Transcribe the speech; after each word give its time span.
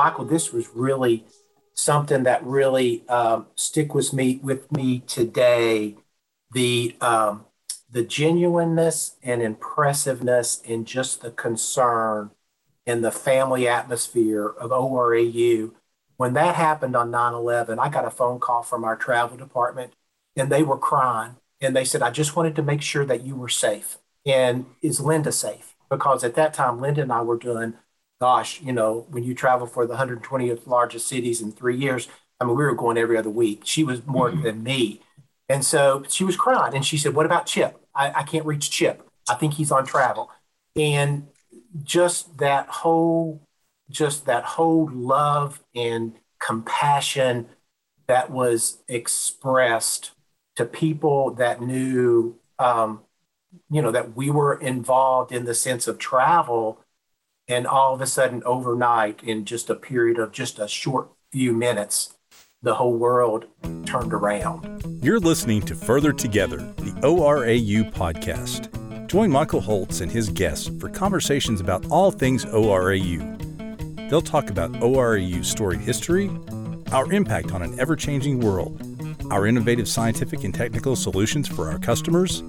Michael, 0.00 0.24
this 0.24 0.50
was 0.50 0.70
really 0.74 1.26
something 1.74 2.22
that 2.22 2.42
really 2.42 3.06
um, 3.10 3.48
stick 3.54 3.94
with 3.94 4.14
me 4.14 4.40
with 4.42 4.72
me 4.72 5.00
today. 5.00 5.96
The 6.52 6.96
um, 7.02 7.44
the 7.90 8.02
genuineness 8.02 9.16
and 9.22 9.42
impressiveness 9.42 10.62
and 10.66 10.86
just 10.86 11.20
the 11.20 11.30
concern 11.30 12.30
and 12.86 13.04
the 13.04 13.10
family 13.10 13.68
atmosphere 13.68 14.46
of 14.46 14.70
ORAU. 14.70 15.72
When 16.16 16.32
that 16.32 16.54
happened 16.54 16.96
on 16.96 17.10
9 17.10 17.34
11, 17.34 17.78
I 17.78 17.90
got 17.90 18.06
a 18.06 18.10
phone 18.10 18.40
call 18.40 18.62
from 18.62 18.84
our 18.84 18.96
travel 18.96 19.36
department 19.36 19.92
and 20.34 20.50
they 20.50 20.62
were 20.62 20.78
crying. 20.78 21.36
And 21.60 21.76
they 21.76 21.84
said, 21.84 22.00
I 22.00 22.08
just 22.08 22.34
wanted 22.34 22.56
to 22.56 22.62
make 22.62 22.80
sure 22.80 23.04
that 23.04 23.26
you 23.26 23.36
were 23.36 23.50
safe. 23.50 23.98
And 24.24 24.64
is 24.80 24.98
Linda 24.98 25.30
safe? 25.30 25.76
Because 25.90 26.24
at 26.24 26.36
that 26.36 26.54
time, 26.54 26.80
Linda 26.80 27.02
and 27.02 27.12
I 27.12 27.20
were 27.20 27.36
doing, 27.36 27.74
gosh, 28.20 28.60
you 28.60 28.72
know, 28.72 29.06
when 29.10 29.24
you 29.24 29.34
travel 29.34 29.66
for 29.66 29.86
the 29.86 29.94
120th 29.94 30.66
largest 30.66 31.06
cities 31.06 31.40
in 31.40 31.52
three 31.52 31.76
years, 31.76 32.08
I 32.38 32.44
mean, 32.44 32.56
we 32.56 32.64
were 32.64 32.74
going 32.74 32.98
every 32.98 33.16
other 33.16 33.30
week. 33.30 33.62
She 33.64 33.84
was 33.84 34.06
more 34.06 34.30
mm-hmm. 34.30 34.42
than 34.42 34.62
me. 34.62 35.00
And 35.48 35.64
so 35.64 36.04
she 36.08 36.24
was 36.24 36.36
crying 36.36 36.74
and 36.74 36.84
she 36.84 36.96
said, 36.96 37.14
What 37.14 37.26
about 37.26 37.46
Chip? 37.46 37.80
I, 37.94 38.10
I 38.12 38.22
can't 38.22 38.46
reach 38.46 38.70
Chip. 38.70 39.06
I 39.28 39.34
think 39.34 39.54
he's 39.54 39.72
on 39.72 39.84
travel. 39.84 40.30
And 40.76 41.28
just 41.82 42.38
that 42.38 42.68
whole, 42.68 43.42
just 43.88 44.26
that 44.26 44.44
whole 44.44 44.88
love 44.92 45.60
and 45.74 46.14
compassion 46.38 47.48
that 48.06 48.30
was 48.30 48.78
expressed 48.88 50.12
to 50.56 50.64
people 50.64 51.34
that 51.34 51.60
knew, 51.60 52.36
um, 52.58 53.00
you 53.70 53.82
know, 53.82 53.90
that 53.90 54.16
we 54.16 54.30
were 54.30 54.54
involved 54.54 55.32
in 55.32 55.44
the 55.44 55.54
sense 55.54 55.88
of 55.88 55.98
travel. 55.98 56.79
And 57.50 57.66
all 57.66 57.92
of 57.92 58.00
a 58.00 58.06
sudden, 58.06 58.44
overnight, 58.44 59.24
in 59.24 59.44
just 59.44 59.68
a 59.68 59.74
period 59.74 60.20
of 60.20 60.30
just 60.30 60.60
a 60.60 60.68
short 60.68 61.10
few 61.32 61.52
minutes, 61.52 62.14
the 62.62 62.76
whole 62.76 62.96
world 62.96 63.46
turned 63.84 64.12
around. 64.12 64.84
You're 65.02 65.18
listening 65.18 65.62
to 65.62 65.74
Further 65.74 66.12
Together, 66.12 66.58
the 66.58 66.92
ORAU 67.02 67.90
podcast. 67.90 69.08
Join 69.08 69.32
Michael 69.32 69.60
Holtz 69.60 70.00
and 70.00 70.12
his 70.12 70.28
guests 70.28 70.70
for 70.78 70.88
conversations 70.90 71.60
about 71.60 71.84
all 71.90 72.12
things 72.12 72.44
ORAU. 72.44 73.18
They'll 74.08 74.22
talk 74.22 74.48
about 74.48 74.70
ORAU's 74.74 75.48
storied 75.48 75.80
history, 75.80 76.30
our 76.92 77.12
impact 77.12 77.50
on 77.50 77.62
an 77.62 77.76
ever 77.80 77.96
changing 77.96 78.38
world, 78.38 78.80
our 79.32 79.48
innovative 79.48 79.88
scientific 79.88 80.44
and 80.44 80.54
technical 80.54 80.94
solutions 80.94 81.48
for 81.48 81.68
our 81.68 81.80
customers, 81.80 82.44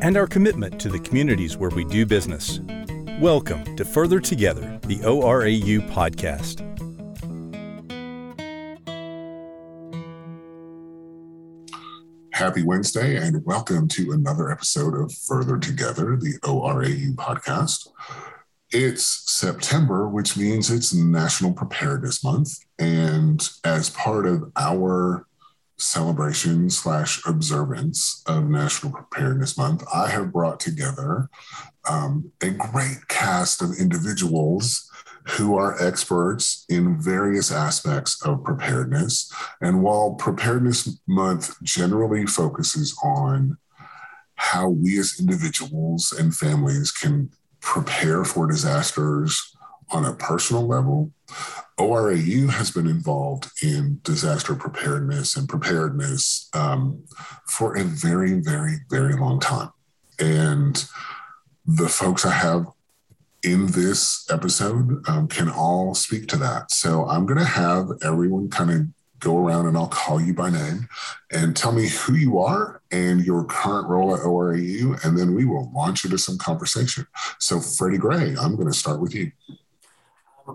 and 0.00 0.16
our 0.16 0.28
commitment 0.28 0.80
to 0.80 0.88
the 0.88 1.00
communities 1.00 1.56
where 1.56 1.70
we 1.70 1.84
do 1.86 2.06
business. 2.06 2.60
Welcome 3.20 3.76
to 3.76 3.84
Further 3.84 4.18
Together, 4.18 4.80
the 4.82 4.96
ORAU 4.96 5.88
podcast. 5.92 6.60
Happy 12.32 12.64
Wednesday, 12.64 13.16
and 13.16 13.44
welcome 13.46 13.86
to 13.86 14.10
another 14.10 14.50
episode 14.50 15.00
of 15.00 15.12
Further 15.12 15.58
Together, 15.58 16.16
the 16.16 16.40
ORAU 16.42 17.14
podcast. 17.14 17.86
It's 18.72 19.04
September, 19.32 20.08
which 20.08 20.36
means 20.36 20.68
it's 20.72 20.92
National 20.92 21.52
Preparedness 21.52 22.24
Month. 22.24 22.58
And 22.80 23.48
as 23.62 23.90
part 23.90 24.26
of 24.26 24.50
our 24.56 25.28
celebration 25.76 26.70
slash 26.70 27.20
observance 27.26 28.22
of 28.26 28.48
National 28.48 28.92
Preparedness 28.92 29.58
Month, 29.58 29.84
I 29.92 30.08
have 30.08 30.32
brought 30.32 30.60
together 30.60 31.28
um, 31.88 32.30
a 32.42 32.50
great 32.50 33.08
cast 33.08 33.60
of 33.60 33.78
individuals 33.78 34.90
who 35.26 35.56
are 35.56 35.82
experts 35.82 36.64
in 36.68 37.00
various 37.00 37.50
aspects 37.50 38.24
of 38.24 38.44
preparedness. 38.44 39.32
And 39.60 39.82
while 39.82 40.14
Preparedness 40.14 41.00
Month 41.06 41.62
generally 41.62 42.26
focuses 42.26 42.96
on 43.02 43.56
how 44.36 44.68
we 44.68 44.98
as 44.98 45.18
individuals 45.18 46.12
and 46.12 46.34
families 46.34 46.90
can 46.90 47.30
prepare 47.60 48.24
for 48.24 48.46
disasters 48.46 49.53
on 49.94 50.04
a 50.04 50.12
personal 50.12 50.66
level, 50.66 51.12
ORAU 51.78 52.50
has 52.50 52.70
been 52.70 52.86
involved 52.86 53.50
in 53.62 54.00
disaster 54.02 54.54
preparedness 54.54 55.36
and 55.36 55.48
preparedness 55.48 56.48
um, 56.54 57.02
for 57.46 57.76
a 57.76 57.84
very, 57.84 58.40
very, 58.40 58.76
very 58.90 59.14
long 59.14 59.40
time. 59.40 59.70
And 60.18 60.84
the 61.66 61.88
folks 61.88 62.26
I 62.26 62.32
have 62.32 62.66
in 63.42 63.66
this 63.66 64.26
episode 64.30 65.08
um, 65.08 65.28
can 65.28 65.48
all 65.48 65.94
speak 65.94 66.28
to 66.28 66.36
that. 66.38 66.70
So 66.70 67.06
I'm 67.06 67.26
going 67.26 67.38
to 67.38 67.44
have 67.44 67.88
everyone 68.02 68.50
kind 68.50 68.70
of 68.70 68.86
go 69.20 69.38
around 69.38 69.66
and 69.66 69.76
I'll 69.76 69.88
call 69.88 70.20
you 70.20 70.34
by 70.34 70.50
name 70.50 70.86
and 71.32 71.56
tell 71.56 71.72
me 71.72 71.88
who 71.88 72.14
you 72.14 72.38
are 72.38 72.82
and 72.90 73.24
your 73.24 73.44
current 73.44 73.88
role 73.88 74.14
at 74.14 74.20
ORAU, 74.20 75.02
and 75.04 75.18
then 75.18 75.34
we 75.34 75.44
will 75.44 75.72
launch 75.74 76.04
into 76.04 76.18
some 76.18 76.38
conversation. 76.38 77.06
So, 77.38 77.58
Freddy 77.58 77.96
Gray, 77.96 78.36
I'm 78.38 78.54
going 78.54 78.68
to 78.68 78.78
start 78.78 79.00
with 79.00 79.14
you. 79.14 79.32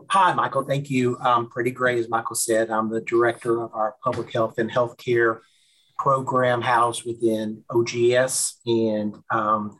Hi, 0.09 0.33
Michael. 0.33 0.63
Thank 0.63 0.89
you. 0.89 1.17
Um, 1.19 1.49
Freddy 1.51 1.71
Gray, 1.71 1.99
as 1.99 2.09
Michael 2.09 2.35
said, 2.35 2.69
I'm 2.69 2.89
the 2.89 3.01
director 3.01 3.61
of 3.61 3.73
our 3.73 3.95
public 4.03 4.31
health 4.31 4.57
and 4.57 4.69
healthcare 4.69 5.39
program 5.97 6.61
housed 6.61 7.05
within 7.05 7.63
OGS. 7.69 8.59
And 8.65 9.15
um, 9.31 9.79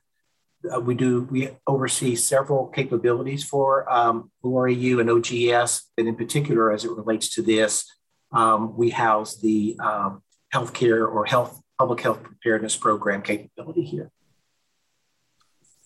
uh, 0.73 0.79
we 0.79 0.93
do 0.95 1.23
we 1.31 1.49
oversee 1.67 2.15
several 2.15 2.67
capabilities 2.67 3.43
for 3.43 3.91
um, 3.91 4.31
ORAU 4.43 4.99
and 4.99 5.09
OGS, 5.09 5.89
and 5.97 6.07
in 6.07 6.15
particular, 6.15 6.71
as 6.71 6.83
it 6.83 6.91
relates 6.91 7.29
to 7.35 7.41
this, 7.41 7.85
um, 8.31 8.75
we 8.75 8.89
house 8.89 9.39
the 9.39 9.77
um, 9.81 10.21
healthcare 10.53 11.07
or 11.07 11.25
health 11.25 11.61
public 11.77 12.01
health 12.01 12.21
preparedness 12.23 12.75
program 12.75 13.21
capability 13.21 13.83
here. 13.83 14.11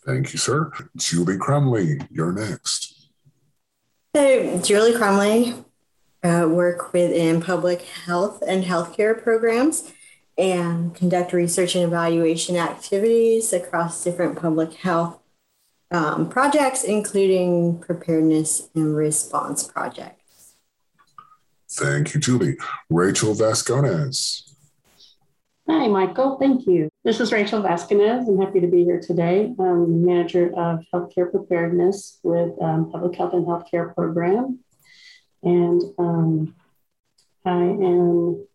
Thank 0.05 0.33
you, 0.33 0.39
sir. 0.39 0.71
Julie 0.97 1.37
Crumly, 1.37 2.07
you're 2.11 2.33
next. 2.33 2.92
So, 4.15 4.59
Julie 4.59 4.93
Crumly, 4.93 5.65
uh, 6.23 6.47
work 6.47 6.93
within 6.93 7.41
public 7.41 7.81
health 7.81 8.43
and 8.45 8.63
healthcare 8.63 9.19
programs 9.19 9.91
and 10.37 10.93
conduct 10.93 11.33
research 11.33 11.73
and 11.73 11.83
evaluation 11.83 12.55
activities 12.55 13.53
across 13.53 14.03
different 14.03 14.39
public 14.39 14.75
health 14.75 15.19
um, 15.89 16.29
projects, 16.29 16.83
including 16.83 17.79
preparedness 17.79 18.69
and 18.75 18.95
response 18.95 19.63
projects. 19.63 20.53
Thank 21.71 22.13
you, 22.13 22.19
Julie. 22.19 22.57
Rachel 22.91 23.33
Vasconez. 23.33 24.42
Hi, 25.69 25.87
Michael. 25.87 26.37
Thank 26.39 26.67
you. 26.67 26.89
This 27.05 27.21
is 27.21 27.31
Rachel 27.31 27.61
Vasconez. 27.61 28.27
I'm 28.27 28.37
happy 28.37 28.59
to 28.59 28.67
be 28.67 28.83
here 28.83 28.99
today. 28.99 29.55
I'm 29.57 30.05
manager 30.05 30.51
of 30.57 30.81
healthcare 30.93 31.31
preparedness 31.31 32.19
with 32.21 32.51
um, 32.61 32.91
Public 32.91 33.15
Health 33.15 33.31
and 33.31 33.45
Healthcare 33.45 33.95
Program. 33.95 34.59
And 35.41 35.81
um, 35.97 36.55
I 37.45 37.61
am 37.61 38.45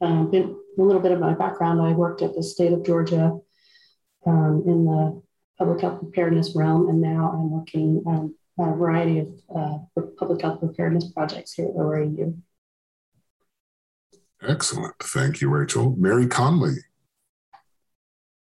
uh, 0.00 0.22
been 0.24 0.56
a 0.78 0.80
little 0.80 1.02
bit 1.02 1.10
of 1.10 1.18
my 1.18 1.34
background. 1.34 1.82
I 1.82 1.90
worked 1.90 2.22
at 2.22 2.36
the 2.36 2.42
state 2.44 2.72
of 2.72 2.86
Georgia 2.86 3.40
um, 4.24 4.62
in 4.66 4.84
the 4.84 5.20
public 5.58 5.80
health 5.80 5.98
preparedness 5.98 6.54
realm, 6.54 6.88
and 6.88 7.00
now 7.00 7.32
I'm 7.32 7.50
working 7.50 8.04
on 8.06 8.34
a 8.60 8.76
variety 8.76 9.18
of 9.18 9.28
uh, 9.52 9.78
public 10.16 10.40
health 10.40 10.60
preparedness 10.60 11.10
projects 11.12 11.54
here 11.54 11.66
at 11.66 11.74
ORAU. 11.74 12.40
Excellent. 14.46 14.94
Thank 15.00 15.40
you, 15.40 15.48
Rachel. 15.50 15.94
Mary 15.98 16.26
Connelly. 16.26 16.76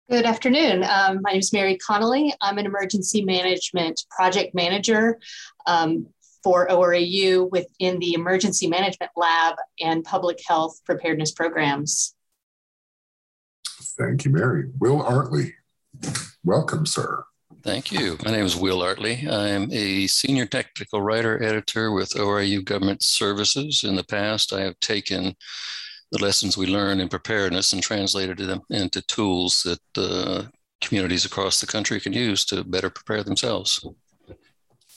Good 0.09 0.25
afternoon. 0.25 0.83
Um, 0.83 1.19
my 1.21 1.31
name 1.31 1.39
is 1.39 1.53
Mary 1.53 1.77
Connelly. 1.77 2.33
I'm 2.41 2.57
an 2.57 2.65
emergency 2.65 3.23
management 3.23 4.03
project 4.09 4.55
manager 4.55 5.19
um, 5.67 6.07
for 6.43 6.67
ORAU 6.67 7.49
within 7.51 7.99
the 7.99 8.13
Emergency 8.13 8.67
Management 8.67 9.11
Lab 9.15 9.55
and 9.79 10.03
Public 10.03 10.39
Health 10.47 10.79
Preparedness 10.85 11.31
Programs. 11.31 12.15
Thank 13.99 14.25
you, 14.25 14.31
Mary. 14.31 14.69
Will 14.79 14.99
Artley, 15.01 15.53
welcome, 16.43 16.85
sir. 16.85 17.23
Thank 17.61 17.91
you. 17.91 18.17
My 18.23 18.31
name 18.31 18.45
is 18.45 18.55
Will 18.55 18.79
Artley. 18.79 19.29
I'm 19.29 19.69
a 19.73 20.07
senior 20.07 20.45
technical 20.45 21.01
writer 21.01 21.43
editor 21.43 21.91
with 21.91 22.11
ORAU 22.11 22.63
Government 22.63 23.03
Services. 23.03 23.83
In 23.83 23.97
the 23.97 24.03
past, 24.03 24.53
I 24.53 24.61
have 24.61 24.79
taken 24.79 25.35
the 26.11 26.23
lessons 26.23 26.57
we 26.57 26.67
learn 26.67 27.01
in 27.01 27.09
preparedness 27.09 27.73
and 27.73 27.83
translated 27.83 28.37
them 28.37 28.61
into 28.69 29.01
tools 29.01 29.61
that 29.63 29.81
uh, 29.97 30.43
communities 30.79 31.25
across 31.25 31.59
the 31.59 31.67
country 31.67 31.99
can 31.99 32.13
use 32.13 32.45
to 32.45 32.63
better 32.63 32.89
prepare 32.89 33.23
themselves. 33.23 33.85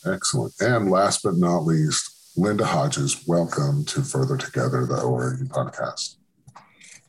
Excellent. 0.07 0.55
And 0.61 0.89
last 0.89 1.25
but 1.25 1.35
not 1.35 1.65
least, 1.65 2.33
Linda 2.37 2.65
Hodges, 2.65 3.25
welcome 3.27 3.85
to 3.87 4.03
Further 4.03 4.37
Together, 4.37 4.87
the 4.87 4.99
ORAU 4.99 5.49
podcast. 5.49 6.17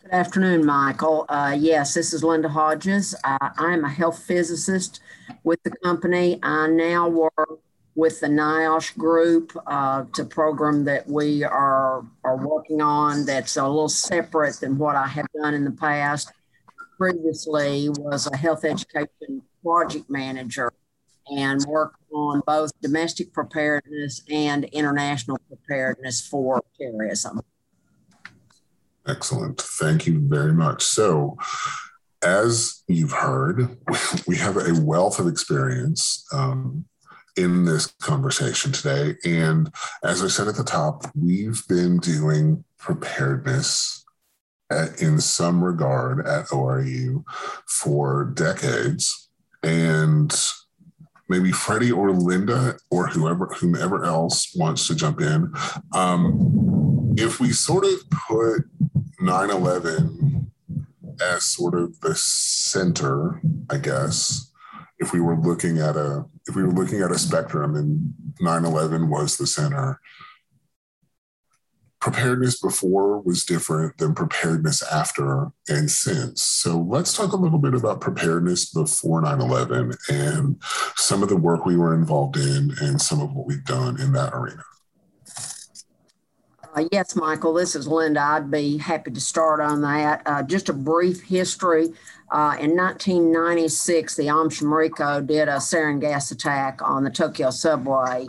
Good 0.01 0.13
afternoon, 0.13 0.65
Michael. 0.65 1.25
Uh, 1.29 1.55
yes, 1.57 1.93
this 1.93 2.11
is 2.11 2.23
Linda 2.23 2.49
Hodges. 2.49 3.13
Uh, 3.23 3.37
I'm 3.57 3.85
a 3.85 3.89
health 3.89 4.23
physicist 4.23 4.99
with 5.43 5.61
the 5.63 5.71
company. 5.83 6.39
I 6.43 6.67
now 6.67 7.07
work 7.07 7.59
with 7.95 8.19
the 8.19 8.27
NIOSH 8.27 8.97
group. 8.97 9.55
Uh, 9.67 10.05
a 10.19 10.25
program 10.25 10.83
that 10.85 11.07
we 11.07 11.43
are, 11.43 12.05
are 12.23 12.37
working 12.37 12.81
on 12.81 13.25
that's 13.25 13.57
a 13.57 13.67
little 13.67 13.89
separate 13.89 14.55
than 14.59 14.77
what 14.77 14.95
I 14.95 15.07
have 15.07 15.27
done 15.39 15.53
in 15.53 15.63
the 15.63 15.71
past. 15.71 16.31
Previously 16.97 17.89
was 17.89 18.27
a 18.31 18.37
health 18.37 18.65
education 18.65 19.41
project 19.63 20.09
manager 20.09 20.71
and 21.27 21.63
worked 21.67 21.97
on 22.13 22.41
both 22.45 22.71
domestic 22.81 23.33
preparedness 23.33 24.23
and 24.29 24.65
international 24.65 25.39
preparedness 25.47 26.25
for 26.25 26.61
terrorism. 26.77 27.41
Excellent. 29.07 29.59
Thank 29.59 30.07
you 30.07 30.19
very 30.19 30.53
much. 30.53 30.83
So, 30.83 31.37
as 32.23 32.83
you've 32.87 33.11
heard, 33.11 33.77
we 34.27 34.37
have 34.37 34.57
a 34.57 34.79
wealth 34.81 35.19
of 35.19 35.27
experience 35.27 36.25
um, 36.33 36.85
in 37.35 37.65
this 37.65 37.87
conversation 38.01 38.71
today. 38.71 39.15
And 39.25 39.71
as 40.03 40.23
I 40.23 40.27
said 40.27 40.47
at 40.47 40.55
the 40.55 40.63
top, 40.63 41.05
we've 41.15 41.67
been 41.67 41.97
doing 41.97 42.63
preparedness 42.77 44.05
at, 44.69 45.01
in 45.01 45.19
some 45.19 45.63
regard 45.63 46.25
at 46.27 46.47
ORAU 46.47 47.23
for 47.67 48.25
decades. 48.25 49.29
And 49.61 50.33
maybe 51.29 51.51
Freddy 51.51 51.91
or 51.91 52.11
Linda 52.11 52.77
or 52.91 53.07
whoever 53.07 53.47
whomever 53.47 54.03
else 54.03 54.53
wants 54.55 54.87
to 54.87 54.95
jump 54.95 55.21
in. 55.21 55.53
Um, 55.93 57.15
if 57.17 57.39
we 57.39 57.51
sort 57.51 57.85
of 57.85 57.93
put 58.27 58.63
9/11 59.21 60.51
as 61.21 61.45
sort 61.45 61.75
of 61.75 61.99
the 62.01 62.15
center, 62.15 63.41
I 63.69 63.77
guess, 63.77 64.51
if 64.99 65.13
we 65.13 65.19
were 65.19 65.37
looking 65.37 65.79
at 65.79 65.95
a 65.95 66.25
if 66.47 66.55
we 66.55 66.63
were 66.63 66.71
looking 66.71 67.01
at 67.01 67.11
a 67.11 67.17
spectrum 67.17 67.75
and 67.75 68.13
9-11 68.41 69.09
was 69.09 69.37
the 69.37 69.47
center 69.47 69.99
preparedness 72.03 72.59
before 72.59 73.21
was 73.21 73.45
different 73.45 73.97
than 73.97 74.13
preparedness 74.13 74.83
after 74.91 75.49
and 75.69 75.89
since. 75.89 76.41
So 76.41 76.77
let's 76.81 77.15
talk 77.15 77.31
a 77.31 77.37
little 77.37 77.59
bit 77.59 77.73
about 77.73 78.01
preparedness 78.01 78.71
before 78.71 79.21
9-11 79.21 79.95
and 80.09 80.61
some 80.97 81.23
of 81.23 81.29
the 81.29 81.37
work 81.37 81.65
we 81.65 81.77
were 81.77 81.95
involved 81.95 82.35
in 82.35 82.73
and 82.81 83.01
some 83.01 83.21
of 83.21 83.31
what 83.31 83.47
we've 83.47 83.63
done 83.63 84.01
in 84.01 84.11
that 84.11 84.33
arena 84.33 84.63
uh, 86.75 86.85
yes, 86.91 87.15
Michael, 87.15 87.53
this 87.53 87.75
is 87.75 87.87
Linda. 87.87 88.21
I'd 88.21 88.49
be 88.49 88.77
happy 88.77 89.11
to 89.11 89.21
start 89.21 89.61
on 89.61 89.81
that. 89.81 90.21
Uh, 90.25 90.43
just 90.43 90.69
a 90.69 90.73
brief 90.73 91.21
history. 91.21 91.89
Uh, 92.31 92.57
in 92.59 92.75
1996, 92.75 94.15
the 94.15 94.29
Aum 94.29 94.49
Shinrikyo 94.49 95.25
did 95.25 95.47
a 95.47 95.57
sarin 95.57 96.01
gas 96.01 96.31
attack 96.31 96.81
on 96.81 97.03
the 97.03 97.11
Tokyo 97.11 97.51
subway. 97.51 98.27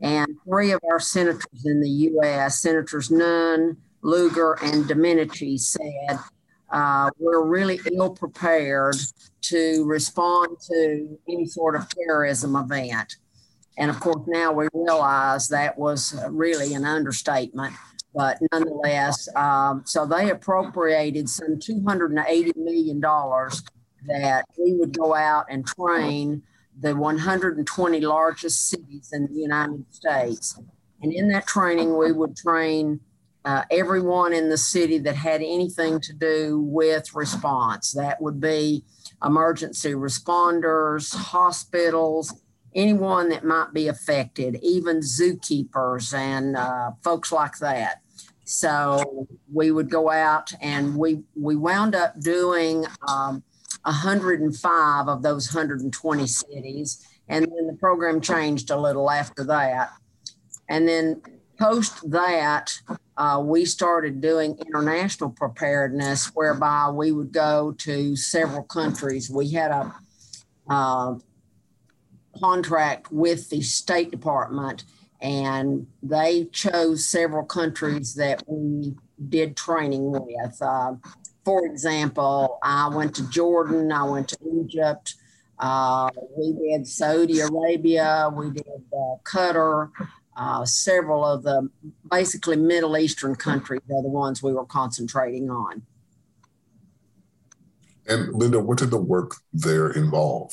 And 0.00 0.26
three 0.44 0.72
of 0.72 0.80
our 0.90 0.98
senators 0.98 1.64
in 1.64 1.80
the 1.80 1.88
U.S., 1.88 2.58
Senators 2.60 3.10
Nunn, 3.10 3.76
Lugar, 4.00 4.58
and 4.62 4.84
Domenici, 4.86 5.60
said, 5.60 6.18
uh, 6.70 7.10
We're 7.18 7.44
really 7.44 7.78
ill 7.92 8.10
prepared 8.10 8.96
to 9.42 9.84
respond 9.84 10.56
to 10.70 11.18
any 11.28 11.46
sort 11.46 11.76
of 11.76 11.88
terrorism 11.88 12.56
event. 12.56 13.16
And 13.78 13.90
of 13.90 14.00
course, 14.00 14.24
now 14.26 14.52
we 14.52 14.68
realize 14.74 15.48
that 15.48 15.78
was 15.78 16.14
really 16.30 16.74
an 16.74 16.84
understatement. 16.84 17.74
But 18.14 18.38
nonetheless, 18.52 19.28
um, 19.34 19.82
so 19.86 20.04
they 20.04 20.30
appropriated 20.30 21.28
some 21.28 21.58
$280 21.58 22.56
million 22.56 23.00
that 23.00 24.44
we 24.58 24.74
would 24.74 24.96
go 24.96 25.14
out 25.14 25.46
and 25.48 25.66
train 25.66 26.42
the 26.78 26.94
120 26.94 28.00
largest 28.00 28.68
cities 28.68 29.10
in 29.12 29.26
the 29.26 29.40
United 29.40 29.84
States. 29.90 30.58
And 31.00 31.12
in 31.12 31.28
that 31.28 31.46
training, 31.46 31.96
we 31.96 32.12
would 32.12 32.36
train 32.36 33.00
uh, 33.44 33.64
everyone 33.70 34.32
in 34.32 34.48
the 34.48 34.56
city 34.56 34.98
that 34.98 35.16
had 35.16 35.42
anything 35.42 36.00
to 36.00 36.12
do 36.12 36.60
with 36.60 37.14
response. 37.14 37.92
That 37.92 38.20
would 38.20 38.40
be 38.40 38.84
emergency 39.24 39.92
responders, 39.92 41.14
hospitals, 41.14 42.41
anyone 42.74 43.28
that 43.30 43.44
might 43.44 43.72
be 43.72 43.88
affected, 43.88 44.58
even 44.62 45.00
zookeepers 45.00 46.14
and 46.14 46.56
uh, 46.56 46.92
folks 47.02 47.32
like 47.32 47.58
that. 47.58 48.00
So 48.44 49.26
we 49.52 49.70
would 49.70 49.90
go 49.90 50.10
out 50.10 50.52
and 50.60 50.96
we 50.96 51.22
we 51.34 51.56
wound 51.56 51.94
up 51.94 52.20
doing 52.20 52.84
um, 53.08 53.42
105 53.84 55.08
of 55.08 55.22
those 55.22 55.52
120 55.52 56.26
cities, 56.26 57.06
and 57.28 57.44
then 57.44 57.66
the 57.66 57.76
program 57.78 58.20
changed 58.20 58.70
a 58.70 58.76
little 58.76 59.10
after 59.10 59.44
that. 59.44 59.92
And 60.68 60.88
then 60.88 61.22
post 61.58 62.10
that, 62.10 62.78
uh, 63.16 63.40
we 63.44 63.64
started 63.64 64.20
doing 64.20 64.58
international 64.66 65.30
preparedness, 65.30 66.26
whereby 66.34 66.90
we 66.90 67.12
would 67.12 67.32
go 67.32 67.72
to 67.78 68.16
several 68.16 68.64
countries. 68.64 69.30
We 69.30 69.50
had 69.50 69.70
a 69.70 69.94
uh, 70.68 71.14
contract 72.42 73.12
with 73.12 73.48
the 73.50 73.62
State 73.62 74.10
Department, 74.10 74.84
and 75.20 75.86
they 76.02 76.46
chose 76.46 77.06
several 77.06 77.44
countries 77.44 78.14
that 78.14 78.42
we 78.46 78.94
did 79.28 79.56
training 79.56 80.10
with. 80.10 80.60
Uh, 80.60 80.94
for 81.44 81.64
example, 81.64 82.58
I 82.62 82.88
went 82.88 83.14
to 83.16 83.28
Jordan, 83.30 83.92
I 83.92 84.04
went 84.04 84.28
to 84.28 84.38
Egypt, 84.60 85.14
uh, 85.58 86.10
we 86.36 86.52
did 86.52 86.86
Saudi 86.86 87.40
Arabia, 87.40 88.28
we 88.34 88.50
did 88.50 88.66
uh, 88.66 89.16
Qatar, 89.24 89.90
uh, 90.36 90.64
several 90.64 91.24
of 91.24 91.44
the 91.44 91.68
basically 92.10 92.56
Middle 92.56 92.96
Eastern 92.96 93.36
countries 93.36 93.82
are 93.94 94.02
the 94.02 94.08
ones 94.08 94.42
we 94.42 94.52
were 94.52 94.64
concentrating 94.64 95.50
on. 95.50 95.82
And 98.08 98.32
Linda, 98.34 98.58
what 98.58 98.78
did 98.78 98.90
the 98.90 98.98
work 98.98 99.36
there 99.52 99.90
involve? 99.90 100.52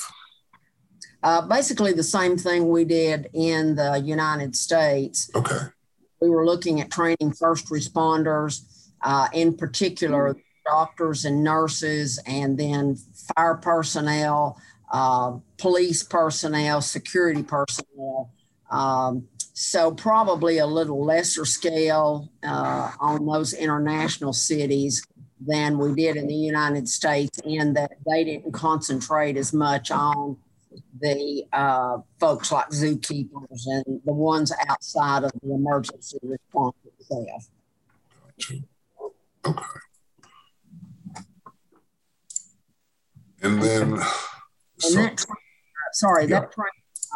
Uh, 1.22 1.42
basically, 1.42 1.92
the 1.92 2.04
same 2.04 2.38
thing 2.38 2.70
we 2.70 2.86
did 2.86 3.30
in 3.34 3.76
the 3.76 4.02
United 4.04 4.56
States. 4.56 5.30
Okay. 5.36 5.60
We 6.22 6.30
were 6.30 6.46
looking 6.46 6.82
at 6.82 6.92
training 6.92 7.34
first 7.38 7.70
responders, 7.70 8.62
uh, 9.02 9.28
in 9.34 9.56
particular, 9.56 10.36
doctors 10.66 11.26
and 11.26 11.44
nurses, 11.44 12.20
and 12.26 12.58
then 12.58 12.98
fire 13.36 13.56
personnel, 13.56 14.60
uh, 14.92 15.38
police 15.58 16.04
personnel, 16.04 16.82
security 16.82 17.44
personnel. 17.44 18.32
Um, 18.72 19.28
so, 19.54 19.92
probably 19.92 20.60
a 20.60 20.66
little 20.66 21.04
lesser 21.04 21.44
scale 21.44 22.30
uh, 22.44 22.92
on 23.00 23.26
those 23.26 23.54
international 23.54 24.32
cities 24.32 25.06
than 25.46 25.78
we 25.78 25.94
did 25.94 26.16
in 26.16 26.28
the 26.28 26.34
United 26.34 26.88
States, 26.88 27.40
in 27.44 27.74
that 27.74 27.92
they 28.10 28.24
didn't 28.24 28.54
concentrate 28.54 29.36
as 29.36 29.52
much 29.52 29.92
on 29.92 30.38
the 31.02 31.44
uh, 31.54 31.98
folks 32.20 32.52
like 32.52 32.70
zookeepers 32.70 33.66
and 33.68 34.02
the 34.06 34.14
ones 34.14 34.52
outside 34.68 35.24
of 35.24 35.32
the 35.44 35.54
emergency 35.54 36.18
response 36.24 36.76
itself. 37.00 37.50
Okay. 39.46 39.64
And 43.42 43.62
then, 43.62 43.94
and 43.94 44.02
so, 44.80 44.96
that, 44.96 45.26
sorry, 45.94 46.24
yeah. 46.24 46.42
that 46.42 46.52
training 46.52 46.72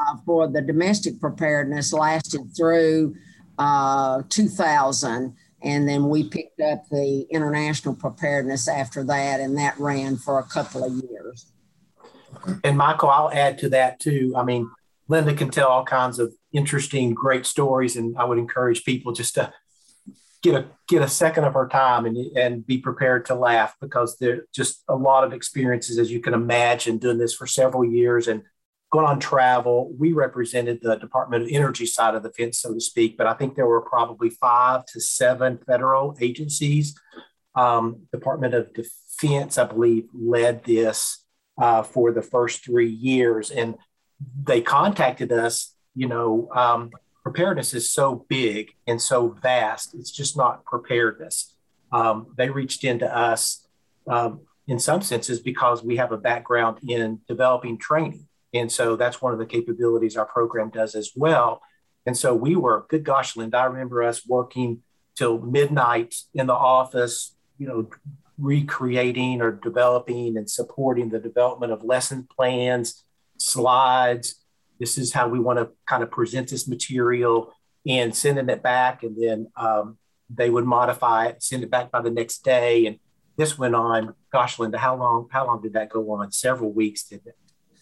uh, 0.08 0.18
for 0.26 0.48
the 0.48 0.62
domestic 0.62 1.20
preparedness 1.20 1.94
lasted 1.94 2.56
through 2.56 3.16
uh, 3.58 4.24
2000. 4.30 5.36
And 5.66 5.88
then 5.88 6.10
we 6.10 6.28
picked 6.28 6.60
up 6.60 6.84
the 6.90 7.26
international 7.30 7.96
preparedness 7.96 8.68
after 8.68 9.04
that, 9.06 9.40
and 9.40 9.58
that 9.58 9.78
ran 9.80 10.18
for 10.18 10.40
a 10.40 10.44
couple 10.44 10.84
of 10.84 10.92
years. 11.10 11.53
And 12.64 12.78
Michael, 12.78 13.10
I'll 13.10 13.32
add 13.32 13.58
to 13.60 13.70
that 13.70 14.00
too. 14.00 14.34
I 14.36 14.44
mean, 14.44 14.70
Linda 15.08 15.34
can 15.34 15.50
tell 15.50 15.68
all 15.68 15.86
kinds 15.86 16.20
of 16.20 16.34
interesting, 16.52 17.14
great 17.14 17.46
stories, 17.46 17.96
and 17.96 18.18
I 18.18 18.26
would 18.26 18.38
encourage 18.38 18.86
people 18.86 19.12
just 19.12 19.36
to 19.36 19.54
get 20.42 20.56
a 20.56 20.66
get 20.88 21.02
a 21.02 21.08
second 21.08 21.46
of 21.46 21.54
her 21.54 21.68
time 21.68 22.06
and 22.06 22.18
and 22.38 22.66
be 22.66 22.78
prepared 22.78 23.26
to 23.26 23.36
laugh 23.36 23.76
because 23.82 24.18
there's 24.18 24.42
just 24.54 24.84
a 24.88 24.96
lot 24.96 25.24
of 25.24 25.34
experiences, 25.34 25.98
as 25.98 26.12
you 26.12 26.20
can 26.20 26.34
imagine, 26.34 26.98
doing 26.98 27.18
this 27.18 27.34
for 27.34 27.48
several 27.48 27.86
years 27.86 28.28
and 28.28 28.44
going 28.92 29.06
on 29.06 29.20
travel. 29.20 29.94
We 29.98 30.14
represented 30.14 30.80
the 30.82 30.96
Department 30.96 31.44
of 31.44 31.50
Energy 31.50 31.86
side 31.86 32.16
of 32.16 32.24
the 32.24 32.32
fence, 32.32 32.60
so 32.60 32.74
to 32.74 32.80
speak, 32.80 33.18
but 33.18 33.28
I 33.28 33.34
think 33.34 33.56
there 33.56 33.68
were 33.68 33.82
probably 33.82 34.30
five 34.30 34.86
to 34.88 35.02
seven 35.02 35.60
federal 35.66 36.16
agencies. 36.22 36.96
Um, 37.56 38.08
Department 38.12 38.54
of 38.54 38.74
Defense, 38.74 39.58
I 39.58 39.66
believe, 39.66 40.08
led 40.14 40.64
this 40.64 41.23
uh, 41.58 41.84
for 41.84 42.12
the 42.12 42.22
first 42.22 42.64
three 42.64 42.90
years. 42.90 43.52
And 43.52 43.76
they 44.44 44.62
contacted 44.62 45.32
us, 45.32 45.76
you 45.96 46.08
know, 46.08 46.50
um, 46.56 46.92
preparedness 47.24 47.74
is 47.74 47.92
so 47.92 48.26
big 48.28 48.72
and 48.86 49.02
so 49.02 49.30
vast, 49.42 49.96
it's 49.96 50.12
just 50.12 50.36
not 50.36 50.66
preparedness. 50.66 51.56
Um, 51.92 52.34
they 52.38 52.50
reached 52.50 52.84
into 52.84 53.14
us 53.16 53.66
um, 54.08 54.42
in 54.68 54.80
some 54.80 55.02
senses 55.02 55.40
because 55.40 55.84
we 55.84 55.98
have 55.98 56.12
a 56.12 56.18
background 56.18 56.80
in 56.88 57.22
developing 57.28 57.78
training. 57.78 58.28
And 58.54 58.72
so 58.72 58.96
that's 58.96 59.22
one 59.22 59.34
of 59.34 59.40
the 59.40 59.46
capabilities 59.46 60.18
our 60.18 60.26
program 60.26 60.70
does 60.70 60.96
as 60.96 61.12
well. 61.16 61.62
And 62.06 62.18
so 62.18 62.36
we 62.36 62.56
were, 62.56 62.86
good 62.90 63.04
gosh, 63.04 63.36
Linda, 63.36 63.58
I 63.58 63.66
remember 63.66 64.04
us 64.04 64.28
working 64.28 64.82
till 65.16 65.40
midnight 65.40 66.16
in 66.34 66.48
the 66.48 66.54
office, 66.54 67.36
you 67.58 67.68
know, 67.68 67.90
recreating 68.38 69.42
or 69.42 69.52
developing 69.52 70.38
and 70.38 70.50
supporting 70.50 71.10
the 71.10 71.20
development 71.20 71.72
of 71.72 71.84
lesson 71.84 72.28
plans, 72.36 73.04
slides. 73.38 74.36
This 74.80 74.98
is 74.98 75.14
how 75.14 75.28
we 75.28 75.40
want 75.40 75.60
to 75.60 75.70
kind 75.88 76.04
of 76.04 76.12
present 76.12 76.50
this 76.50 76.68
material 76.68 77.54
and 77.88 78.16
sending 78.16 78.50
it 78.50 78.64
back. 78.64 79.04
And 79.04 79.16
then 79.22 79.48
um, 79.56 79.98
they 80.30 80.50
would 80.50 80.66
modify 80.66 81.28
it, 81.28 81.44
send 81.44 81.64
it 81.64 81.70
back 81.70 81.92
by 81.92 82.02
the 82.02 82.10
next 82.10 82.44
day. 82.44 82.86
And 82.88 83.00
this 83.38 83.58
went 83.58 83.76
on, 83.76 84.16
gosh, 84.32 84.60
Linda, 84.60 84.78
how 84.78 84.96
long, 84.96 85.28
how 85.32 85.46
long 85.46 85.62
did 85.62 85.74
that 85.74 85.90
go 85.90 86.12
on? 86.12 86.32
Several 86.32 86.72
weeks, 86.72 87.04
did 87.04 87.22
it? 87.26 87.36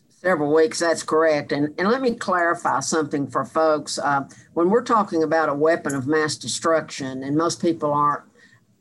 Several 0.09 0.53
weeks, 0.53 0.79
that's 0.79 1.01
correct. 1.01 1.51
And, 1.51 1.73
and 1.79 1.89
let 1.89 2.01
me 2.01 2.13
clarify 2.13 2.79
something 2.81 3.27
for 3.27 3.43
folks. 3.43 3.97
Uh, 3.97 4.25
when 4.53 4.69
we're 4.69 4.83
talking 4.83 5.23
about 5.23 5.49
a 5.49 5.53
weapon 5.53 5.95
of 5.95 6.05
mass 6.05 6.35
destruction, 6.35 7.23
and 7.23 7.35
most 7.35 7.59
people 7.59 7.91
aren't 7.91 8.30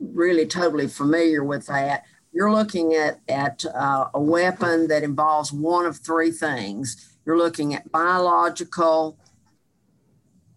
really 0.00 0.47
totally 0.47 0.88
familiar 0.88 1.45
with 1.45 1.66
that, 1.66 2.04
you're 2.33 2.52
looking 2.52 2.95
at, 2.95 3.21
at 3.28 3.64
uh, 3.66 4.07
a 4.14 4.21
weapon 4.21 4.88
that 4.88 5.02
involves 5.02 5.52
one 5.52 5.87
of 5.87 5.99
three 5.99 6.30
things. 6.30 7.16
You're 7.26 7.38
looking 7.38 7.75
at 7.75 7.90
biological, 7.90 9.19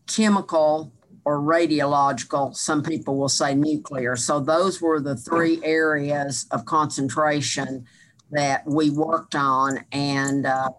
chemical, 0.08 0.94
or 1.26 1.40
radiological. 1.40 2.56
Some 2.56 2.84
people 2.84 3.18
will 3.18 3.30
say 3.30 3.56
nuclear. 3.56 4.16
So 4.16 4.40
those 4.40 4.82
were 4.82 5.00
the 5.00 5.16
three 5.16 5.60
areas 5.64 6.46
of 6.52 6.66
concentration 6.66 7.86
that 8.32 8.66
we 8.66 8.90
worked 8.90 9.36
on. 9.36 9.80
And 9.92 10.46
uh, 10.46 10.70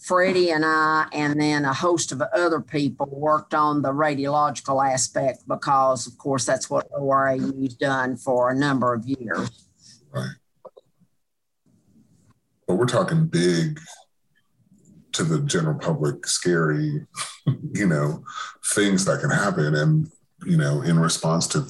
Freddy 0.00 0.50
and 0.50 0.64
I, 0.64 1.06
and 1.12 1.38
then 1.38 1.66
a 1.66 1.74
host 1.74 2.10
of 2.10 2.22
other 2.22 2.60
people 2.60 3.06
worked 3.06 3.52
on 3.52 3.82
the 3.82 3.90
radiological 3.90 4.82
aspect 4.82 5.46
because, 5.46 6.06
of 6.06 6.16
course, 6.16 6.46
that's 6.46 6.70
what 6.70 6.90
ORAU's 6.90 7.74
done 7.74 8.16
for 8.16 8.50
a 8.50 8.54
number 8.54 8.94
of 8.94 9.04
years. 9.04 9.50
Right. 10.10 10.30
But 12.66 12.76
we're 12.76 12.86
talking 12.86 13.26
big 13.26 13.78
to 15.12 15.22
the 15.22 15.40
general 15.40 15.78
public, 15.78 16.26
scary, 16.26 17.06
you 17.74 17.86
know, 17.86 18.24
things 18.74 19.04
that 19.04 19.20
can 19.20 19.30
happen. 19.30 19.74
And, 19.74 20.10
you 20.46 20.56
know, 20.56 20.80
in 20.80 20.98
response 20.98 21.46
to 21.48 21.66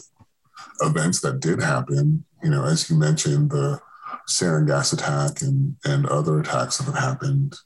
events 0.83 1.21
that 1.23 1.41
did 1.41 1.61
happen, 1.61 2.25
you 2.45 2.51
know, 2.51 2.65
as 2.65 2.89
you 2.89 2.97
mentioned, 2.97 3.51
the 3.51 3.81
sarin 4.29 4.69
gas 4.69 4.93
attack 4.93 5.43
and, 5.43 5.75
and 5.85 6.07
other 6.07 6.39
attacks 6.39 6.79
that 6.79 6.85
have 6.85 7.03
happened 7.03 7.57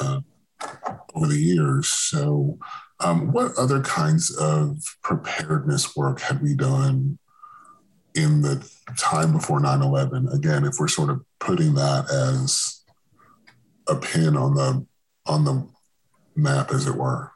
uh, 0.00 0.20
over 1.14 1.26
the 1.26 1.38
years. 1.38 1.88
So, 1.88 2.58
um, 3.00 3.32
what 3.32 3.56
other 3.56 3.80
kinds 3.80 4.36
of 4.36 4.76
preparedness 5.02 5.96
work 5.96 6.20
had 6.20 6.42
we 6.42 6.54
done 6.54 7.18
in 8.14 8.42
the 8.42 8.68
time 8.98 9.32
before 9.32 9.60
9 9.60 9.80
11? 9.80 10.28
Again, 10.28 10.64
if 10.64 10.74
we're 10.78 10.88
sort 10.88 11.10
of 11.10 11.24
putting 11.38 11.74
that 11.74 12.10
as 12.10 12.82
a 13.88 13.96
pin 13.96 14.36
on 14.36 14.54
the 14.54 14.86
on 15.26 15.44
the 15.44 15.68
map, 16.36 16.72
as 16.72 16.86
it 16.86 16.94
were. 16.94 17.32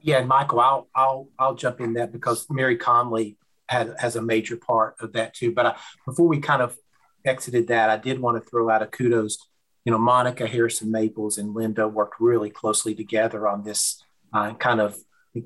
Yeah, 0.00 0.18
and 0.18 0.28
Michael, 0.28 0.60
I'll 0.60 0.88
I'll 0.94 1.28
I'll 1.38 1.54
jump 1.54 1.80
in 1.80 1.94
that 1.94 2.12
because 2.12 2.46
Mary 2.50 2.76
Connelly 2.76 3.38
had 3.68 3.94
has 3.98 4.16
a 4.16 4.22
major 4.22 4.56
part 4.56 4.96
of 5.00 5.12
that 5.14 5.34
too. 5.34 5.52
But 5.52 5.66
I, 5.66 5.76
before 6.04 6.28
we 6.28 6.40
kind 6.40 6.62
of 6.62 6.76
exited 7.24 7.68
that, 7.68 7.90
I 7.90 7.96
did 7.96 8.20
want 8.20 8.42
to 8.42 8.48
throw 8.48 8.68
out 8.68 8.82
a 8.82 8.86
kudos. 8.86 9.38
You 9.84 9.92
know, 9.92 9.98
Monica 9.98 10.46
Harrison 10.46 10.90
Maples 10.90 11.38
and 11.38 11.54
Linda 11.54 11.86
worked 11.86 12.20
really 12.20 12.50
closely 12.50 12.94
together 12.94 13.46
on 13.48 13.64
this 13.64 14.02
uh, 14.32 14.54
kind 14.54 14.80
of. 14.80 14.96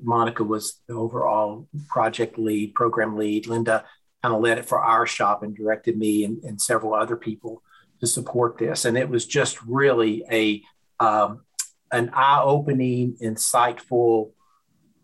Monica 0.03 0.43
was 0.43 0.81
the 0.87 0.93
overall 0.93 1.67
project 1.87 2.37
lead, 2.37 2.75
program 2.75 3.17
lead. 3.17 3.47
Linda 3.47 3.83
kind 4.21 4.35
of 4.35 4.41
led 4.41 4.59
it 4.59 4.65
for 4.65 4.79
our 4.79 5.07
shop 5.07 5.41
and 5.41 5.55
directed 5.55 5.97
me 5.97 6.23
and, 6.23 6.43
and 6.43 6.61
several 6.61 6.93
other 6.93 7.15
people 7.15 7.63
to 7.99 8.07
support 8.07 8.57
this. 8.57 8.85
And 8.85 8.97
it 8.97 9.09
was 9.09 9.25
just 9.25 9.61
really 9.63 10.23
a 10.31 10.61
um, 11.03 11.41
an 11.91 12.11
eye-opening, 12.13 13.17
insightful, 13.21 14.31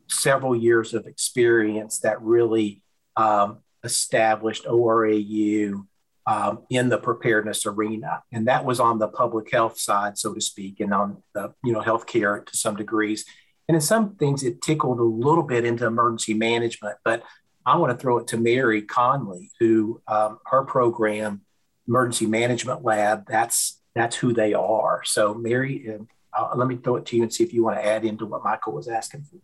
several 0.07 0.55
years 0.55 0.93
of 0.93 1.07
experience 1.07 1.99
that 1.99 2.21
really 2.21 2.83
um, 3.17 3.59
established 3.83 4.65
ORAU 4.65 5.85
um, 6.27 6.63
in 6.69 6.89
the 6.89 6.97
preparedness 6.97 7.65
arena, 7.65 8.23
and 8.31 8.47
that 8.47 8.65
was 8.65 8.79
on 8.79 8.99
the 8.99 9.07
public 9.07 9.51
health 9.51 9.79
side, 9.79 10.17
so 10.17 10.33
to 10.33 10.41
speak, 10.41 10.79
and 10.79 10.93
on 10.93 11.21
the 11.33 11.53
you 11.63 11.71
know 11.71 11.81
healthcare 11.81 12.45
to 12.45 12.57
some 12.57 12.75
degrees. 12.75 13.25
And 13.67 13.75
in 13.75 13.81
some 13.81 14.15
things, 14.15 14.43
it 14.43 14.61
tickled 14.61 14.99
a 14.99 15.03
little 15.03 15.43
bit 15.43 15.65
into 15.65 15.85
emergency 15.85 16.35
management. 16.35 16.97
But 17.03 17.23
I 17.65 17.77
want 17.77 17.91
to 17.91 17.97
throw 17.97 18.19
it 18.19 18.27
to 18.27 18.37
Mary 18.37 18.83
Connelly, 18.83 19.51
who 19.59 20.01
um, 20.07 20.39
her 20.45 20.63
program, 20.63 21.41
Emergency 21.87 22.27
Management 22.27 22.83
Lab, 22.83 23.25
that's 23.27 23.81
that's 23.95 24.15
who 24.15 24.33
they 24.33 24.53
are. 24.53 25.01
So, 25.05 25.33
Mary, 25.33 25.89
uh, 26.33 26.49
let 26.55 26.67
me 26.67 26.77
throw 26.77 26.97
it 26.97 27.05
to 27.07 27.15
you 27.15 27.23
and 27.23 27.33
see 27.33 27.43
if 27.43 27.53
you 27.53 27.63
want 27.63 27.77
to 27.77 27.85
add 27.85 28.03
into 28.03 28.25
what 28.25 28.43
Michael 28.43 28.73
was 28.73 28.87
asking 28.87 29.23
for. 29.23 29.37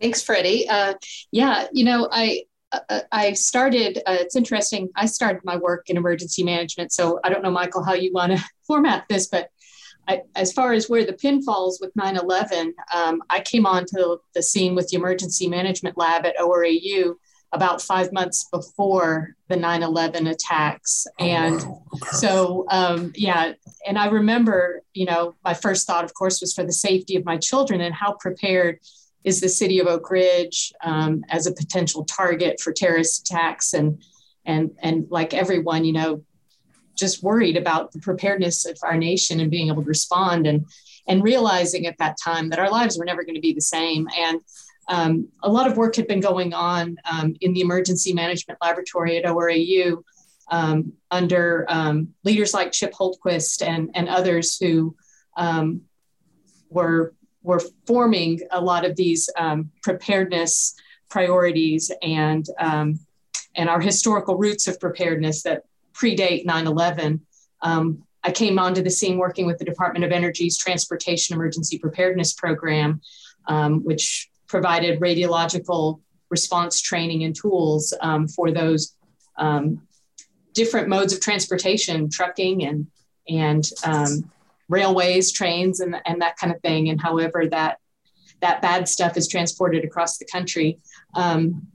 Thanks, 0.00 0.22
Freddy. 0.22 0.68
Uh, 0.68 0.94
yeah, 1.30 1.68
you 1.72 1.84
know, 1.84 2.08
I 2.10 2.44
I 3.10 3.34
started. 3.34 3.98
Uh, 4.06 4.16
it's 4.20 4.36
interesting. 4.36 4.88
I 4.96 5.06
started 5.06 5.42
my 5.44 5.56
work 5.56 5.90
in 5.90 5.96
emergency 5.96 6.42
management, 6.42 6.92
so 6.92 7.20
I 7.24 7.28
don't 7.28 7.42
know, 7.42 7.50
Michael, 7.50 7.84
how 7.84 7.94
you 7.94 8.12
want 8.12 8.32
to 8.32 8.44
format 8.66 9.04
this, 9.08 9.28
but 9.28 9.50
I, 10.08 10.22
as 10.34 10.52
far 10.52 10.72
as 10.72 10.88
where 10.88 11.04
the 11.04 11.12
pin 11.12 11.42
falls 11.42 11.78
with 11.80 11.94
9/11, 11.94 12.72
um, 12.94 13.22
I 13.30 13.40
came 13.40 13.66
onto 13.66 14.18
the 14.34 14.42
scene 14.42 14.74
with 14.74 14.88
the 14.88 14.96
emergency 14.96 15.48
management 15.48 15.96
lab 15.96 16.26
at 16.26 16.36
ORAU 16.38 17.14
about 17.52 17.82
five 17.82 18.12
months 18.12 18.48
before 18.50 19.36
the 19.48 19.56
9 19.56 19.82
11 19.82 20.26
attacks. 20.26 21.06
Oh, 21.20 21.24
and 21.24 21.62
wow. 21.62 21.82
okay. 21.94 22.16
so, 22.16 22.66
um, 22.70 23.12
yeah, 23.14 23.52
and 23.86 23.98
I 23.98 24.06
remember, 24.06 24.82
you 24.94 25.04
know, 25.04 25.34
my 25.44 25.54
first 25.54 25.86
thought, 25.86 26.04
of 26.04 26.14
course, 26.14 26.40
was 26.40 26.54
for 26.54 26.64
the 26.64 26.72
safety 26.72 27.14
of 27.14 27.24
my 27.24 27.36
children 27.36 27.82
and 27.82 27.94
how 27.94 28.14
prepared 28.14 28.80
is 29.24 29.40
the 29.40 29.48
city 29.48 29.78
of 29.78 29.86
Oak 29.86 30.10
Ridge 30.10 30.72
um, 30.84 31.24
as 31.28 31.46
a 31.46 31.54
potential 31.54 32.04
target 32.04 32.60
for 32.60 32.72
terrorist 32.72 33.20
attacks 33.20 33.74
and 33.74 34.02
and 34.44 34.72
and 34.82 35.06
like 35.10 35.34
everyone, 35.34 35.84
you 35.84 35.92
know, 35.92 36.24
just 36.96 37.22
worried 37.22 37.56
about 37.56 37.92
the 37.92 38.00
preparedness 38.00 38.66
of 38.66 38.76
our 38.82 38.96
nation 38.96 39.40
and 39.40 39.50
being 39.50 39.68
able 39.68 39.82
to 39.82 39.88
respond 39.88 40.46
and 40.46 40.66
and 41.06 41.22
realizing 41.22 41.86
at 41.86 41.98
that 41.98 42.16
time 42.22 42.48
that 42.48 42.58
our 42.58 42.70
lives 42.70 42.98
were 42.98 43.04
never 43.04 43.24
going 43.24 43.34
to 43.34 43.40
be 43.40 43.52
the 43.52 43.60
same. 43.60 44.08
And 44.18 44.40
um, 44.88 45.28
a 45.42 45.50
lot 45.50 45.70
of 45.70 45.76
work 45.76 45.96
had 45.96 46.06
been 46.06 46.20
going 46.20 46.52
on 46.54 46.96
um, 47.10 47.34
in 47.40 47.52
the 47.52 47.60
emergency 47.60 48.12
management 48.12 48.58
laboratory 48.60 49.16
at 49.16 49.24
ORAU 49.24 50.02
um, 50.50 50.92
under 51.10 51.64
um, 51.68 52.08
leaders 52.24 52.52
like 52.52 52.72
Chip 52.72 52.92
Hultquist 52.92 53.66
and, 53.66 53.90
and 53.94 54.08
others 54.08 54.58
who 54.58 54.94
um, 55.36 55.82
were, 56.68 57.14
were 57.42 57.60
forming 57.86 58.40
a 58.50 58.60
lot 58.60 58.84
of 58.84 58.96
these 58.96 59.28
um, 59.36 59.70
preparedness 59.82 60.74
priorities 61.10 61.90
and, 62.02 62.46
and 62.58 63.68
our 63.68 63.80
historical 63.80 64.36
roots 64.36 64.66
of 64.66 64.80
preparedness 64.80 65.42
that 65.42 65.64
predate 65.92 66.44
9 66.44 66.66
11. 66.66 67.20
I 68.24 68.30
came 68.30 68.58
onto 68.58 68.82
the 68.82 68.90
scene 68.90 69.18
working 69.18 69.46
with 69.46 69.58
the 69.58 69.64
Department 69.64 70.04
of 70.04 70.12
Energy's 70.12 70.56
Transportation 70.56 71.34
Emergency 71.34 71.78
Preparedness 71.78 72.34
Program, 72.34 73.00
um, 73.48 73.82
which 73.84 74.30
provided 74.46 75.00
radiological 75.00 76.00
response 76.30 76.80
training 76.80 77.24
and 77.24 77.34
tools 77.34 77.92
um, 78.00 78.28
for 78.28 78.52
those 78.52 78.94
um, 79.38 79.82
different 80.54 80.88
modes 80.88 81.12
of 81.12 81.20
transportation, 81.20 82.08
trucking 82.08 82.64
and 82.64 82.86
and 83.28 83.70
um, 83.84 84.30
railways, 84.72 85.32
trains, 85.32 85.80
and, 85.80 85.96
and 86.06 86.20
that 86.20 86.36
kind 86.36 86.52
of 86.52 86.60
thing, 86.62 86.88
and 86.88 87.00
however 87.00 87.46
that 87.46 87.78
that 88.40 88.60
bad 88.60 88.88
stuff 88.88 89.16
is 89.16 89.28
transported 89.28 89.84
across 89.84 90.18
the 90.18 90.24
country. 90.24 90.78
Um, 91.14 91.68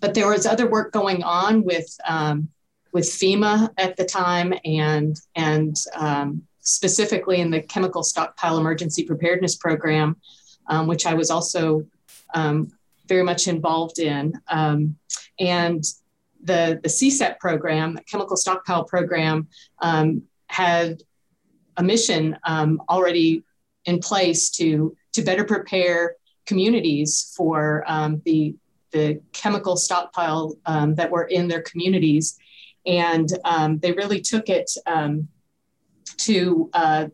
but 0.00 0.14
there 0.14 0.28
was 0.28 0.46
other 0.46 0.68
work 0.68 0.92
going 0.92 1.22
on 1.24 1.64
with 1.64 1.88
um, 2.06 2.48
with 2.92 3.06
FEMA 3.06 3.70
at 3.78 3.96
the 3.96 4.04
time, 4.04 4.54
and 4.64 5.16
and 5.34 5.76
um, 5.94 6.42
specifically 6.60 7.40
in 7.40 7.50
the 7.50 7.62
chemical 7.62 8.02
stockpile 8.02 8.58
emergency 8.58 9.04
preparedness 9.04 9.56
program, 9.56 10.16
which 10.84 11.06
I 11.06 11.14
was 11.14 11.30
also 11.30 11.86
um, 12.34 12.70
very 13.08 13.22
much 13.22 13.48
involved 13.48 13.98
in. 13.98 14.34
Um, 14.48 14.96
and 15.38 15.84
the, 16.42 16.80
the 16.82 16.88
CSEP 16.88 17.38
program, 17.38 17.94
the 17.94 18.02
chemical 18.02 18.36
stockpile 18.36 18.84
program, 18.84 19.48
um, 19.80 20.22
had 20.48 21.02
a 21.76 21.82
mission 21.82 22.36
um, 22.44 22.82
already 22.88 23.42
in 23.84 23.98
place 23.98 24.50
to, 24.50 24.96
to 25.12 25.22
better 25.22 25.44
prepare 25.44 26.16
communities 26.44 27.32
for 27.36 27.84
um, 27.86 28.22
the, 28.24 28.54
the 28.92 29.20
chemical 29.32 29.76
stockpile 29.76 30.56
um, 30.66 30.94
that 30.94 31.10
were 31.10 31.24
in 31.24 31.48
their 31.48 31.62
communities. 31.62 32.38
And 32.86 33.28
they 33.80 33.92
really 33.92 34.20
took 34.20 34.48
it 34.48 34.70
to 36.18 36.70
uh, 36.72 37.06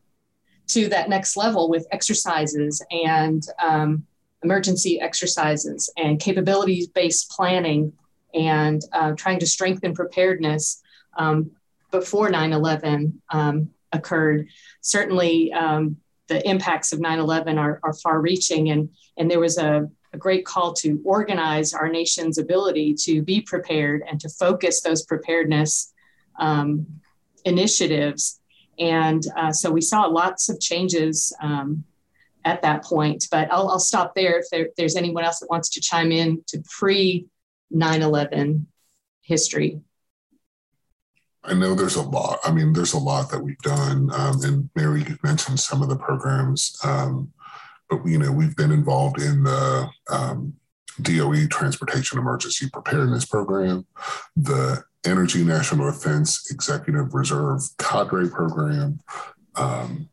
to 0.69 0.89
that 0.89 1.09
next 1.09 1.37
level 1.37 1.69
with 1.69 1.87
exercises 1.91 2.83
and 2.91 3.43
um, 3.63 4.07
emergency 4.43 5.01
exercises 5.01 5.93
and 5.97 6.19
capabilities 6.21 6.87
based 6.89 7.31
planning 7.31 7.93
and 8.35 8.83
uh, 8.93 9.13
trying 9.13 9.39
to 9.39 9.47
strengthen 9.47 9.95
preparedness 9.95 10.83
um, 11.19 11.51
before 11.91 12.31
9 12.31 12.53
11 12.53 13.21
um, 13.31 13.69
occurred. 13.93 14.49
Certainly, 14.81 15.53
um, 15.53 15.97
the 16.29 16.49
impacts 16.49 16.93
of 16.93 17.01
9 17.01 17.19
11 17.19 17.59
are, 17.59 17.81
are 17.83 17.93
far 17.93 18.21
reaching, 18.21 18.71
and, 18.71 18.89
and 19.17 19.31
there 19.31 19.41
was 19.41 19.59
a, 19.59 19.89
a 20.13 20.19
great 20.19 20.45
call 20.45 20.73
to 20.75 21.01
organize 21.05 21.75
our 21.75 21.89
nation's 21.89 22.39
ability 22.39 22.95
to 22.95 23.23
be 23.23 23.41
prepared 23.41 24.03
and 24.09 24.21
to 24.21 24.29
focus 24.29 24.81
those 24.81 25.05
preparedness 25.05 25.93
um, 26.39 26.87
initiatives. 27.45 28.41
And 28.79 29.23
uh, 29.37 29.53
so 29.53 29.71
we 29.71 29.81
saw 29.81 30.07
lots 30.07 30.49
of 30.49 30.61
changes 30.61 31.35
um, 31.41 31.85
at 32.45 32.63
that 32.63 32.85
point. 32.85 33.27
But 33.31 33.53
I'll, 33.53 33.69
I'll 33.69 33.79
stop 33.79 34.15
there 34.15 34.39
if 34.39 34.47
there, 34.51 34.69
there's 34.77 34.97
anyone 34.97 35.25
else 35.25 35.41
that 35.41 35.51
wants 35.51 35.71
to 35.71 35.81
chime 35.81 36.13
in 36.13 36.43
to 36.49 36.63
pre 36.79 37.27
9 37.71 38.03
11 38.03 38.67
history. 39.23 39.81
I 41.45 41.55
know 41.55 41.75
there's 41.75 41.97
a 41.97 42.03
lot. 42.03 42.39
I 42.45 42.53
mean, 42.53 42.73
there's 42.73 42.93
a 42.93 42.99
lot 42.99 43.31
that 43.31 43.43
we've 43.43 43.59
done. 43.59 44.11
Um, 44.15 44.43
and 44.45 44.71
Mary, 44.77 45.01
you 45.01 45.19
mentioned 45.25 45.59
some 45.59 45.83
of 45.83 45.89
the 45.89 45.97
programs, 45.97 46.77
um, 46.85 47.33
but 47.91 48.07
you 48.07 48.19
know, 48.19 48.31
we've 48.31 48.57
been 48.57 48.71
involved 48.71 49.21
in 49.21 49.43
the 49.43 49.89
um, 50.11 50.55
DOE 51.01 51.47
Transportation 51.49 52.19
Emergency 52.19 52.69
Preparedness 52.73 53.25
Program, 53.25 53.87
the 54.37 54.85
Energy 55.05 55.43
National 55.43 55.91
Defense 55.91 56.49
Executive 56.51 57.13
Reserve 57.13 57.61
Cadre 57.79 58.29
Program, 58.31 59.01
um, 59.57 60.09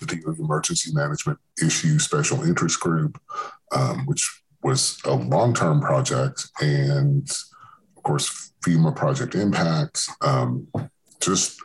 the 0.00 0.06
DOE 0.06 0.36
Emergency 0.38 0.92
Management 0.92 1.38
Issue 1.60 1.98
Special 1.98 2.42
Interest 2.44 2.78
Group, 2.78 3.20
um, 3.72 4.06
which 4.06 4.42
was 4.62 5.00
a 5.04 5.14
long-term 5.14 5.80
project, 5.80 6.46
and 6.60 7.28
of 7.96 8.02
course 8.02 8.52
FEMA 8.64 8.94
Project 8.94 9.34
Impact, 9.34 10.08
um, 10.20 10.68
just 11.20 11.60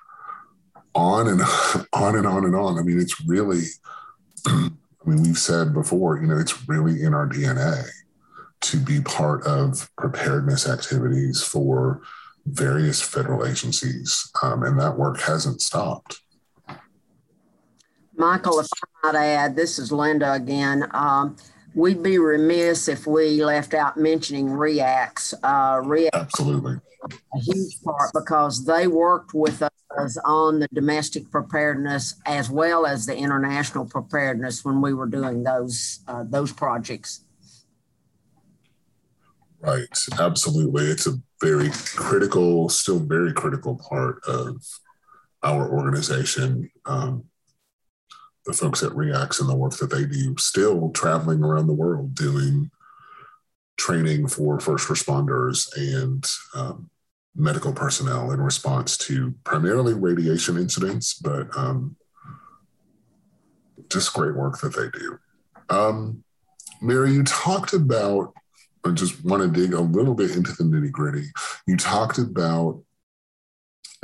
on 0.95 1.27
and 1.27 1.41
on 1.93 2.15
and 2.15 2.27
on 2.27 2.45
and 2.45 2.55
on. 2.55 2.77
I 2.77 2.81
mean, 2.81 2.99
it's 2.99 3.21
really, 3.25 3.63
I 4.47 4.69
mean, 5.05 5.23
we've 5.23 5.37
said 5.37 5.73
before, 5.73 6.17
you 6.17 6.27
know, 6.27 6.37
it's 6.37 6.67
really 6.67 7.03
in 7.03 7.13
our 7.13 7.27
DNA 7.27 7.85
to 8.61 8.77
be 8.77 8.99
part 9.01 9.43
of 9.45 9.89
preparedness 9.97 10.67
activities 10.67 11.41
for 11.41 12.01
various 12.45 13.01
federal 13.01 13.45
agencies, 13.45 14.29
um, 14.41 14.63
and 14.63 14.79
that 14.79 14.97
work 14.97 15.21
hasn't 15.21 15.61
stopped. 15.61 16.19
Michael, 18.15 18.59
if 18.59 18.67
I 19.03 19.11
might 19.11 19.17
add, 19.17 19.55
this 19.55 19.79
is 19.79 19.93
Linda 19.93 20.33
again. 20.33 20.89
Um, 20.91 21.37
we'd 21.75 22.03
be 22.03 22.17
remiss 22.17 22.87
if 22.87 23.05
we 23.05 23.43
left 23.43 23.73
out 23.73 23.97
mentioning 23.97 24.49
REACTS. 24.49 25.33
Uh, 25.43 25.81
REACTS 25.83 26.15
Absolutely. 26.15 26.77
A 27.33 27.39
huge 27.39 27.81
part 27.83 28.11
because 28.13 28.65
they 28.65 28.87
worked 28.87 29.33
with 29.33 29.61
us 29.61 30.17
on 30.25 30.59
the 30.59 30.67
domestic 30.73 31.31
preparedness 31.31 32.15
as 32.25 32.49
well 32.49 32.85
as 32.85 33.05
the 33.05 33.15
international 33.15 33.85
preparedness 33.85 34.65
when 34.65 34.81
we 34.81 34.93
were 34.93 35.07
doing 35.07 35.43
those 35.43 35.99
uh, 36.07 36.23
those 36.27 36.51
projects. 36.51 37.21
Right, 39.61 39.87
absolutely. 40.19 40.85
It's 40.85 41.07
a 41.07 41.15
very 41.41 41.69
critical, 41.95 42.69
still 42.69 42.99
very 42.99 43.33
critical 43.33 43.75
part 43.89 44.23
of 44.25 44.61
our 45.43 45.69
organization. 45.69 46.69
Um, 46.85 47.25
the 48.49 48.57
folks 48.57 48.81
at 48.81 48.95
Reacts 48.95 49.39
and 49.39 49.47
the 49.47 49.55
work 49.55 49.77
that 49.77 49.91
they 49.91 50.05
do, 50.05 50.35
still 50.39 50.89
traveling 50.89 51.43
around 51.43 51.67
the 51.67 51.73
world 51.73 52.15
doing 52.15 52.71
training 53.77 54.27
for 54.27 54.59
first 54.59 54.87
responders 54.87 55.69
and 55.77 56.27
um, 56.55 56.89
medical 57.35 57.71
personnel 57.71 58.31
in 58.31 58.41
response 58.41 58.97
to 58.97 59.35
primarily 59.43 59.93
radiation 59.93 60.57
incidents, 60.57 61.13
but 61.13 61.55
um, 61.55 61.95
just 63.87 64.15
great 64.15 64.35
work 64.35 64.59
that 64.61 64.75
they 64.75 64.89
do. 64.99 65.19
Um, 65.69 66.23
Mary, 66.81 67.11
you 67.11 67.23
talked 67.23 67.73
about, 67.73 68.33
I 68.83 68.89
just 68.91 69.23
want 69.23 69.43
to 69.43 69.61
dig 69.61 69.75
a 69.75 69.79
little 69.79 70.15
bit 70.15 70.31
into 70.31 70.53
the 70.53 70.63
nitty 70.63 70.91
gritty. 70.91 71.27
You 71.67 71.77
talked 71.77 72.17
about 72.17 72.81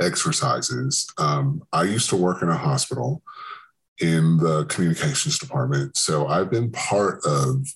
exercises. 0.00 1.12
Um, 1.18 1.64
I 1.72 1.82
used 1.82 2.10
to 2.10 2.16
work 2.16 2.42
in 2.42 2.48
a 2.48 2.56
hospital 2.56 3.24
in 4.00 4.36
the 4.38 4.64
communications 4.66 5.38
department. 5.38 5.96
So 5.96 6.26
I've 6.26 6.50
been 6.50 6.70
part 6.72 7.24
of 7.24 7.66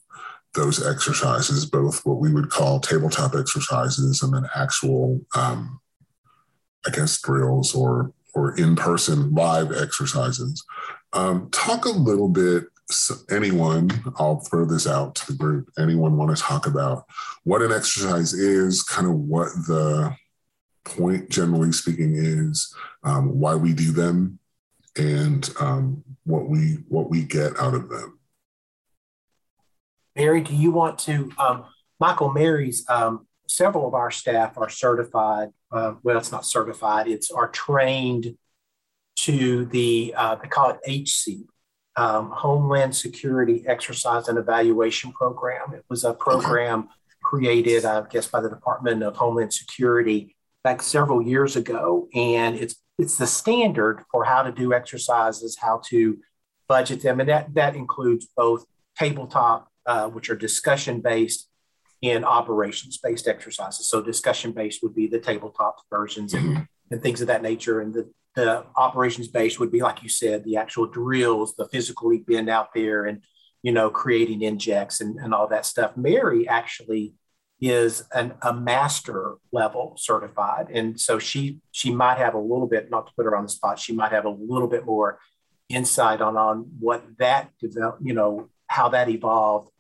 those 0.55 0.85
exercises, 0.85 1.65
both 1.65 2.05
what 2.05 2.19
we 2.19 2.33
would 2.33 2.51
call 2.51 2.81
tabletop 2.81 3.35
exercises 3.35 4.23
and 4.23 4.35
then 4.35 4.49
actual, 4.55 5.21
um, 5.35 5.81
I 6.87 6.91
guess, 6.91 7.21
drills 7.21 7.75
or 7.75 8.13
or 8.35 8.57
in-person 8.57 9.33
live 9.35 9.73
exercises. 9.73 10.65
Um, 11.13 11.49
talk 11.51 11.85
a 11.85 11.91
little 11.91 12.29
bit. 12.29 12.65
Anyone, 13.31 13.91
I'll 14.17 14.41
throw 14.41 14.65
this 14.65 14.87
out 14.89 15.15
to 15.17 15.27
the 15.29 15.39
group. 15.39 15.71
Anyone 15.79 16.17
want 16.17 16.37
to 16.37 16.43
talk 16.43 16.67
about 16.67 17.05
what 17.45 17.63
an 17.63 17.71
exercise 17.71 18.33
is, 18.33 18.83
kind 18.83 19.07
of 19.07 19.15
what 19.15 19.49
the 19.69 20.15
point, 20.85 21.31
generally 21.31 21.71
speaking, 21.71 22.15
is, 22.17 22.75
um, 23.05 23.39
why 23.39 23.55
we 23.55 23.73
do 23.73 23.93
them, 23.93 24.40
and 24.97 25.51
um, 25.61 26.05
what 26.25 26.49
we 26.49 26.79
what 26.89 27.11
we 27.11 27.23
get 27.23 27.59
out 27.59 27.75
of 27.75 27.89
them. 27.89 28.19
Mary, 30.17 30.41
do 30.41 30.55
you 30.55 30.71
want 30.71 30.99
to? 31.01 31.31
Um, 31.39 31.65
Michael 31.99 32.33
Mary's 32.33 32.89
um, 32.89 33.27
several 33.49 33.87
of 33.87 33.95
our 33.95 34.11
staff 34.11 34.57
are 34.59 34.69
certified. 34.69 35.51
Uh, 35.73 35.95
well, 36.03 36.19
it's 36.19 36.33
not 36.33 36.45
certified; 36.45 37.09
it's 37.09 37.31
are 37.31 37.49
trained 37.49 38.37
to 39.17 39.67
the 39.67 40.15
uh, 40.17 40.37
they 40.37 40.49
call 40.49 40.71
it 40.71 40.79
HSEEP, 40.89 41.47
um, 41.97 42.31
Homeland 42.31 42.97
Security 42.97 43.65
Exercise 43.67 44.29
and 44.29 44.39
Evaluation 44.39 45.13
Program. 45.13 45.75
It 45.75 45.85
was 45.89 46.05
a 46.05 46.15
program 46.15 46.89
created, 47.23 47.85
I 47.85 48.03
guess, 48.11 48.27
by 48.27 48.41
the 48.41 48.49
Department 48.49 49.03
of 49.03 49.17
Homeland 49.17 49.53
Security 49.53 50.37
back 50.65 50.83
several 50.83 51.23
years 51.23 51.57
ago, 51.57 52.09
and 52.15 52.57
it's 52.57 52.77
it's 53.01 53.17
the 53.17 53.27
standard 53.27 54.05
for 54.11 54.25
how 54.25 54.43
to 54.43 54.53
do 54.53 54.73
exercises, 54.73 55.57
how 55.59 55.81
to 55.87 56.19
budget 56.69 57.03
them, 57.03 57.21
and 57.21 57.29
that 57.29 57.55
that 57.55 57.75
includes 57.75 58.27
both 58.37 58.65
tabletop, 58.97 59.69
uh, 59.87 60.09
which 60.09 60.31
are 60.31 60.37
discussion 60.37 61.01
based, 61.01 61.49
and 62.03 62.25
operations 62.25 62.99
based 62.99 63.27
exercises. 63.27 63.89
So 63.89 64.03
discussion 64.03 64.53
based 64.53 64.83
would 64.83 64.95
be 64.95 65.07
the 65.07 65.19
tabletop 65.19 65.77
versions 65.91 66.35
and, 66.35 66.45
mm-hmm. 66.45 66.63
and 66.91 67.03
things 67.03 67.21
of 67.21 67.27
that 67.29 67.43
nature, 67.43 67.81
and 67.81 67.95
the 67.95 68.11
the 68.37 68.65
operations 68.77 69.29
based 69.29 69.59
would 69.59 69.73
be 69.73 69.81
like 69.81 70.03
you 70.03 70.09
said, 70.09 70.45
the 70.45 70.57
actual 70.57 70.87
drills, 70.87 71.57
the 71.57 71.69
physically 71.69 72.19
being 72.19 72.49
out 72.49 72.69
there 72.75 73.07
and 73.07 73.23
you 73.63 73.73
know 73.73 73.91
creating 73.91 74.43
injects 74.43 75.01
and, 75.01 75.19
and 75.19 75.35
all 75.35 75.49
that 75.49 75.67
stuff. 75.67 75.97
Mary 75.97 76.47
actually 76.47 77.15
is 77.61 78.05
an, 78.15 78.35
a 78.43 78.55
master 78.55 79.35
level 79.53 79.95
certified. 79.99 80.69
And 80.73 80.99
so 80.99 81.19
she 81.19 81.61
she 81.73 81.93
might 81.93 82.19
have 82.19 82.35
a 82.35 82.39
little 82.39 82.67
bit 82.67 82.91
not 82.91 83.07
to 83.07 83.13
put 83.15 83.27
her 83.27 83.37
on 83.37 83.45
the 83.45 83.49
spot 83.51 83.79
she 83.79 83.93
might 83.93 84.13
have 84.13 84.25
a 84.25 84.31
little 84.31 84.69
bit 84.69 84.87
more 84.87 85.19
insight 85.69 86.21
on 86.21 86.37
on 86.37 86.71
what 86.81 87.05
that 87.19 87.51
develop 87.61 87.99
you 88.01 88.15
know 88.15 88.49
how 88.67 88.89
that 88.89 89.09
evolved 89.09 89.71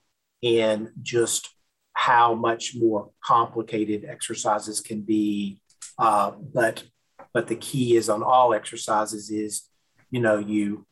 and 0.42 0.90
just 1.02 1.48
how 1.92 2.34
much 2.34 2.74
more 2.74 3.10
complicated 3.22 4.04
exercises 4.04 4.80
can 4.80 5.02
be. 5.02 5.60
Uh, 5.98 6.30
but 6.30 6.84
but 7.32 7.46
the 7.46 7.56
key 7.56 7.96
is 7.96 8.08
on 8.08 8.22
all 8.22 8.54
exercises 8.54 9.30
is 9.30 9.68
you 10.10 10.20
know 10.20 10.38
you 10.38 10.86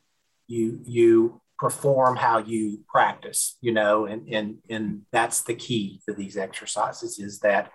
you 0.46 0.80
you 0.84 1.40
perform 1.58 2.16
how 2.16 2.38
you 2.38 2.80
practice, 2.88 3.56
you 3.60 3.72
know, 3.72 4.06
and, 4.06 4.28
and, 4.28 4.58
and 4.70 5.02
that's 5.10 5.42
the 5.42 5.54
key 5.54 6.00
to 6.06 6.14
these 6.14 6.36
exercises 6.36 7.18
is 7.18 7.40
that 7.40 7.72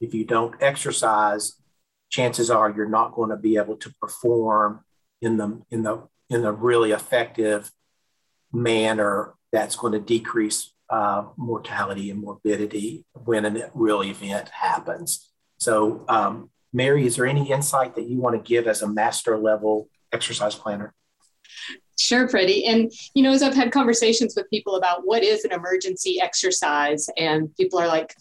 if 0.00 0.14
you 0.14 0.24
don't 0.24 0.54
exercise, 0.62 1.54
chances 2.10 2.50
are 2.50 2.70
you're 2.70 2.88
not 2.88 3.12
going 3.12 3.30
to 3.30 3.36
be 3.36 3.56
able 3.56 3.76
to 3.76 3.92
perform 4.00 4.84
in 5.20 5.36
the, 5.36 5.60
in 5.70 5.82
the, 5.82 6.06
in 6.30 6.42
the 6.42 6.52
really 6.52 6.92
effective 6.92 7.72
manner 8.52 9.34
that's 9.52 9.76
going 9.76 9.92
to 9.92 10.00
decrease 10.00 10.72
uh, 10.90 11.24
mortality 11.36 12.10
and 12.10 12.20
morbidity 12.20 13.04
when 13.24 13.44
a 13.44 13.70
real 13.74 14.02
event 14.02 14.48
happens. 14.50 15.30
So, 15.58 16.04
um, 16.08 16.50
Mary, 16.72 17.06
is 17.06 17.16
there 17.16 17.26
any 17.26 17.50
insight 17.50 17.94
that 17.96 18.06
you 18.06 18.18
want 18.18 18.36
to 18.36 18.48
give 18.48 18.68
as 18.68 18.82
a 18.82 18.88
master 18.88 19.38
level 19.38 19.88
exercise 20.12 20.54
planner? 20.54 20.92
Sure, 21.98 22.28
Freddy. 22.28 22.66
And, 22.66 22.92
you 23.14 23.22
know, 23.22 23.32
as 23.32 23.42
I've 23.42 23.54
had 23.54 23.72
conversations 23.72 24.34
with 24.36 24.50
people 24.50 24.76
about 24.76 25.02
what 25.06 25.22
is 25.22 25.44
an 25.44 25.52
emergency 25.52 26.20
exercise, 26.20 27.08
and 27.16 27.54
people 27.56 27.78
are 27.78 27.86
like, 27.88 28.14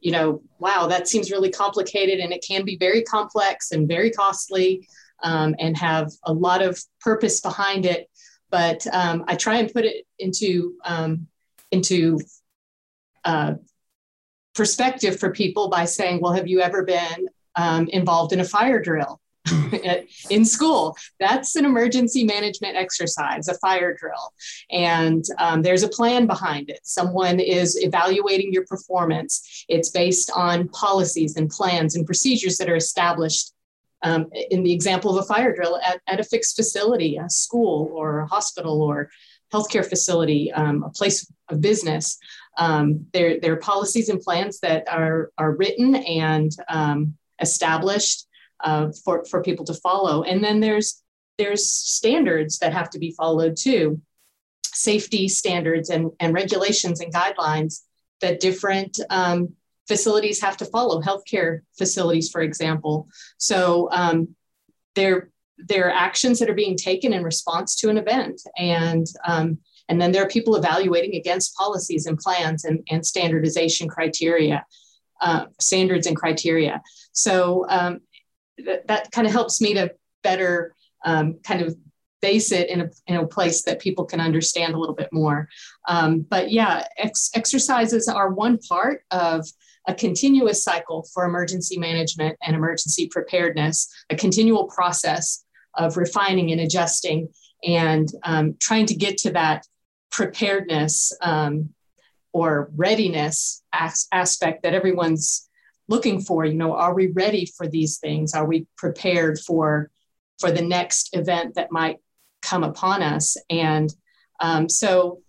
you 0.00 0.12
know, 0.12 0.42
wow, 0.58 0.86
that 0.88 1.08
seems 1.08 1.30
really 1.30 1.50
complicated 1.50 2.18
and 2.20 2.32
it 2.32 2.44
can 2.46 2.64
be 2.64 2.76
very 2.76 3.02
complex 3.02 3.72
and 3.72 3.88
very 3.88 4.10
costly. 4.10 4.86
um, 5.22 5.54
and 5.58 5.76
have 5.76 6.12
a 6.24 6.32
lot 6.32 6.62
of 6.62 6.78
purpose 7.00 7.40
behind 7.40 7.86
it. 7.86 8.10
But 8.50 8.86
um, 8.92 9.24
I 9.28 9.36
try 9.36 9.56
and 9.58 9.72
put 9.72 9.84
it 9.84 10.06
into 10.18 10.74
um, 10.84 11.28
into 11.70 12.20
uh, 13.24 13.54
perspective 14.54 15.18
for 15.18 15.32
people 15.32 15.68
by 15.70 15.86
saying, 15.86 16.20
"Well, 16.20 16.32
have 16.32 16.48
you 16.48 16.60
ever 16.60 16.84
been 16.84 17.28
um, 17.56 17.88
involved 17.88 18.32
in 18.32 18.40
a 18.40 18.44
fire 18.44 18.80
drill?" 18.80 19.20
in 20.30 20.44
school. 20.44 20.96
That's 21.20 21.56
an 21.56 21.64
emergency 21.64 22.24
management 22.24 22.76
exercise, 22.76 23.48
a 23.48 23.54
fire 23.58 23.94
drill. 23.98 24.32
And 24.70 25.24
um, 25.38 25.62
there's 25.62 25.82
a 25.82 25.88
plan 25.88 26.26
behind 26.26 26.70
it. 26.70 26.80
Someone 26.84 27.40
is 27.40 27.76
evaluating 27.82 28.52
your 28.52 28.64
performance. 28.66 29.64
It's 29.68 29.90
based 29.90 30.30
on 30.34 30.68
policies 30.68 31.36
and 31.36 31.50
plans 31.50 31.94
and 31.94 32.06
procedures 32.06 32.56
that 32.58 32.70
are 32.70 32.76
established. 32.76 33.52
Um, 34.02 34.26
in 34.50 34.62
the 34.62 34.72
example 34.72 35.16
of 35.16 35.24
a 35.24 35.26
fire 35.26 35.54
drill 35.54 35.78
at, 35.78 35.98
at 36.06 36.20
a 36.20 36.24
fixed 36.24 36.56
facility, 36.56 37.16
a 37.16 37.30
school 37.30 37.90
or 37.94 38.20
a 38.20 38.26
hospital 38.26 38.82
or 38.82 39.08
healthcare 39.50 39.86
facility, 39.86 40.52
um, 40.52 40.82
a 40.82 40.90
place 40.90 41.26
of 41.48 41.62
business, 41.62 42.18
um, 42.58 43.06
there, 43.14 43.40
there 43.40 43.54
are 43.54 43.56
policies 43.56 44.10
and 44.10 44.20
plans 44.20 44.60
that 44.60 44.86
are, 44.90 45.30
are 45.38 45.52
written 45.52 45.94
and 45.96 46.50
um, 46.68 47.14
established 47.40 48.26
uh, 48.60 48.90
for, 49.04 49.24
for 49.24 49.42
people 49.42 49.64
to 49.66 49.74
follow. 49.74 50.22
And 50.22 50.42
then 50.42 50.60
there's 50.60 51.02
there's 51.36 51.68
standards 51.70 52.58
that 52.58 52.72
have 52.72 52.90
to 52.90 52.98
be 52.98 53.10
followed 53.10 53.56
too, 53.56 54.00
safety 54.66 55.28
standards 55.28 55.90
and, 55.90 56.10
and 56.20 56.32
regulations 56.34 57.00
and 57.00 57.12
guidelines 57.12 57.80
that 58.20 58.40
different 58.40 59.00
um, 59.10 59.54
facilities 59.88 60.40
have 60.40 60.56
to 60.58 60.64
follow, 60.64 61.00
healthcare 61.00 61.60
facilities, 61.76 62.30
for 62.30 62.40
example. 62.40 63.08
So 63.38 63.88
um, 63.90 64.28
there, 64.94 65.30
there 65.58 65.88
are 65.88 65.92
actions 65.92 66.38
that 66.38 66.48
are 66.48 66.54
being 66.54 66.76
taken 66.76 67.12
in 67.12 67.22
response 67.22 67.76
to 67.76 67.90
an 67.90 67.98
event. 67.98 68.40
And, 68.56 69.06
um, 69.26 69.58
and 69.88 70.00
then 70.00 70.12
there 70.12 70.22
are 70.22 70.28
people 70.28 70.56
evaluating 70.56 71.16
against 71.16 71.56
policies 71.56 72.06
and 72.06 72.16
plans 72.16 72.64
and, 72.64 72.80
and 72.90 73.04
standardization 73.04 73.88
criteria, 73.88 74.64
uh, 75.20 75.46
standards 75.60 76.06
and 76.06 76.16
criteria. 76.16 76.80
So 77.12 77.66
um, 77.68 78.00
that, 78.58 78.86
that 78.86 79.10
kind 79.10 79.26
of 79.26 79.32
helps 79.32 79.60
me 79.60 79.74
to 79.74 79.92
better 80.22 80.74
um, 81.04 81.38
kind 81.42 81.60
of 81.62 81.76
base 82.20 82.52
it 82.52 82.70
in 82.70 82.80
a, 82.80 82.90
in 83.06 83.16
a 83.16 83.26
place 83.26 83.62
that 83.64 83.80
people 83.80 84.04
can 84.04 84.20
understand 84.20 84.74
a 84.74 84.78
little 84.78 84.94
bit 84.94 85.12
more. 85.12 85.46
Um, 85.88 86.20
but 86.20 86.50
yeah, 86.50 86.86
ex- 86.96 87.30
exercises 87.34 88.08
are 88.08 88.32
one 88.32 88.58
part 88.58 89.04
of 89.10 89.46
a 89.86 89.94
continuous 89.94 90.64
cycle 90.64 91.06
for 91.12 91.26
emergency 91.26 91.78
management 91.78 92.38
and 92.42 92.56
emergency 92.56 93.08
preparedness, 93.08 93.92
a 94.08 94.16
continual 94.16 94.64
process 94.68 95.44
of 95.74 95.98
refining 95.98 96.50
and 96.50 96.62
adjusting 96.62 97.28
and 97.62 98.08
um, 98.22 98.54
trying 98.58 98.86
to 98.86 98.94
get 98.94 99.18
to 99.18 99.30
that 99.32 99.66
preparedness 100.10 101.12
um, 101.20 101.70
or 102.32 102.70
readiness 102.74 103.62
as- 103.72 104.08
aspect 104.12 104.62
that 104.62 104.74
everyone's 104.74 105.48
looking 105.88 106.20
for 106.20 106.44
you 106.44 106.54
know 106.54 106.74
are 106.74 106.94
we 106.94 107.08
ready 107.08 107.46
for 107.46 107.66
these 107.66 107.98
things? 107.98 108.34
Are 108.34 108.46
we 108.46 108.66
prepared 108.76 109.38
for 109.38 109.90
for 110.40 110.50
the 110.50 110.62
next 110.62 111.16
event 111.16 111.54
that 111.54 111.72
might 111.72 111.98
come 112.42 112.64
upon 112.64 113.02
us? 113.02 113.36
And 113.50 113.94
um, 114.40 114.68
so 114.68 115.22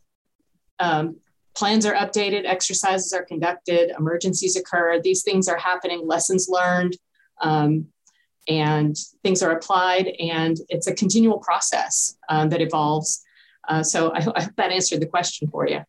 um, 0.79 1.17
plans 1.55 1.85
are 1.85 1.93
updated 1.93 2.45
exercises 2.45 3.13
are 3.13 3.23
conducted 3.23 3.91
emergencies 3.97 4.55
occur 4.55 4.99
these 5.01 5.23
things 5.23 5.47
are 5.47 5.57
happening 5.57 6.05
lessons 6.05 6.47
learned 6.49 6.97
um, 7.41 7.87
and 8.47 8.95
things 9.23 9.41
are 9.41 9.51
applied 9.51 10.07
and 10.19 10.57
it's 10.69 10.87
a 10.87 10.93
continual 10.93 11.39
process 11.39 12.17
um, 12.29 12.49
that 12.49 12.61
evolves. 12.61 13.23
Uh, 13.67 13.81
so 13.81 14.09
I, 14.11 14.17
I, 14.17 14.43
hope 14.43 14.55
that 14.57 14.71
answered 14.71 15.01
the 15.01 15.07
question 15.07 15.47
for 15.49 15.67
you 15.67 15.81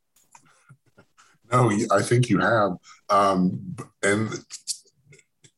no, 1.52 1.70
I 1.90 2.02
think 2.02 2.28
you 2.28 2.38
have. 2.38 2.72
Um, 3.09 3.76
and 4.02 4.30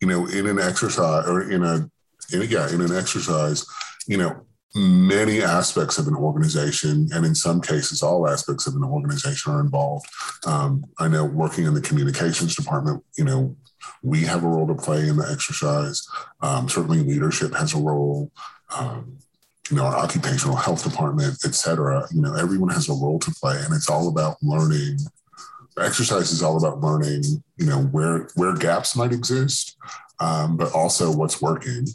you 0.00 0.06
know, 0.06 0.26
in 0.26 0.46
an 0.46 0.58
exercise 0.58 1.26
or 1.26 1.50
in 1.50 1.64
a, 1.64 1.90
in 2.32 2.42
a, 2.42 2.44
yeah, 2.44 2.72
in 2.72 2.80
an 2.80 2.94
exercise, 2.94 3.66
you 4.06 4.16
know, 4.16 4.46
many 4.74 5.42
aspects 5.42 5.98
of 5.98 6.06
an 6.06 6.14
organization, 6.14 7.08
and 7.12 7.24
in 7.24 7.34
some 7.34 7.60
cases, 7.60 8.02
all 8.02 8.28
aspects 8.28 8.66
of 8.66 8.74
an 8.76 8.84
organization 8.84 9.52
are 9.52 9.60
involved. 9.60 10.06
Um, 10.46 10.84
I 10.98 11.08
know 11.08 11.24
working 11.24 11.64
in 11.64 11.74
the 11.74 11.80
communications 11.80 12.54
department, 12.54 13.02
you 13.16 13.24
know, 13.24 13.56
we 14.02 14.20
have 14.20 14.44
a 14.44 14.48
role 14.48 14.66
to 14.66 14.74
play 14.74 15.08
in 15.08 15.16
the 15.16 15.28
exercise. 15.30 16.06
Um, 16.42 16.68
certainly, 16.68 17.00
leadership 17.00 17.54
has 17.54 17.74
a 17.74 17.78
role. 17.78 18.30
Um, 18.76 19.18
you 19.70 19.76
know, 19.76 19.84
our 19.84 19.96
occupational 19.96 20.56
health 20.56 20.82
department, 20.82 21.38
et 21.44 21.54
cetera. 21.54 22.06
You 22.12 22.22
know, 22.22 22.34
everyone 22.34 22.70
has 22.70 22.88
a 22.88 22.92
role 22.92 23.18
to 23.18 23.30
play, 23.32 23.56
and 23.62 23.74
it's 23.74 23.90
all 23.90 24.08
about 24.08 24.36
learning 24.42 24.98
exercise 25.80 26.30
is 26.30 26.42
all 26.42 26.56
about 26.56 26.80
learning, 26.80 27.22
you 27.56 27.66
know, 27.66 27.82
where 27.82 28.28
where 28.34 28.54
gaps 28.54 28.96
might 28.96 29.12
exist, 29.12 29.76
um, 30.20 30.56
but 30.56 30.72
also 30.72 31.14
what's 31.14 31.42
working. 31.42 31.86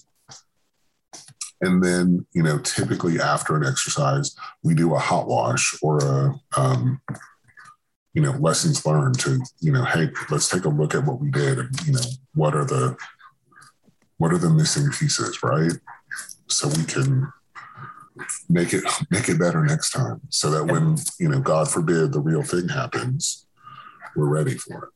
And 1.61 1.81
then, 1.81 2.25
you 2.33 2.43
know, 2.43 2.59
typically 2.59 3.21
after 3.21 3.55
an 3.55 3.65
exercise, 3.65 4.35
we 4.63 4.75
do 4.75 4.95
a 4.95 4.99
hot 4.99 5.27
wash 5.27 5.77
or 5.81 5.97
a, 5.99 6.33
um, 6.57 7.01
you 8.13 8.21
know, 8.21 8.31
lessons 8.31 8.85
learned 8.85 9.17
to, 9.19 9.39
you 9.61 9.71
know, 9.71 9.85
hey, 9.85 10.09
let's 10.29 10.49
take 10.49 10.65
a 10.65 10.69
look 10.69 10.93
at 10.93 11.05
what 11.05 11.21
we 11.21 11.31
did 11.31 11.59
and, 11.59 11.87
you 11.87 11.93
know, 11.93 12.01
what 12.33 12.53
are 12.53 12.65
the, 12.65 12.97
what 14.17 14.33
are 14.33 14.37
the 14.37 14.49
missing 14.49 14.91
pieces, 14.91 15.41
right? 15.41 15.71
So 16.49 16.67
we 16.67 16.83
can 16.83 17.31
make 18.49 18.73
it 18.73 18.83
make 19.09 19.27
it 19.29 19.39
better 19.39 19.63
next 19.63 19.91
time 19.91 20.21
so 20.29 20.49
that 20.51 20.71
when 20.71 20.95
you 21.19 21.27
know 21.27 21.39
god 21.39 21.67
forbid 21.67 22.11
the 22.11 22.19
real 22.19 22.43
thing 22.43 22.67
happens 22.69 23.47
we're 24.15 24.29
ready 24.29 24.55
for 24.55 24.85
it. 24.85 24.89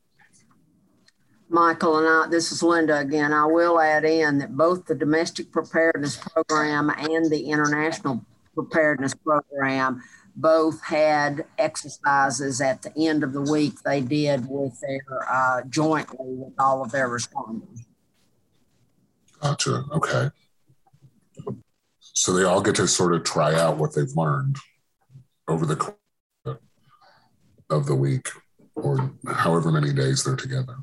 Michael 1.49 1.97
and 1.97 2.07
I, 2.07 2.27
this 2.29 2.51
is 2.51 2.61
Linda 2.61 2.99
again. 2.99 3.31
I 3.31 3.45
will 3.45 3.79
add 3.79 4.03
in 4.03 4.39
that 4.39 4.55
both 4.55 4.85
the 4.85 4.95
domestic 4.95 5.51
preparedness 5.51 6.17
program 6.17 6.89
and 6.89 7.31
the 7.31 7.49
international 7.49 8.25
preparedness 8.53 9.13
program 9.13 10.01
both 10.35 10.83
had 10.83 11.45
exercises 11.57 12.61
at 12.61 12.81
the 12.81 12.91
end 13.07 13.23
of 13.23 13.33
the 13.33 13.41
week 13.41 13.81
they 13.83 14.01
did 14.01 14.47
with 14.47 14.79
their 14.81 15.27
uh, 15.31 15.61
jointly 15.69 16.35
with 16.35 16.53
all 16.59 16.83
of 16.83 16.91
their 16.91 17.07
responders. 17.07 17.85
Gotcha. 19.41 19.83
Okay. 19.93 20.29
So 21.99 22.33
they 22.33 22.43
all 22.43 22.61
get 22.61 22.75
to 22.75 22.87
sort 22.87 23.13
of 23.13 23.23
try 23.23 23.55
out 23.55 23.77
what 23.77 23.95
they've 23.95 24.15
learned 24.15 24.57
over 25.47 25.65
the 25.65 25.75
course 25.75 26.59
of 27.69 27.85
the 27.85 27.95
week 27.95 28.29
or 28.77 29.11
however 29.27 29.71
many 29.71 29.91
days 29.91 30.23
they're 30.23 30.35
together. 30.35 30.75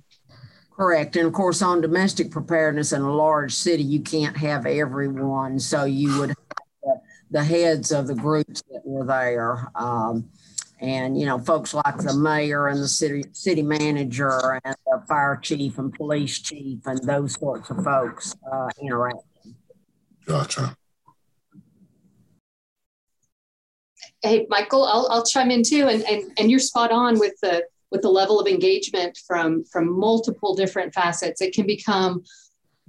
Correct. 0.77 1.15
And 1.17 1.27
of 1.27 1.33
course, 1.33 1.63
on 1.63 1.81
domestic 1.81 2.33
preparedness 2.33 2.93
in 2.93 3.03
a 3.03 3.15
large 3.15 3.55
city, 3.55 3.85
you 3.85 4.01
can't 4.01 4.37
have 4.37 4.67
everyone. 4.67 5.61
So 5.61 5.85
you 5.85 6.19
would 6.19 6.31
have 6.31 6.37
the, 6.83 7.01
the 7.31 7.45
heads 7.45 7.93
of 7.93 8.09
the 8.09 8.15
groups 8.15 8.63
that 8.73 8.83
were 8.85 9.07
there. 9.07 9.71
Um, 9.77 10.29
and, 10.81 11.19
you 11.19 11.27
know, 11.27 11.39
folks 11.39 11.73
like 11.73 11.99
the 11.99 12.15
mayor 12.15 12.67
and 12.67 12.81
the 12.81 12.89
city, 12.89 13.25
city 13.33 13.63
manager 13.63 14.61
and 14.65 14.75
the 14.87 15.03
fire 15.07 15.37
chief 15.37 15.79
and 15.79 15.95
police 15.95 16.41
chief 16.41 16.81
and 16.87 16.99
those 17.05 17.35
sorts 17.35 17.71
of 17.71 17.85
folks 17.85 18.35
uh, 18.53 18.69
interacting. 18.83 19.55
Gotcha. 20.27 20.77
Hey, 24.23 24.47
Michael, 24.49 24.85
I'll, 24.85 25.07
I'll 25.11 25.25
chime 25.25 25.53
in 25.53 25.63
too. 25.63 25.87
And, 25.87 26.03
and, 26.03 26.33
and 26.39 26.51
you're 26.51 26.59
spot 26.59 26.91
on 26.91 27.21
with 27.21 27.35
the 27.41 27.63
with 27.95 28.03
the 28.03 28.11
level 28.11 28.41
of 28.41 28.47
engagement 28.47 29.17
from 29.27 29.65
from 29.65 29.89
multiple 29.99 30.55
different 30.55 30.93
facets 30.93 31.41
it 31.41 31.55
can 31.55 31.67
become 31.67 32.23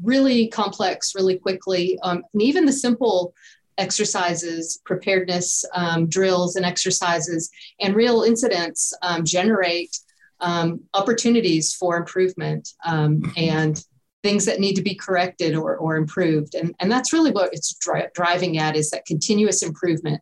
really 0.03 0.47
complex 0.47 1.13
really 1.15 1.37
quickly. 1.37 1.97
Um, 2.03 2.23
and 2.33 2.41
even 2.41 2.65
the 2.65 2.73
simple 2.73 3.33
exercises 3.77 4.79
preparedness 4.85 5.65
um, 5.73 6.07
drills 6.07 6.55
and 6.55 6.65
exercises 6.65 7.49
and 7.79 7.95
real 7.95 8.23
incidents 8.23 8.93
um, 9.01 9.25
generate 9.25 9.97
um, 10.39 10.81
opportunities 10.93 11.73
for 11.73 11.97
improvement 11.97 12.69
um, 12.85 13.33
and 13.35 13.83
things 14.23 14.45
that 14.45 14.59
need 14.59 14.75
to 14.75 14.81
be 14.81 14.95
corrected 14.95 15.55
or, 15.55 15.77
or 15.77 15.97
improved. 15.97 16.55
And, 16.55 16.73
and 16.79 16.91
that's 16.91 17.13
really 17.13 17.31
what 17.31 17.53
it's 17.53 17.75
dri- 17.75 18.07
driving 18.13 18.57
at 18.57 18.75
is 18.75 18.89
that 18.91 19.05
continuous 19.05 19.61
improvement 19.61 20.21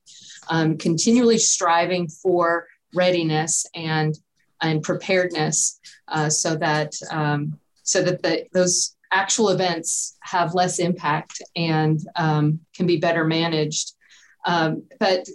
um, 0.50 0.78
continually 0.78 1.38
striving 1.38 2.10
for 2.10 2.68
readiness 2.94 3.66
and 3.76 4.18
and 4.64 4.82
preparedness 4.82 5.80
uh, 6.08 6.30
so 6.30 6.56
that 6.56 6.94
um, 7.12 7.60
so 7.84 8.02
that 8.02 8.24
the, 8.24 8.46
those 8.54 8.96
actual 9.12 9.50
events 9.50 10.18
have 10.22 10.56
less 10.56 10.80
impact 10.80 11.42
and 11.56 12.00
um, 12.16 12.60
can 12.76 12.88
be 12.88 12.98
better 12.98 13.24
managed. 13.24 13.94
Um, 14.46 14.84
but 15.00 15.28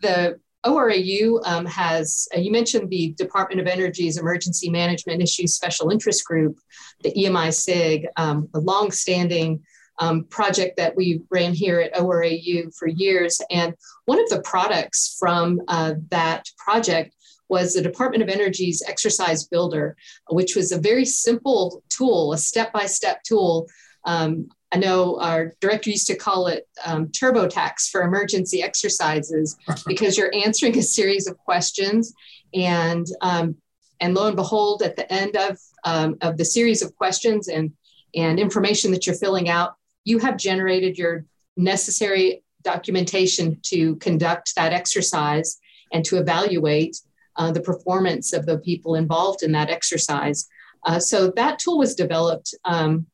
the 0.00 0.40
ORAU 0.64 1.40
um, 1.44 1.66
has, 1.66 2.28
uh, 2.34 2.40
you 2.40 2.50
mentioned 2.50 2.88
the 2.88 3.14
Department 3.18 3.60
of 3.60 3.66
Energy's 3.66 4.16
Emergency 4.16 4.70
Management 4.70 5.22
Issues 5.22 5.54
Special 5.54 5.90
Interest 5.90 6.24
Group, 6.24 6.58
the 7.02 7.12
EMI 7.12 7.52
SIG, 7.52 8.06
um, 8.16 8.48
a 8.54 8.60
longstanding 8.60 9.60
um, 10.00 10.24
project 10.24 10.76
that 10.76 10.96
we 10.96 11.22
ran 11.30 11.52
here 11.52 11.80
at 11.80 11.94
ORAU 11.94 12.74
for 12.76 12.86
years. 12.88 13.40
And 13.50 13.74
one 14.04 14.20
of 14.20 14.28
the 14.28 14.42
products 14.42 15.16
from 15.18 15.60
uh, 15.68 15.94
that 16.10 16.46
project 16.56 17.14
was 17.48 17.72
the 17.72 17.82
Department 17.82 18.22
of 18.22 18.28
Energy's 18.28 18.82
Exercise 18.86 19.44
Builder, 19.44 19.96
which 20.30 20.54
was 20.54 20.72
a 20.72 20.80
very 20.80 21.04
simple 21.04 21.82
tool, 21.88 22.32
a 22.32 22.38
step 22.38 22.72
by 22.72 22.86
step 22.86 23.22
tool. 23.22 23.68
Um, 24.04 24.48
I 24.70 24.78
know 24.78 25.18
our 25.20 25.54
director 25.60 25.90
used 25.90 26.06
to 26.08 26.16
call 26.16 26.46
it 26.46 26.68
um, 26.84 27.08
TurboTax 27.08 27.88
for 27.90 28.02
emergency 28.02 28.62
exercises 28.62 29.56
because 29.86 30.18
you're 30.18 30.34
answering 30.34 30.76
a 30.76 30.82
series 30.82 31.26
of 31.26 31.38
questions, 31.38 32.12
and 32.54 33.06
um, 33.22 33.56
and 34.00 34.14
lo 34.14 34.26
and 34.26 34.36
behold, 34.36 34.82
at 34.82 34.96
the 34.96 35.10
end 35.12 35.36
of 35.36 35.58
um, 35.84 36.16
of 36.20 36.36
the 36.36 36.44
series 36.44 36.82
of 36.82 36.94
questions 36.96 37.48
and 37.48 37.72
and 38.14 38.38
information 38.38 38.90
that 38.92 39.06
you're 39.06 39.16
filling 39.16 39.48
out, 39.48 39.74
you 40.04 40.18
have 40.18 40.36
generated 40.36 40.98
your 40.98 41.24
necessary 41.56 42.42
documentation 42.62 43.58
to 43.62 43.96
conduct 43.96 44.54
that 44.54 44.72
exercise 44.72 45.58
and 45.92 46.04
to 46.04 46.18
evaluate 46.18 46.98
uh, 47.38 47.52
the 47.52 47.60
performance 47.60 48.32
of 48.32 48.44
the 48.46 48.58
people 48.58 48.94
involved 48.94 49.42
in 49.42 49.52
that 49.52 49.70
exercise. 49.70 50.46
Uh, 50.84 50.98
so 50.98 51.30
that 51.36 51.58
tool 51.58 51.78
was 51.78 51.94
developed 51.94 52.54
um, 52.64 53.06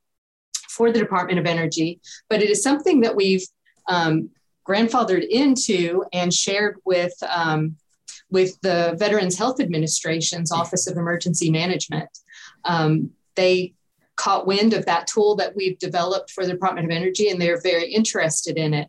for 0.69 0.91
the 0.91 0.99
Department 0.99 1.39
of 1.39 1.47
Energy, 1.47 2.01
but 2.29 2.43
it 2.43 2.51
is 2.51 2.63
something 2.63 3.01
that 3.03 3.15
we've 3.15 3.47
um, 3.89 4.31
grandfathered 4.67 5.27
into 5.29 6.05
and 6.13 6.33
shared 6.33 6.77
with 6.85 7.15
um, 7.31 7.77
with 8.31 8.61
the 8.63 8.97
Veterans 8.99 9.39
Health 9.39 9.61
Administration's 9.61 10.51
Office 10.51 10.89
of 10.89 10.97
Emergency 10.97 11.51
Management. 11.51 12.09
Um, 12.65 13.11
they 13.37 13.75
caught 14.17 14.47
wind 14.47 14.73
of 14.73 14.87
that 14.87 15.07
tool 15.07 15.37
that 15.37 15.55
we've 15.55 15.79
developed 15.79 16.31
for 16.31 16.45
the 16.45 16.53
Department 16.53 16.87
of 16.87 16.91
Energy, 16.91 17.29
and 17.29 17.41
they're 17.41 17.61
very 17.61 17.93
interested 17.93 18.57
in 18.57 18.75
it. 18.75 18.89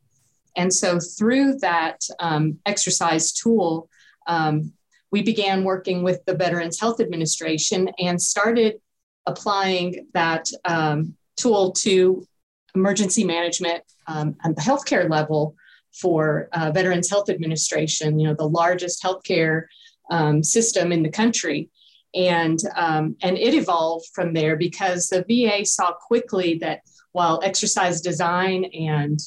And 0.56 0.74
so, 0.74 1.00
through 1.00 1.58
that 1.60 2.02
um, 2.20 2.60
exercise 2.66 3.34
tool, 3.34 3.90
um, 4.28 4.74
we 5.16 5.22
began 5.22 5.64
working 5.64 6.04
with 6.04 6.26
the 6.26 6.36
Veterans 6.36 6.78
Health 6.78 7.00
Administration 7.00 7.90
and 8.00 8.22
started 8.22 8.82
applying 9.26 10.08
that 10.14 10.52
um, 10.66 11.16
tool 11.38 11.72
to 11.72 12.28
emergency 12.76 13.24
management 13.24 13.82
um, 14.08 14.36
at 14.44 14.58
the 14.58 14.62
healthcare 14.62 15.10
level 15.10 15.56
for 15.94 16.50
uh, 16.52 16.70
Veterans 16.74 17.10
Health 17.10 17.30
Administration, 17.30 18.20
you 18.20 18.28
know, 18.28 18.34
the 18.34 18.50
largest 18.50 19.02
healthcare 19.02 19.68
um, 20.12 20.44
system 20.44 20.92
in 20.92 21.02
the 21.02 21.10
country. 21.10 21.70
And, 22.14 22.60
um, 22.76 23.16
and 23.22 23.38
it 23.38 23.54
evolved 23.54 24.08
from 24.14 24.34
there 24.34 24.58
because 24.58 25.08
the 25.08 25.24
VA 25.30 25.66
saw 25.66 25.94
quickly 25.94 26.58
that 26.58 26.82
while 27.14 27.40
exercise 27.42 28.02
design 28.02 28.66
and 28.66 29.18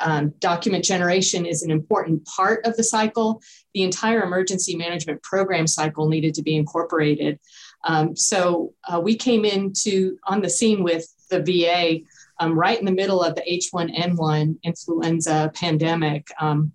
um, 0.00 0.34
document 0.40 0.84
generation 0.84 1.46
is 1.46 1.62
an 1.62 1.70
important 1.70 2.24
part 2.26 2.64
of 2.66 2.76
the 2.76 2.84
cycle, 2.84 3.42
the 3.74 3.82
entire 3.82 4.22
emergency 4.22 4.76
management 4.76 5.22
program 5.22 5.66
cycle 5.66 6.08
needed 6.08 6.34
to 6.34 6.42
be 6.42 6.56
incorporated. 6.56 7.38
Um, 7.84 8.16
so 8.16 8.74
uh, 8.88 9.00
we 9.00 9.16
came 9.16 9.44
into 9.44 10.18
on 10.24 10.40
the 10.40 10.50
scene 10.50 10.82
with 10.82 11.06
the 11.30 11.42
VA 11.42 12.00
um, 12.38 12.58
right 12.58 12.78
in 12.78 12.84
the 12.84 12.92
middle 12.92 13.22
of 13.22 13.34
the 13.34 13.42
H1N1 13.42 14.58
influenza 14.62 15.50
pandemic. 15.54 16.28
Um, 16.40 16.72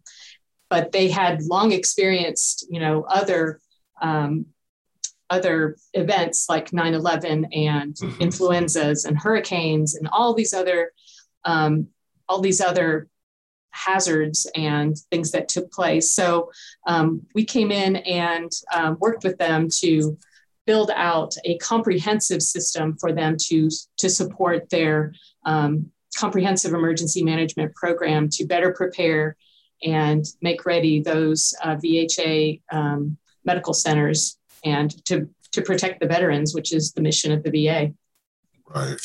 but 0.70 0.92
they 0.92 1.10
had 1.10 1.44
long 1.44 1.74
experienced, 1.74 2.66
you 2.70 2.80
know, 2.80 3.04
other 3.04 3.60
um, 4.02 4.46
other 5.30 5.78
events 5.94 6.48
like 6.50 6.72
9/11 6.72 7.48
and 7.56 7.96
mm-hmm. 7.96 8.22
influenzas 8.22 9.06
and 9.06 9.18
hurricanes 9.18 9.96
and 9.96 10.08
all 10.12 10.34
these 10.34 10.54
other 10.54 10.92
um, 11.46 11.88
all 12.32 12.40
these 12.40 12.62
other 12.62 13.10
hazards 13.72 14.50
and 14.56 14.96
things 15.12 15.32
that 15.32 15.50
took 15.50 15.70
place. 15.72 16.14
So 16.14 16.50
um, 16.88 17.24
we 17.36 17.44
came 17.44 17.72
in 17.72 17.98
and 17.98 18.50
um, 18.74 18.98
worked 19.02 19.26
with 19.26 19.38
them 19.38 19.68
to 19.80 20.18
build 20.66 20.92
out 20.96 21.34
a 21.44 21.58
comprehensive 21.58 22.42
system 22.42 22.96
for 22.98 23.12
them 23.12 23.36
to, 23.48 23.70
to 23.98 24.10
support 24.10 24.70
their 24.70 25.14
um, 25.46 25.92
comprehensive 26.18 26.74
emergency 26.74 27.22
management 27.22 27.76
program 27.76 28.30
to 28.30 28.46
better 28.46 28.72
prepare 28.72 29.36
and 29.84 30.24
make 30.42 30.66
ready 30.66 31.02
those 31.02 31.54
uh, 31.64 31.76
VHA 31.76 32.62
um, 32.72 33.18
medical 33.44 33.74
centers 33.74 34.38
and 34.64 35.04
to, 35.06 35.28
to 35.52 35.62
protect 35.62 36.00
the 36.00 36.08
veterans, 36.08 36.56
which 36.56 36.72
is 36.72 36.94
the 36.94 37.02
mission 37.02 37.34
of 37.34 37.44
the 37.44 37.52
VA. 37.52 37.92
Right. 38.74 38.98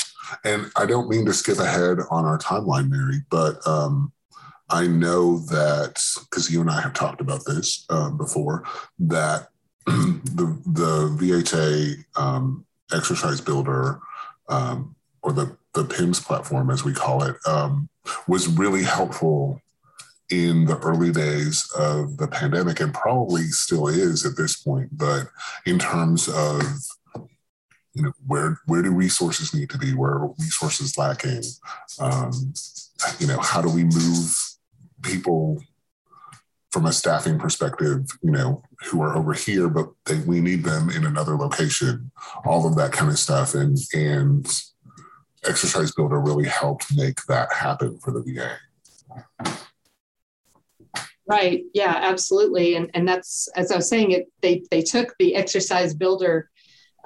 And 0.44 0.70
I 0.76 0.87
don't 0.87 1.09
mean 1.09 1.24
to 1.26 1.33
skip 1.33 1.59
ahead 1.59 1.98
on 2.11 2.24
our 2.24 2.38
timeline, 2.38 2.88
Mary, 2.88 3.22
but 3.31 3.66
um, 3.66 4.12
I 4.68 4.87
know 4.87 5.38
that 5.38 6.02
because 6.20 6.50
you 6.50 6.61
and 6.61 6.70
I 6.70 6.81
have 6.81 6.92
talked 6.92 7.20
about 7.20 7.44
this 7.44 7.87
um, 7.90 8.16
before, 8.16 8.64
that 8.98 9.48
the 9.87 10.61
the 10.66 11.16
VHA 11.18 12.05
um, 12.20 12.64
exercise 12.92 13.40
builder 13.40 14.00
um, 14.48 14.96
or 15.22 15.33
the 15.33 15.57
the 15.74 15.85
PIMS 15.85 16.20
platform, 16.20 16.70
as 16.70 16.85
we 16.85 16.92
call 16.92 17.22
it, 17.22 17.37
um, 17.46 17.88
was 18.26 18.48
really 18.48 18.83
helpful 18.83 19.61
in 20.31 20.64
the 20.64 20.79
early 20.79 21.12
days 21.12 21.70
of 21.79 22.16
the 22.16 22.26
pandemic, 22.26 22.81
and 22.81 22.92
probably 22.92 23.42
still 23.44 23.87
is 23.87 24.26
at 24.26 24.37
this 24.37 24.57
point. 24.57 24.96
But 24.96 25.29
in 25.64 25.79
terms 25.79 26.29
of 26.29 26.62
you 27.97 28.03
know 28.03 28.13
where 28.27 28.61
where 28.67 28.83
do 28.83 28.91
resources 28.93 29.55
need 29.55 29.71
to 29.71 29.79
be? 29.79 29.95
Where 29.95 30.13
are 30.13 30.31
resources 30.39 30.99
lacking? 30.99 31.43
Um, 31.99 32.53
you 33.19 33.27
know, 33.27 33.39
how 33.41 33.63
do 33.63 33.71
we 33.71 33.85
move 33.85 34.37
people 35.03 35.63
from 36.77 36.85
a 36.85 36.93
staffing 36.93 37.39
perspective, 37.39 38.07
you 38.23 38.31
know, 38.31 38.63
who 38.85 39.01
are 39.01 39.17
over 39.17 39.33
here, 39.33 39.67
but 39.67 39.89
they, 40.05 40.19
we 40.19 40.43
need 40.43 40.63
them 40.63 40.91
in 40.91 41.07
another 41.07 41.35
location, 41.35 42.11
all 42.45 42.69
of 42.69 42.77
that 42.77 42.93
kind 42.93 43.11
of 43.11 43.19
stuff. 43.19 43.55
And, 43.55 43.79
and 43.95 44.47
Exercise 45.47 45.93
Builder 45.93 46.21
really 46.21 46.47
helped 46.47 46.95
make 46.95 47.25
that 47.29 47.51
happen 47.51 47.99
for 48.01 48.11
the 48.11 48.23
VA. 48.23 48.59
Right. 51.27 51.65
Yeah, 51.73 51.99
absolutely. 52.03 52.75
And, 52.75 52.91
and 52.93 53.09
that's, 53.09 53.49
as 53.57 53.73
I 53.73 53.77
was 53.77 53.89
saying, 53.89 54.11
it, 54.11 54.27
they, 54.43 54.63
they 54.71 54.83
took 54.83 55.15
the 55.19 55.35
Exercise 55.35 55.95
Builder 55.95 56.51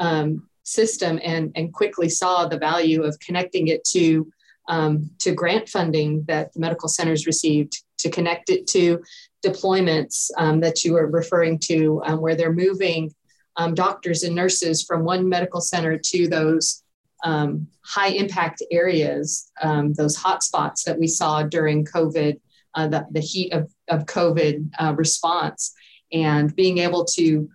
um, 0.01 0.49
system 0.63 1.21
and, 1.23 1.53
and 1.55 1.73
quickly 1.73 2.09
saw 2.09 2.47
the 2.47 2.59
value 2.59 3.03
of 3.03 3.19
connecting 3.21 3.69
it 3.69 3.85
to 3.85 4.31
um, 4.69 5.11
to 5.19 5.33
grant 5.33 5.69
funding 5.69 6.25
that 6.29 6.53
the 6.53 6.61
medical 6.61 6.89
centers 6.89 7.27
received, 7.27 7.83
to 7.99 8.09
connect 8.09 8.51
it 8.51 8.69
to 8.69 9.03
deployments 9.45 10.31
um, 10.37 10.61
that 10.61 10.85
you 10.85 10.93
were 10.93 11.09
referring 11.09 11.59
to, 11.59 12.01
um, 12.05 12.21
where 12.21 12.37
they're 12.37 12.53
moving 12.53 13.13
um, 13.57 13.75
doctors 13.75 14.23
and 14.23 14.35
nurses 14.35 14.85
from 14.85 15.05
one 15.05 15.29
medical 15.29 15.61
center 15.61 15.99
to 15.99 16.29
those 16.29 16.85
um, 17.25 17.67
high 17.85 18.09
impact 18.09 18.63
areas, 18.71 19.51
um, 19.61 19.93
those 19.95 20.17
hotspots 20.17 20.85
that 20.85 20.99
we 20.99 21.07
saw 21.07 21.43
during 21.43 21.85
COVID, 21.85 22.41
uh, 22.75 22.89
the, 22.89 23.07
the 23.11 23.21
heat 23.21 23.53
of, 23.53 23.71
of 23.89 24.07
COVID 24.07 24.71
uh, 24.79 24.95
response, 24.97 25.75
and 26.13 26.55
being 26.57 26.79
able 26.79 27.05
to, 27.05 27.25
to 27.33 27.49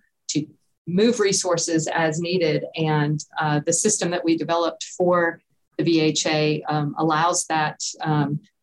move 0.86 1.20
resources 1.20 1.88
as 1.88 2.20
needed. 2.20 2.64
And 2.76 3.22
uh, 3.40 3.60
the 3.64 3.72
system 3.72 4.10
that 4.10 4.24
we 4.24 4.36
developed 4.36 4.84
for 4.96 5.40
the 5.78 5.84
VHA 5.84 6.62
um, 6.68 6.94
allows 6.98 7.44
that 7.46 7.80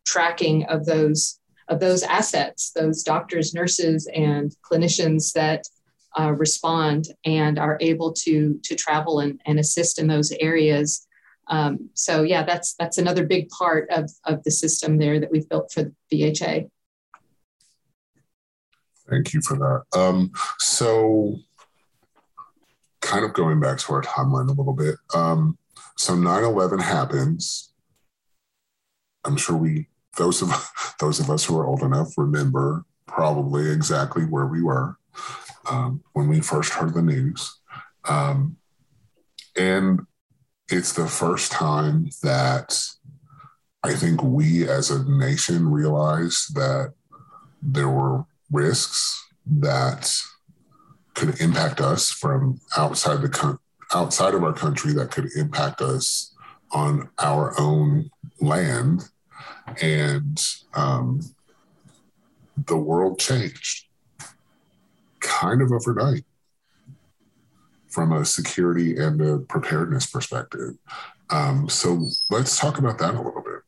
tracking 0.04 0.64
of 0.64 0.84
those 0.86 1.40
of 1.68 1.80
those 1.80 2.02
assets, 2.02 2.72
those 2.72 3.02
doctors, 3.02 3.54
nurses, 3.54 4.06
and 4.14 4.54
clinicians 4.70 5.32
that 5.32 5.62
uh, 6.18 6.32
respond 6.32 7.06
and 7.24 7.58
are 7.58 7.78
able 7.80 8.12
to 8.12 8.60
to 8.62 8.74
travel 8.74 9.20
and, 9.20 9.40
and 9.46 9.58
assist 9.58 9.98
in 9.98 10.06
those 10.06 10.32
areas. 10.40 11.06
Um, 11.48 11.90
so 11.94 12.22
yeah, 12.22 12.44
that's 12.44 12.74
that's 12.74 12.98
another 12.98 13.26
big 13.26 13.48
part 13.48 13.88
of, 13.90 14.10
of 14.24 14.42
the 14.44 14.50
system 14.50 14.98
there 14.98 15.20
that 15.20 15.30
we've 15.30 15.48
built 15.48 15.72
for 15.72 15.84
the 15.84 15.92
VHA. 16.12 16.68
Thank 19.08 19.34
you 19.34 19.42
for 19.42 19.56
that. 19.56 19.98
Um, 19.98 20.32
so 20.58 21.36
kind 23.04 23.24
of 23.24 23.32
going 23.34 23.60
back 23.60 23.78
to 23.78 23.92
our 23.92 24.02
timeline 24.02 24.48
a 24.48 24.52
little 24.52 24.72
bit. 24.72 24.96
Um, 25.14 25.58
so 25.96 26.14
9-11 26.14 26.80
happens. 26.80 27.72
I'm 29.24 29.36
sure 29.36 29.56
we 29.56 29.88
those 30.16 30.42
of 30.42 30.70
those 31.00 31.20
of 31.20 31.30
us 31.30 31.44
who 31.44 31.56
are 31.58 31.66
old 31.66 31.82
enough 31.82 32.16
remember 32.16 32.84
probably 33.06 33.70
exactly 33.70 34.24
where 34.24 34.46
we 34.46 34.62
were 34.62 34.96
um, 35.70 36.02
when 36.12 36.28
we 36.28 36.40
first 36.40 36.72
heard 36.72 36.94
the 36.94 37.02
news, 37.02 37.58
um, 38.06 38.56
and 39.56 40.00
it's 40.68 40.92
the 40.92 41.06
first 41.06 41.52
time 41.52 42.10
that 42.22 42.78
I 43.82 43.94
think 43.94 44.22
we 44.22 44.68
as 44.68 44.90
a 44.90 45.08
nation 45.08 45.70
realized 45.70 46.54
that 46.54 46.92
there 47.62 47.88
were 47.88 48.24
risks 48.50 49.22
that 49.46 50.14
could 51.14 51.40
impact 51.40 51.80
us 51.80 52.10
from 52.10 52.60
outside 52.76 53.22
the 53.22 53.58
outside 53.94 54.34
of 54.34 54.42
our 54.42 54.52
country 54.52 54.92
that 54.92 55.10
could 55.10 55.28
impact 55.36 55.80
us 55.80 56.34
on 56.72 57.08
our 57.18 57.54
own 57.58 58.10
land 58.40 59.08
And 59.80 60.38
um, 60.74 61.20
the 62.56 62.76
world 62.76 63.18
changed 63.18 63.86
kind 65.20 65.62
of 65.62 65.72
overnight 65.72 66.24
from 67.88 68.12
a 68.12 68.24
security 68.24 68.96
and 68.96 69.20
a 69.20 69.38
preparedness 69.38 70.06
perspective. 70.06 70.74
Um, 71.30 71.68
so 71.68 72.08
let's 72.30 72.58
talk 72.58 72.78
about 72.78 72.98
that 72.98 73.14
a 73.14 73.22
little 73.22 73.42
bit. 73.42 73.62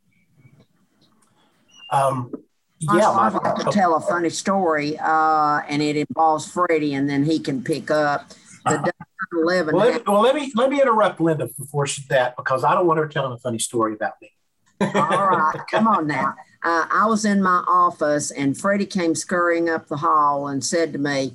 Um, 1.90 2.32
yeah, 2.78 3.10
I'd 3.10 3.32
like 3.32 3.64
to 3.64 3.70
tell 3.70 3.94
a 3.96 4.00
funny 4.00 4.30
story, 4.30 4.98
uh, 4.98 5.60
and 5.68 5.80
it 5.82 5.96
involves 5.96 6.50
Freddy, 6.50 6.94
and 6.94 7.08
then 7.08 7.24
he 7.24 7.38
can 7.38 7.62
pick 7.62 7.90
up 7.90 8.30
the 8.64 8.92
11. 9.32 9.74
Well, 9.74 9.86
let 9.86 9.94
me, 9.94 10.02
well, 10.06 10.20
let 10.20 10.34
me 10.34 10.52
let 10.54 10.70
me 10.70 10.80
interrupt 10.80 11.20
Linda 11.20 11.48
before 11.58 11.86
she 11.86 12.02
that 12.08 12.36
because 12.36 12.64
I 12.64 12.74
don't 12.74 12.86
want 12.86 12.98
her 12.98 13.08
telling 13.08 13.32
a 13.32 13.38
funny 13.38 13.58
story 13.58 13.94
about 13.94 14.14
me. 14.20 14.32
All 14.80 14.90
right, 14.92 15.60
come 15.70 15.86
on 15.86 16.06
now. 16.06 16.34
Uh, 16.62 16.86
I 16.90 17.06
was 17.06 17.24
in 17.24 17.42
my 17.42 17.64
office, 17.66 18.30
and 18.30 18.58
Freddy 18.58 18.86
came 18.86 19.14
scurrying 19.14 19.68
up 19.70 19.86
the 19.88 19.98
hall 19.98 20.48
and 20.48 20.64
said 20.64 20.92
to 20.92 20.98
me, 20.98 21.34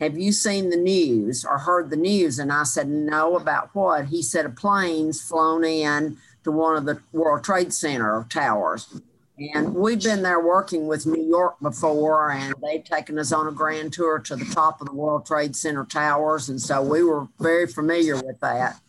"Have 0.00 0.18
you 0.18 0.32
seen 0.32 0.70
the 0.70 0.76
news 0.76 1.44
or 1.44 1.58
heard 1.58 1.90
the 1.90 1.96
news?" 1.96 2.38
And 2.38 2.52
I 2.52 2.62
said, 2.62 2.88
"No." 2.88 3.36
About 3.36 3.74
what? 3.74 4.06
He 4.06 4.22
said, 4.22 4.46
"A 4.46 4.50
plane's 4.50 5.20
flown 5.20 5.64
in 5.64 6.18
to 6.44 6.52
one 6.52 6.76
of 6.76 6.84
the 6.84 7.00
World 7.12 7.44
Trade 7.44 7.72
Center 7.72 8.24
towers." 8.28 9.00
And 9.38 9.74
we've 9.74 10.02
been 10.02 10.22
there 10.22 10.40
working 10.40 10.86
with 10.86 11.04
New 11.04 11.22
York 11.22 11.56
before, 11.60 12.30
and 12.30 12.54
they've 12.62 12.82
taken 12.82 13.18
us 13.18 13.32
on 13.32 13.46
a 13.46 13.52
grand 13.52 13.92
tour 13.92 14.18
to 14.20 14.36
the 14.36 14.46
top 14.46 14.80
of 14.80 14.86
the 14.86 14.94
World 14.94 15.26
Trade 15.26 15.54
Center 15.54 15.84
towers. 15.84 16.48
And 16.48 16.60
so 16.60 16.80
we 16.80 17.02
were 17.02 17.28
very 17.38 17.66
familiar 17.66 18.16
with 18.16 18.40
that. 18.40 18.80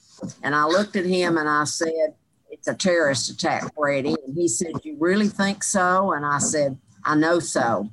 And 0.41 0.55
I 0.55 0.65
looked 0.65 0.95
at 0.95 1.05
him 1.05 1.37
and 1.37 1.49
I 1.49 1.65
said, 1.65 2.15
It's 2.49 2.67
a 2.67 2.73
terrorist 2.73 3.29
attack, 3.29 3.75
Freddy. 3.75 4.15
And 4.25 4.35
he 4.35 4.47
said, 4.47 4.71
You 4.83 4.95
really 4.97 5.27
think 5.27 5.63
so? 5.63 6.13
And 6.13 6.25
I 6.25 6.37
said, 6.37 6.77
I 7.03 7.15
know 7.15 7.39
so. 7.39 7.89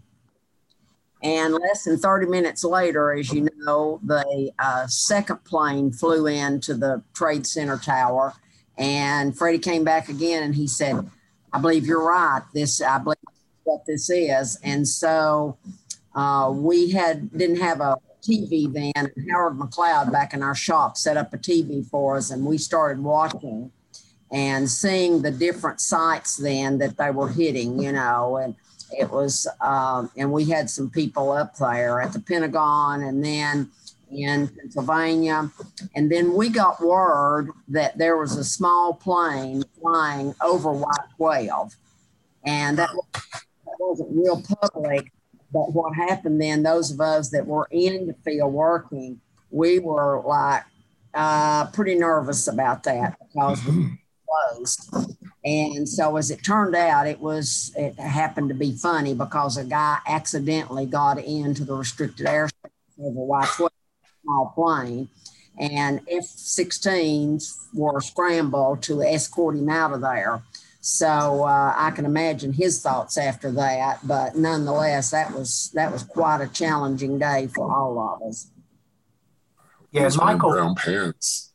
And 1.25 1.55
less 1.55 1.85
than 1.85 1.99
30 1.99 2.27
minutes 2.27 2.63
later, 2.63 3.13
as 3.13 3.33
you 3.33 3.49
know, 3.57 3.99
the 4.05 4.53
uh, 4.59 4.87
second 4.87 5.43
plane 5.45 5.91
flew 5.91 6.27
into 6.27 6.75
the 6.75 7.03
Trade 7.15 7.47
Center 7.47 7.79
tower. 7.79 8.35
And 8.77 9.37
Freddy 9.37 9.59
came 9.59 9.83
back 9.83 10.09
again 10.09 10.43
and 10.43 10.55
he 10.55 10.69
said, 10.69 11.11
I 11.55 11.59
believe 11.61 11.87
you're 11.87 12.05
right. 12.05 12.43
This, 12.53 12.83
I 12.83 12.99
believe 12.99 13.17
what 13.63 13.87
this 13.87 14.11
is. 14.11 14.59
And 14.65 14.87
so 14.87 15.57
uh, 16.15 16.53
we 16.53 16.91
had 16.91 17.31
didn't 17.31 17.61
have 17.61 17.81
a 17.81 17.97
TV 18.23 18.73
then. 18.73 19.13
Howard 19.31 19.57
McLeod 19.57 20.11
back 20.11 20.35
in 20.35 20.43
our 20.43 20.57
shop 20.57 20.97
set 20.97 21.17
up 21.17 21.33
a 21.33 21.39
TV 21.39 21.89
for 21.89 22.17
us, 22.17 22.33
and 22.33 22.45
we 22.45 22.59
started 22.59 23.03
watching 23.03 23.71
and 24.33 24.69
seeing 24.69 25.23
the 25.23 25.31
different 25.31 25.81
sites 25.81 26.37
then 26.37 26.79
that 26.79 26.97
they 26.97 27.13
were 27.13 27.29
hitting. 27.29 27.81
You 27.81 27.93
know, 27.93 28.39
and 28.39 28.57
it 28.99 29.11
was, 29.11 29.47
um, 29.61 30.11
and 30.17 30.33
we 30.33 30.47
had 30.47 30.69
some 30.69 30.91
people 30.91 31.31
up 31.31 31.57
there 31.57 32.01
at 32.01 32.13
the 32.13 32.21
Pentagon, 32.21 33.05
and 33.05 33.25
then 33.25 33.71
in 34.15 34.49
Pennsylvania. 34.49 35.51
And 35.95 36.11
then 36.11 36.35
we 36.35 36.49
got 36.49 36.81
word 36.81 37.51
that 37.69 37.99
there 37.99 38.17
was 38.17 38.37
a 38.37 38.45
small 38.45 38.95
plane 38.95 39.63
flying 39.81 40.35
over 40.43 40.73
Y-12. 40.73 41.77
And 42.45 42.79
that, 42.79 42.91
that 43.13 43.77
wasn't 43.79 44.11
real 44.13 44.43
public. 44.61 45.13
But 45.53 45.73
what 45.73 45.95
happened 45.95 46.41
then, 46.41 46.63
those 46.63 46.91
of 46.91 47.01
us 47.01 47.31
that 47.31 47.47
were 47.47 47.69
in 47.71 48.07
the 48.07 48.15
field 48.25 48.53
working, 48.53 49.21
we 49.51 49.79
were 49.79 50.21
like 50.23 50.65
uh, 51.15 51.67
pretty 51.67 51.95
nervous 51.95 52.49
about 52.49 52.83
that 52.85 53.17
because 53.21 53.65
we 53.65 53.99
closed. 54.29 54.93
And 55.45 55.89
so 55.89 56.17
as 56.17 56.31
it 56.31 56.43
turned 56.43 56.75
out, 56.75 57.07
it 57.07 57.21
was 57.21 57.73
it 57.77 57.99
happened 57.99 58.49
to 58.49 58.55
be 58.55 58.73
funny 58.73 59.15
because 59.15 59.57
a 59.57 59.65
guy 59.65 59.99
accidentally 60.07 60.87
got 60.87 61.19
into 61.19 61.65
the 61.65 61.75
restricted 61.75 62.27
airspace 62.27 62.51
over 62.99 63.25
Y-12 63.25 63.69
small 64.25 64.53
plane, 64.55 65.09
and 65.59 66.01
F 66.09 66.25
16s 66.25 67.69
were 67.73 68.01
scrambled 68.01 68.83
to 68.83 69.03
escort 69.03 69.57
him 69.57 69.69
out 69.69 69.93
of 69.93 70.01
there. 70.01 70.43
So 70.81 71.45
uh, 71.45 71.73
I 71.75 71.93
can 71.93 72.05
imagine 72.05 72.53
his 72.53 72.83
thoughts 72.83 73.17
after 73.17 73.51
that, 73.53 74.07
but 74.07 74.37
nonetheless, 74.37 75.13
that 75.13 75.33
was 75.33 75.71
that 75.73 75.91
was 75.91 76.03
quite 76.03 76.43
a 76.43 76.49
challenging 76.49 77.19
day 77.19 77.49
for 77.55 77.73
all 77.73 77.99
of 77.99 78.29
us. 78.29 78.51
Yeah, 79.91 80.11
Michael. 80.17 80.51
Brown 80.51 80.75
pants. 80.75 81.53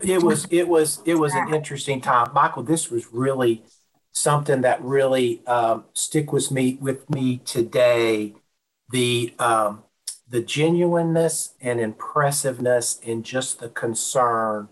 It 0.00 0.24
was 0.24 0.46
it 0.50 0.66
was 0.66 1.00
it 1.04 1.14
was 1.14 1.34
an 1.34 1.54
interesting 1.54 2.00
time, 2.00 2.32
Michael. 2.32 2.64
This 2.64 2.90
was 2.90 3.12
really 3.12 3.62
something 4.10 4.62
that 4.62 4.82
really 4.82 5.46
um, 5.46 5.84
stick 5.92 6.32
with 6.32 6.50
me 6.50 6.78
with 6.80 7.08
me 7.08 7.36
today. 7.44 8.34
The 8.90 9.34
um, 9.38 9.84
the 10.28 10.42
genuineness 10.42 11.54
and 11.60 11.80
impressiveness 11.80 13.00
and 13.06 13.24
just 13.24 13.60
the 13.60 13.68
concern 13.68 14.68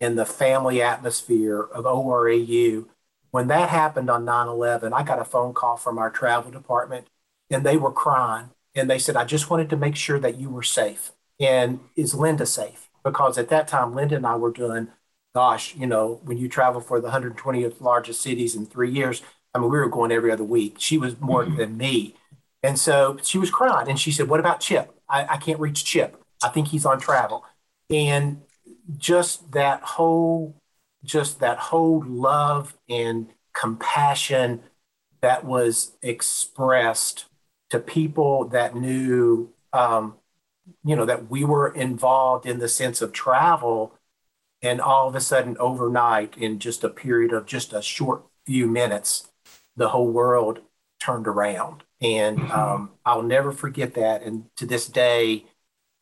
and 0.00 0.18
the 0.18 0.24
family 0.24 0.82
atmosphere 0.82 1.60
of 1.60 1.84
ORAU. 1.84 2.86
When 3.30 3.48
that 3.48 3.68
happened 3.68 4.10
on 4.10 4.24
9 4.24 4.48
11, 4.48 4.92
I 4.92 5.02
got 5.02 5.18
a 5.18 5.24
phone 5.24 5.54
call 5.54 5.76
from 5.76 5.98
our 5.98 6.10
travel 6.10 6.50
department 6.50 7.06
and 7.50 7.64
they 7.64 7.76
were 7.76 7.92
crying. 7.92 8.50
And 8.74 8.90
they 8.90 8.98
said, 8.98 9.16
I 9.16 9.24
just 9.24 9.50
wanted 9.50 9.70
to 9.70 9.76
make 9.76 9.96
sure 9.96 10.18
that 10.18 10.38
you 10.38 10.50
were 10.50 10.62
safe. 10.62 11.12
And 11.38 11.80
is 11.96 12.14
Linda 12.14 12.46
safe? 12.46 12.88
Because 13.04 13.38
at 13.38 13.48
that 13.50 13.68
time, 13.68 13.94
Linda 13.94 14.16
and 14.16 14.26
I 14.26 14.36
were 14.36 14.52
doing, 14.52 14.88
gosh, 15.34 15.74
you 15.76 15.86
know, 15.86 16.20
when 16.24 16.38
you 16.38 16.48
travel 16.48 16.80
for 16.80 17.00
the 17.00 17.10
120th 17.10 17.80
largest 17.80 18.20
cities 18.20 18.56
in 18.56 18.66
three 18.66 18.90
years, 18.90 19.22
I 19.54 19.58
mean, 19.58 19.70
we 19.70 19.78
were 19.78 19.88
going 19.88 20.10
every 20.10 20.32
other 20.32 20.44
week. 20.44 20.76
She 20.78 20.98
was 20.98 21.20
more 21.20 21.44
mm-hmm. 21.44 21.56
than 21.56 21.76
me. 21.76 22.16
And 22.64 22.78
so 22.78 23.18
she 23.22 23.36
was 23.36 23.50
crying 23.50 23.90
and 23.90 24.00
she 24.00 24.10
said, 24.10 24.28
What 24.28 24.40
about 24.40 24.58
Chip? 24.58 24.98
I, 25.06 25.34
I 25.34 25.36
can't 25.36 25.60
reach 25.60 25.84
Chip. 25.84 26.20
I 26.42 26.48
think 26.48 26.68
he's 26.68 26.86
on 26.86 26.98
travel. 26.98 27.44
And 27.90 28.40
just 28.96 29.52
that 29.52 29.82
whole, 29.82 30.56
just 31.04 31.40
that 31.40 31.58
whole 31.58 32.02
love 32.06 32.74
and 32.88 33.28
compassion 33.52 34.62
that 35.20 35.44
was 35.44 35.92
expressed 36.00 37.26
to 37.68 37.78
people 37.78 38.48
that 38.48 38.74
knew, 38.74 39.52
um, 39.74 40.14
you 40.82 40.96
know, 40.96 41.04
that 41.04 41.28
we 41.28 41.44
were 41.44 41.68
involved 41.68 42.46
in 42.46 42.60
the 42.60 42.68
sense 42.68 43.02
of 43.02 43.12
travel. 43.12 43.92
And 44.62 44.80
all 44.80 45.06
of 45.06 45.14
a 45.14 45.20
sudden, 45.20 45.58
overnight, 45.58 46.38
in 46.38 46.58
just 46.58 46.82
a 46.82 46.88
period 46.88 47.34
of 47.34 47.44
just 47.44 47.74
a 47.74 47.82
short 47.82 48.24
few 48.46 48.66
minutes, 48.66 49.28
the 49.76 49.90
whole 49.90 50.10
world 50.10 50.60
turned 51.00 51.26
around. 51.26 51.84
And 52.00 52.38
mm-hmm. 52.38 52.52
um, 52.52 52.90
I'll 53.04 53.22
never 53.22 53.52
forget 53.52 53.94
that. 53.94 54.22
And 54.22 54.46
to 54.56 54.66
this 54.66 54.86
day, 54.86 55.46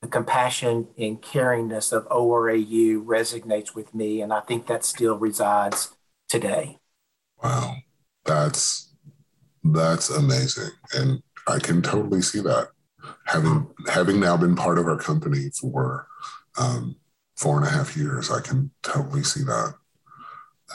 the 0.00 0.08
compassion 0.08 0.88
and 0.98 1.22
caringness 1.22 1.92
of 1.92 2.08
ORAU 2.08 3.04
resonates 3.04 3.74
with 3.74 3.94
me. 3.94 4.20
And 4.20 4.32
I 4.32 4.40
think 4.40 4.66
that 4.66 4.84
still 4.84 5.16
resides 5.16 5.94
today. 6.28 6.78
Wow. 7.42 7.76
That's 8.24 8.92
that's 9.64 10.10
amazing. 10.10 10.70
And 10.94 11.22
I 11.46 11.58
can 11.58 11.82
totally 11.82 12.22
see 12.22 12.40
that. 12.40 12.68
Having 13.26 13.68
having 13.88 14.20
now 14.20 14.36
been 14.36 14.56
part 14.56 14.78
of 14.78 14.86
our 14.86 14.98
company 14.98 15.50
for 15.60 16.06
um, 16.58 16.96
four 17.36 17.58
and 17.58 17.66
a 17.66 17.70
half 17.70 17.96
years, 17.96 18.30
I 18.30 18.40
can 18.40 18.70
totally 18.82 19.22
see 19.22 19.42
that 19.44 19.74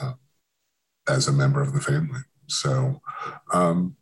uh, 0.00 0.12
as 1.08 1.28
a 1.28 1.32
member 1.32 1.60
of 1.62 1.72
the 1.72 1.80
family. 1.80 2.20
So, 2.46 3.00
um, 3.52 3.96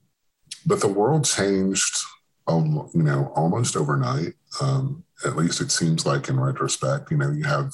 but 0.66 0.80
the 0.80 0.88
world 0.88 1.24
changed, 1.24 1.96
um, 2.48 2.90
you 2.92 3.02
know, 3.02 3.32
almost 3.36 3.76
overnight. 3.76 4.34
Um, 4.60 5.04
at 5.24 5.36
least 5.36 5.60
it 5.60 5.70
seems 5.70 6.04
like 6.04 6.28
in 6.28 6.38
retrospect. 6.38 7.10
You 7.10 7.16
know, 7.16 7.30
you 7.30 7.44
have 7.44 7.72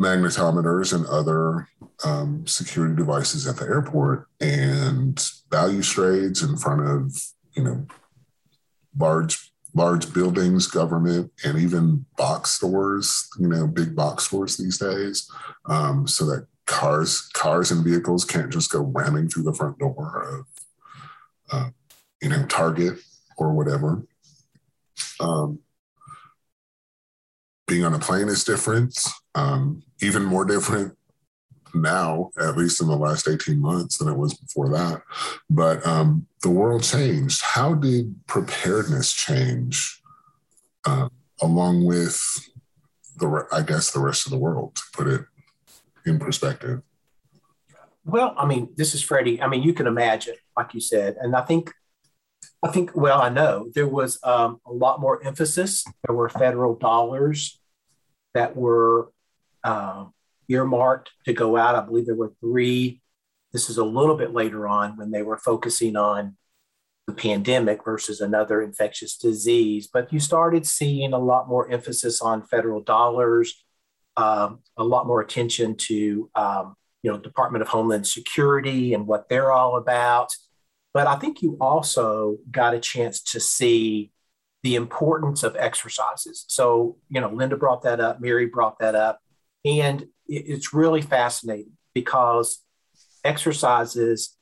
magnetometers 0.00 0.94
and 0.94 1.04
other 1.06 1.68
um, 2.04 2.46
security 2.46 2.94
devices 2.94 3.46
at 3.46 3.56
the 3.56 3.64
airport, 3.64 4.28
and 4.40 5.16
value 5.50 5.74
balustrades 5.74 6.42
in 6.42 6.56
front 6.56 6.88
of 6.88 7.14
you 7.54 7.64
know 7.64 7.86
large 8.96 9.52
large 9.74 10.12
buildings, 10.12 10.66
government, 10.66 11.32
and 11.44 11.58
even 11.58 12.04
box 12.16 12.52
stores. 12.52 13.28
You 13.38 13.48
know, 13.48 13.66
big 13.66 13.96
box 13.96 14.24
stores 14.24 14.56
these 14.56 14.78
days, 14.78 15.30
um, 15.66 16.06
so 16.06 16.24
that 16.26 16.46
cars 16.66 17.28
cars 17.34 17.70
and 17.70 17.84
vehicles 17.84 18.24
can't 18.24 18.52
just 18.52 18.70
go 18.70 18.80
ramming 18.80 19.28
through 19.28 19.42
the 19.42 19.52
front 19.52 19.78
door 19.78 20.38
of 20.38 20.46
uh, 21.52 21.70
you 22.20 22.28
know, 22.28 22.44
Target 22.46 22.98
or 23.36 23.52
whatever. 23.52 24.04
Um, 25.20 25.60
being 27.66 27.84
on 27.84 27.94
a 27.94 27.98
plane 27.98 28.28
is 28.28 28.44
different, 28.44 28.98
um, 29.34 29.82
even 30.00 30.24
more 30.24 30.44
different 30.44 30.96
now, 31.74 32.30
at 32.38 32.56
least 32.56 32.80
in 32.80 32.88
the 32.88 32.96
last 32.96 33.28
18 33.28 33.58
months 33.58 33.98
than 33.98 34.08
it 34.08 34.16
was 34.16 34.34
before 34.34 34.68
that. 34.70 35.02
But 35.48 35.86
um, 35.86 36.26
the 36.42 36.50
world 36.50 36.82
changed. 36.82 37.40
How 37.42 37.74
did 37.74 38.14
preparedness 38.26 39.12
change 39.12 40.02
uh, 40.84 41.08
along 41.40 41.84
with 41.84 42.20
the, 43.16 43.46
I 43.52 43.62
guess, 43.62 43.90
the 43.90 44.00
rest 44.00 44.26
of 44.26 44.32
the 44.32 44.38
world, 44.38 44.76
to 44.76 44.82
put 44.92 45.06
it 45.06 45.22
in 46.04 46.18
perspective? 46.18 46.82
Well, 48.04 48.34
I 48.36 48.46
mean, 48.46 48.70
this 48.76 48.94
is 48.94 49.02
Freddy. 49.02 49.40
I 49.40 49.48
mean, 49.48 49.62
you 49.62 49.72
can 49.72 49.86
imagine, 49.86 50.34
like 50.56 50.74
you 50.74 50.80
said, 50.80 51.16
and 51.20 51.36
I 51.36 51.42
think, 51.42 51.72
I 52.62 52.68
think, 52.68 52.96
well, 52.96 53.20
I 53.20 53.28
know 53.28 53.70
there 53.74 53.86
was 53.86 54.18
um, 54.24 54.60
a 54.66 54.72
lot 54.72 55.00
more 55.00 55.24
emphasis. 55.24 55.84
There 56.06 56.16
were 56.16 56.28
federal 56.28 56.74
dollars 56.74 57.60
that 58.34 58.56
were 58.56 59.12
uh, 59.62 60.06
earmarked 60.48 61.10
to 61.26 61.32
go 61.32 61.56
out. 61.56 61.74
I 61.74 61.80
believe 61.80 62.06
there 62.06 62.14
were 62.14 62.32
three. 62.40 63.00
This 63.52 63.70
is 63.70 63.78
a 63.78 63.84
little 63.84 64.16
bit 64.16 64.32
later 64.32 64.66
on 64.66 64.96
when 64.96 65.10
they 65.10 65.22
were 65.22 65.36
focusing 65.36 65.96
on 65.96 66.36
the 67.06 67.12
pandemic 67.12 67.84
versus 67.84 68.20
another 68.20 68.62
infectious 68.62 69.16
disease. 69.16 69.88
But 69.92 70.12
you 70.12 70.20
started 70.20 70.66
seeing 70.66 71.12
a 71.12 71.18
lot 71.18 71.48
more 71.48 71.70
emphasis 71.70 72.20
on 72.20 72.46
federal 72.46 72.80
dollars, 72.80 73.64
um, 74.16 74.60
a 74.76 74.84
lot 74.84 75.06
more 75.06 75.20
attention 75.20 75.76
to 75.76 76.30
um, 76.34 76.74
you 77.02 77.10
know 77.10 77.18
Department 77.18 77.62
of 77.62 77.68
Homeland 77.68 78.06
Security 78.06 78.94
and 78.94 79.06
what 79.06 79.28
they're 79.28 79.52
all 79.52 79.76
about. 79.76 80.32
But 80.94 81.06
I 81.06 81.16
think 81.16 81.42
you 81.42 81.56
also 81.60 82.36
got 82.50 82.74
a 82.74 82.80
chance 82.80 83.22
to 83.32 83.40
see 83.40 84.12
the 84.62 84.76
importance 84.76 85.42
of 85.42 85.56
exercises. 85.56 86.44
So 86.48 86.98
you 87.08 87.20
know, 87.20 87.30
Linda 87.30 87.56
brought 87.56 87.82
that 87.82 88.00
up, 88.00 88.20
Mary 88.20 88.46
brought 88.46 88.78
that 88.78 88.94
up, 88.94 89.20
and 89.64 90.06
it's 90.26 90.72
really 90.72 91.02
fascinating 91.02 91.72
because 91.94 92.62
exercises 93.24 94.36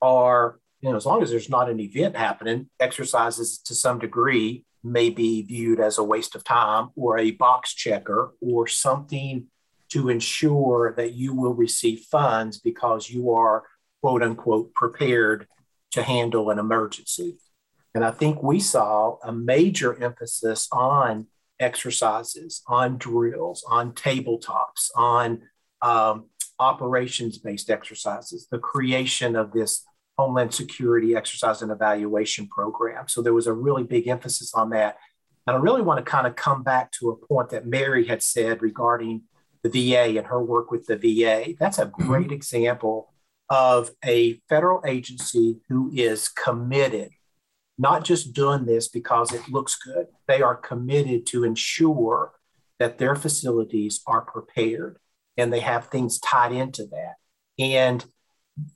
are 0.00 0.58
you 0.80 0.90
know 0.90 0.96
as 0.96 1.06
long 1.06 1.22
as 1.22 1.30
there's 1.30 1.50
not 1.50 1.68
an 1.68 1.80
event 1.80 2.16
happening, 2.16 2.68
exercises 2.78 3.58
to 3.58 3.74
some 3.74 3.98
degree 3.98 4.64
may 4.82 5.10
be 5.10 5.42
viewed 5.42 5.80
as 5.80 5.98
a 5.98 6.04
waste 6.04 6.34
of 6.34 6.44
time 6.44 6.88
or 6.96 7.18
a 7.18 7.32
box 7.32 7.74
checker 7.74 8.32
or 8.40 8.66
something 8.66 9.46
to 9.90 10.08
ensure 10.08 10.94
that 10.96 11.14
you 11.14 11.34
will 11.34 11.54
receive 11.54 12.00
funds 12.10 12.58
because 12.58 13.10
you 13.10 13.32
are 13.32 13.64
quote 14.02 14.22
unquote 14.22 14.72
prepared 14.74 15.46
to 15.92 16.02
handle 16.02 16.50
an 16.50 16.58
emergency. 16.58 17.38
And 17.94 18.04
I 18.04 18.12
think 18.12 18.42
we 18.42 18.60
saw 18.60 19.18
a 19.24 19.32
major 19.32 20.00
emphasis 20.00 20.68
on 20.70 21.26
exercises, 21.58 22.62
on 22.66 22.96
drills, 22.96 23.64
on 23.68 23.92
tabletops, 23.92 24.90
on 24.96 25.42
um, 25.82 26.26
operations 26.58 27.38
based 27.38 27.70
exercises, 27.70 28.46
the 28.50 28.58
creation 28.58 29.34
of 29.34 29.52
this 29.52 29.84
Homeland 30.16 30.54
Security 30.54 31.16
exercise 31.16 31.62
and 31.62 31.72
evaluation 31.72 32.46
program. 32.46 33.08
So 33.08 33.22
there 33.22 33.34
was 33.34 33.46
a 33.46 33.52
really 33.52 33.84
big 33.84 34.06
emphasis 34.06 34.54
on 34.54 34.70
that. 34.70 34.96
And 35.46 35.56
I 35.56 35.60
really 35.60 35.82
want 35.82 35.98
to 35.98 36.08
kind 36.08 36.26
of 36.26 36.36
come 36.36 36.62
back 36.62 36.92
to 36.92 37.10
a 37.10 37.26
point 37.26 37.48
that 37.50 37.66
Mary 37.66 38.06
had 38.06 38.22
said 38.22 38.62
regarding 38.62 39.22
the 39.62 39.70
VA 39.70 40.18
and 40.18 40.26
her 40.26 40.42
work 40.42 40.70
with 40.70 40.86
the 40.86 40.96
VA. 40.96 41.54
That's 41.58 41.78
a 41.78 41.86
mm-hmm. 41.86 42.06
great 42.06 42.24
mm-hmm. 42.26 42.34
example 42.34 43.12
of 43.48 43.90
a 44.04 44.40
federal 44.48 44.82
agency 44.86 45.60
who 45.68 45.90
is 45.94 46.28
committed, 46.28 47.10
not 47.78 48.04
just 48.04 48.32
doing 48.32 48.64
this 48.64 48.88
because 48.88 49.32
it 49.32 49.48
looks 49.48 49.76
good, 49.76 50.06
they 50.28 50.40
are 50.40 50.54
committed 50.54 51.26
to 51.26 51.44
ensure 51.44 52.32
that 52.78 52.98
their 52.98 53.16
facilities 53.16 54.00
are 54.06 54.22
prepared 54.22 54.98
and 55.36 55.52
they 55.52 55.60
have 55.60 55.88
things 55.88 56.18
tied 56.20 56.52
into 56.52 56.86
that. 56.86 57.14
And 57.58 58.04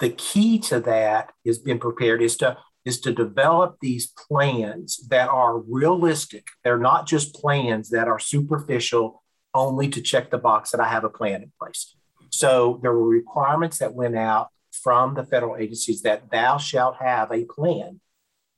the 0.00 0.10
key 0.10 0.58
to 0.60 0.80
that 0.80 1.32
is 1.44 1.58
being 1.58 1.78
prepared 1.78 2.22
is 2.22 2.36
to 2.38 2.58
is 2.84 3.00
to 3.00 3.12
develop 3.12 3.78
these 3.80 4.12
plans 4.28 4.98
that 5.08 5.28
are 5.30 5.58
realistic. 5.58 6.48
They're 6.62 6.76
not 6.78 7.06
just 7.06 7.34
plans 7.34 7.88
that 7.90 8.08
are 8.08 8.18
superficial 8.18 9.22
only 9.54 9.88
to 9.88 10.00
check 10.00 10.30
the 10.30 10.38
box 10.38 10.70
that 10.70 10.80
I 10.80 10.88
have 10.88 11.04
a 11.04 11.10
plan 11.10 11.42
in 11.42 11.52
place. 11.60 11.94
So 12.30 12.80
there 12.82 12.92
were 12.92 13.06
requirements 13.06 13.78
that 13.78 13.94
went 13.94 14.16
out 14.16 14.48
from 14.72 15.14
the 15.14 15.24
federal 15.24 15.56
agencies 15.56 16.02
that 16.02 16.30
thou 16.30 16.58
shalt 16.58 16.96
have 16.96 17.30
a 17.30 17.44
plan 17.44 18.00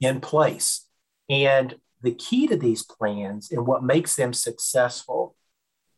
in 0.01 0.21
place. 0.21 0.89
And 1.29 1.77
the 2.03 2.13
key 2.13 2.47
to 2.47 2.57
these 2.57 2.83
plans 2.83 3.51
and 3.51 3.67
what 3.67 3.83
makes 3.85 4.17
them 4.17 4.33
successful 4.33 5.35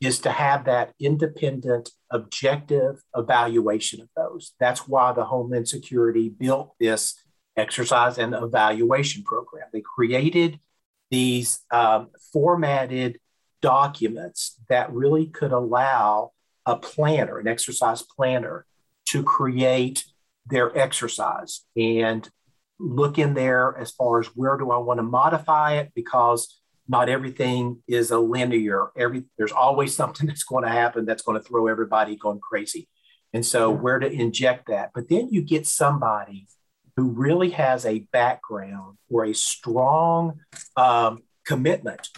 is 0.01 0.21
to 0.21 0.31
have 0.31 0.65
that 0.65 0.93
independent, 1.01 1.91
objective 2.11 3.03
evaluation 3.17 4.01
of 4.01 4.09
those. 4.17 4.53
That's 4.61 4.87
why 4.87 5.13
the 5.13 5.25
Homeland 5.25 5.69
Security 5.69 6.29
built 6.29 6.75
this 6.79 7.15
exercise 7.57 8.19
and 8.19 8.35
evaluation 8.35 9.25
program. 9.25 9.67
They 9.73 9.83
created 9.83 10.61
these 11.11 11.61
um, 11.71 12.09
formatted 12.33 13.19
documents 13.61 14.57
that 14.69 14.93
really 14.93 15.27
could 15.27 15.53
allow 15.53 16.33
a 16.67 16.77
planner, 16.77 17.39
an 17.39 17.49
exercise 17.49 18.03
planner, 18.03 18.67
to 19.09 19.23
create 19.23 20.05
their 20.47 20.77
exercise 20.77 21.65
and 21.77 22.29
look 22.79 23.19
in 23.19 23.35
there 23.35 23.77
as 23.79 23.91
far 23.91 24.21
as 24.21 24.29
where 24.29 24.57
do 24.57 24.71
I 24.71 24.79
want 24.79 24.99
to 24.99 25.03
modify 25.03 25.77
it 25.77 25.93
because 25.95 26.61
not 26.87 27.09
everything 27.09 27.83
is 27.87 28.11
a 28.11 28.19
linear. 28.19 28.89
Every 28.97 29.25
there's 29.37 29.53
always 29.53 29.95
something 30.01 30.27
that's 30.27 30.45
going 30.45 30.65
to 30.65 30.71
happen 30.71 31.05
that's 31.05 31.23
going 31.23 31.41
to 31.41 31.47
throw 31.47 31.67
everybody 31.67 32.17
going 32.17 32.41
crazy. 32.41 32.89
And 33.35 33.45
so 33.45 33.71
where 33.71 33.99
to 33.99 34.11
inject 34.11 34.69
that. 34.69 34.91
But 34.95 35.09
then 35.11 35.29
you 35.31 35.43
get 35.43 35.67
somebody 35.67 36.47
who 36.97 37.11
really 37.11 37.51
has 37.51 37.85
a 37.85 38.01
background 38.11 38.97
or 39.11 39.25
a 39.25 39.35
strong 39.35 40.41
um, 40.77 41.23
commitment 41.45 42.09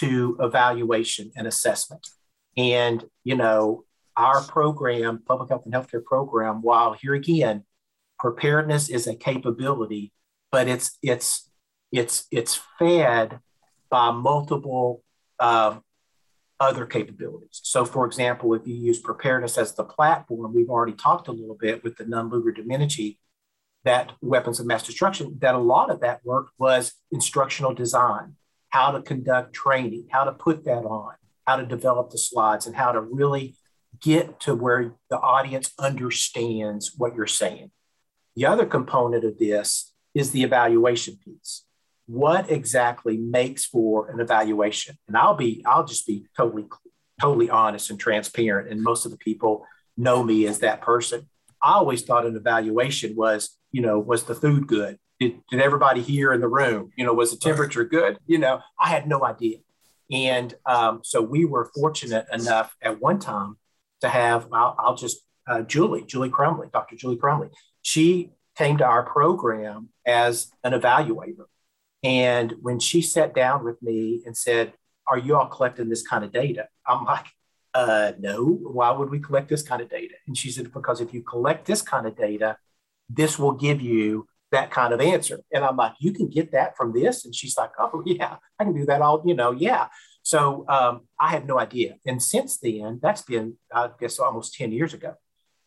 to 0.00 0.36
evaluation 0.40 1.30
and 1.36 1.46
assessment. 1.46 2.08
And, 2.56 3.04
you 3.24 3.36
know, 3.36 3.84
our 4.16 4.42
program, 4.42 5.22
public 5.26 5.48
health 5.50 5.64
and 5.64 5.74
healthcare 5.74 6.04
program, 6.04 6.62
while 6.62 6.92
here 6.92 7.14
again, 7.14 7.64
preparedness 8.18 8.88
is 8.88 9.06
a 9.06 9.14
capability, 9.14 10.12
but 10.52 10.68
it's 10.68 10.98
it's 11.02 11.50
it's 11.90 12.26
it's 12.30 12.60
fed 12.78 13.38
by 13.88 14.10
multiple 14.10 15.02
uh, 15.38 15.78
other 16.58 16.86
capabilities. 16.86 17.60
So, 17.62 17.84
for 17.84 18.04
example, 18.04 18.54
if 18.54 18.66
you 18.66 18.74
use 18.74 18.98
preparedness 18.98 19.56
as 19.56 19.74
the 19.74 19.84
platform, 19.84 20.52
we've 20.54 20.68
already 20.70 20.92
talked 20.92 21.28
a 21.28 21.32
little 21.32 21.56
bit 21.58 21.82
with 21.82 21.96
the 21.96 22.04
Nunn-Lugar-Domenici, 22.04 23.18
that 23.84 24.12
weapons 24.20 24.60
of 24.60 24.66
mass 24.66 24.82
destruction, 24.82 25.38
that 25.40 25.54
a 25.54 25.58
lot 25.58 25.90
of 25.90 26.00
that 26.00 26.20
work 26.24 26.48
was 26.58 26.92
instructional 27.10 27.74
design 27.74 28.36
how 28.70 28.92
to 28.92 29.02
conduct 29.02 29.52
training, 29.52 30.06
how 30.10 30.24
to 30.24 30.32
put 30.32 30.64
that 30.64 30.84
on, 30.84 31.14
how 31.46 31.56
to 31.56 31.66
develop 31.66 32.10
the 32.10 32.18
slides, 32.18 32.66
and 32.66 32.74
how 32.74 32.92
to 32.92 33.00
really 33.00 33.56
get 34.00 34.40
to 34.40 34.54
where 34.54 34.94
the 35.10 35.18
audience 35.18 35.72
understands 35.78 36.92
what 36.96 37.14
you're 37.14 37.26
saying. 37.26 37.70
The 38.36 38.46
other 38.46 38.64
component 38.64 39.24
of 39.24 39.38
this 39.38 39.92
is 40.14 40.30
the 40.30 40.42
evaluation 40.42 41.18
piece. 41.24 41.64
What 42.06 42.50
exactly 42.50 43.16
makes 43.18 43.64
for 43.64 44.10
an 44.10 44.20
evaluation? 44.20 44.96
And 45.06 45.16
I'll 45.16 45.34
be, 45.34 45.62
I'll 45.66 45.84
just 45.84 46.06
be 46.06 46.26
totally, 46.36 46.66
totally 47.20 47.50
honest 47.50 47.90
and 47.90 48.00
transparent. 48.00 48.70
And 48.70 48.82
most 48.82 49.04
of 49.04 49.12
the 49.12 49.18
people 49.18 49.66
know 49.96 50.22
me 50.22 50.46
as 50.46 50.60
that 50.60 50.80
person. 50.80 51.28
I 51.62 51.74
always 51.74 52.02
thought 52.02 52.26
an 52.26 52.36
evaluation 52.36 53.14
was, 53.14 53.56
you 53.70 53.82
know, 53.82 53.98
was 53.98 54.24
the 54.24 54.34
food 54.34 54.66
good? 54.66 54.98
Did, 55.20 55.42
did 55.50 55.60
everybody 55.60 56.00
here 56.00 56.32
in 56.32 56.40
the 56.40 56.48
room, 56.48 56.92
you 56.96 57.04
know, 57.04 57.12
was 57.12 57.30
the 57.30 57.36
temperature 57.36 57.84
good? 57.84 58.18
You 58.26 58.38
know, 58.38 58.60
I 58.78 58.88
had 58.88 59.06
no 59.06 59.22
idea. 59.24 59.58
And 60.10 60.54
um, 60.66 61.00
so 61.04 61.20
we 61.20 61.44
were 61.44 61.70
fortunate 61.74 62.26
enough 62.32 62.74
at 62.82 63.00
one 63.00 63.18
time 63.18 63.58
to 64.00 64.08
have, 64.08 64.48
I'll, 64.50 64.74
I'll 64.78 64.96
just, 64.96 65.20
uh, 65.46 65.62
Julie, 65.62 66.04
Julie 66.04 66.30
Crumly, 66.30 66.72
Dr. 66.72 66.96
Julie 66.96 67.16
Crumly. 67.16 67.50
She 67.82 68.30
came 68.56 68.78
to 68.78 68.84
our 68.84 69.02
program 69.02 69.90
as 70.06 70.50
an 70.64 70.72
evaluator. 70.72 71.44
And 72.02 72.54
when 72.62 72.80
she 72.80 73.02
sat 73.02 73.34
down 73.34 73.64
with 73.64 73.80
me 73.82 74.22
and 74.24 74.36
said, 74.36 74.72
Are 75.06 75.18
you 75.18 75.36
all 75.36 75.46
collecting 75.46 75.88
this 75.88 76.06
kind 76.06 76.24
of 76.24 76.32
data? 76.32 76.68
I'm 76.86 77.04
like, 77.04 77.26
uh, 77.74 78.12
No, 78.18 78.44
why 78.46 78.90
would 78.90 79.10
we 79.10 79.20
collect 79.20 79.48
this 79.48 79.62
kind 79.62 79.82
of 79.82 79.90
data? 79.90 80.14
And 80.26 80.36
she 80.36 80.50
said, 80.50 80.72
Because 80.72 81.00
if 81.00 81.12
you 81.12 81.22
collect 81.22 81.66
this 81.66 81.82
kind 81.82 82.06
of 82.06 82.16
data, 82.16 82.56
this 83.08 83.38
will 83.38 83.52
give 83.52 83.80
you 83.80 84.28
that 84.52 84.70
kind 84.70 84.92
of 84.92 85.00
answer. 85.00 85.40
And 85.52 85.64
I'm 85.64 85.76
like, 85.76 85.94
you 86.00 86.12
can 86.12 86.28
get 86.28 86.52
that 86.52 86.76
from 86.76 86.92
this. 86.92 87.24
And 87.24 87.34
she's 87.34 87.56
like, 87.56 87.70
oh, 87.78 88.02
yeah, 88.06 88.36
I 88.58 88.64
can 88.64 88.74
do 88.74 88.86
that 88.86 89.02
all, 89.02 89.22
you 89.24 89.34
know, 89.34 89.52
yeah. 89.52 89.88
So 90.22 90.64
um, 90.68 91.02
I 91.18 91.28
had 91.28 91.46
no 91.46 91.58
idea. 91.58 91.96
And 92.06 92.22
since 92.22 92.58
then, 92.58 92.98
that's 93.02 93.22
been, 93.22 93.56
I 93.72 93.90
guess, 93.98 94.18
almost 94.18 94.54
10 94.54 94.72
years 94.72 94.92
ago. 94.92 95.14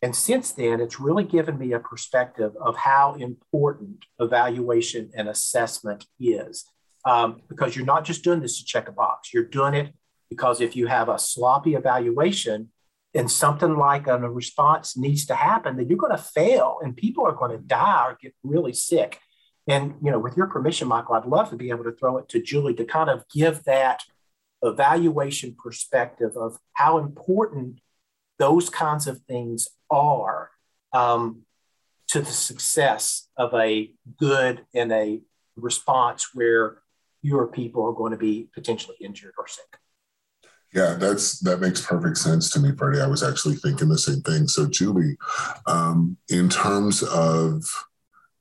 And 0.00 0.14
since 0.14 0.52
then, 0.52 0.80
it's 0.80 1.00
really 1.00 1.24
given 1.24 1.58
me 1.58 1.72
a 1.72 1.80
perspective 1.80 2.52
of 2.60 2.76
how 2.76 3.14
important 3.14 4.04
evaluation 4.18 5.10
and 5.16 5.28
assessment 5.28 6.06
is. 6.20 6.66
Um, 7.06 7.42
because 7.48 7.76
you're 7.76 7.84
not 7.84 8.04
just 8.04 8.24
doing 8.24 8.40
this 8.40 8.58
to 8.58 8.64
check 8.64 8.88
a 8.88 8.92
box, 8.92 9.32
you're 9.34 9.44
doing 9.44 9.74
it 9.74 9.92
because 10.30 10.60
if 10.60 10.74
you 10.74 10.86
have 10.86 11.08
a 11.08 11.18
sloppy 11.18 11.74
evaluation, 11.74 12.70
and 13.14 13.30
something 13.30 13.76
like 13.76 14.06
a 14.06 14.18
response 14.18 14.96
needs 14.96 15.26
to 15.26 15.34
happen, 15.34 15.76
then 15.76 15.88
you're 15.88 15.98
going 15.98 16.16
to 16.16 16.22
fail 16.22 16.78
and 16.82 16.96
people 16.96 17.24
are 17.24 17.32
going 17.32 17.52
to 17.52 17.58
die 17.58 18.08
or 18.08 18.18
get 18.20 18.34
really 18.42 18.72
sick. 18.72 19.20
And, 19.68 19.94
you 20.02 20.10
know, 20.10 20.18
with 20.18 20.36
your 20.36 20.48
permission, 20.48 20.88
Michael, 20.88 21.14
I'd 21.14 21.24
love 21.24 21.50
to 21.50 21.56
be 21.56 21.70
able 21.70 21.84
to 21.84 21.92
throw 21.92 22.18
it 22.18 22.28
to 22.30 22.42
Julie 22.42 22.74
to 22.74 22.84
kind 22.84 23.08
of 23.08 23.24
give 23.32 23.64
that 23.64 24.02
evaluation 24.62 25.54
perspective 25.56 26.36
of 26.36 26.58
how 26.72 26.98
important 26.98 27.80
those 28.38 28.68
kinds 28.68 29.06
of 29.06 29.20
things 29.22 29.68
are 29.90 30.50
um, 30.92 31.42
to 32.08 32.20
the 32.20 32.32
success 32.32 33.28
of 33.36 33.54
a 33.54 33.92
good 34.18 34.66
and 34.74 34.92
a 34.92 35.20
response 35.56 36.34
where 36.34 36.78
fewer 37.22 37.46
people 37.46 37.86
are 37.86 37.92
going 37.92 38.12
to 38.12 38.18
be 38.18 38.48
potentially 38.52 38.96
injured 39.00 39.34
or 39.38 39.46
sick. 39.46 39.78
Yeah, 40.74 40.94
that's 40.94 41.38
that 41.40 41.60
makes 41.60 41.80
perfect 41.80 42.18
sense 42.18 42.50
to 42.50 42.58
me, 42.58 42.72
Freddy. 42.72 43.00
I 43.00 43.06
was 43.06 43.22
actually 43.22 43.54
thinking 43.54 43.88
the 43.88 43.96
same 43.96 44.22
thing. 44.22 44.48
So, 44.48 44.66
Julie, 44.66 45.16
um, 45.66 46.16
in 46.28 46.48
terms 46.48 47.04
of 47.04 47.64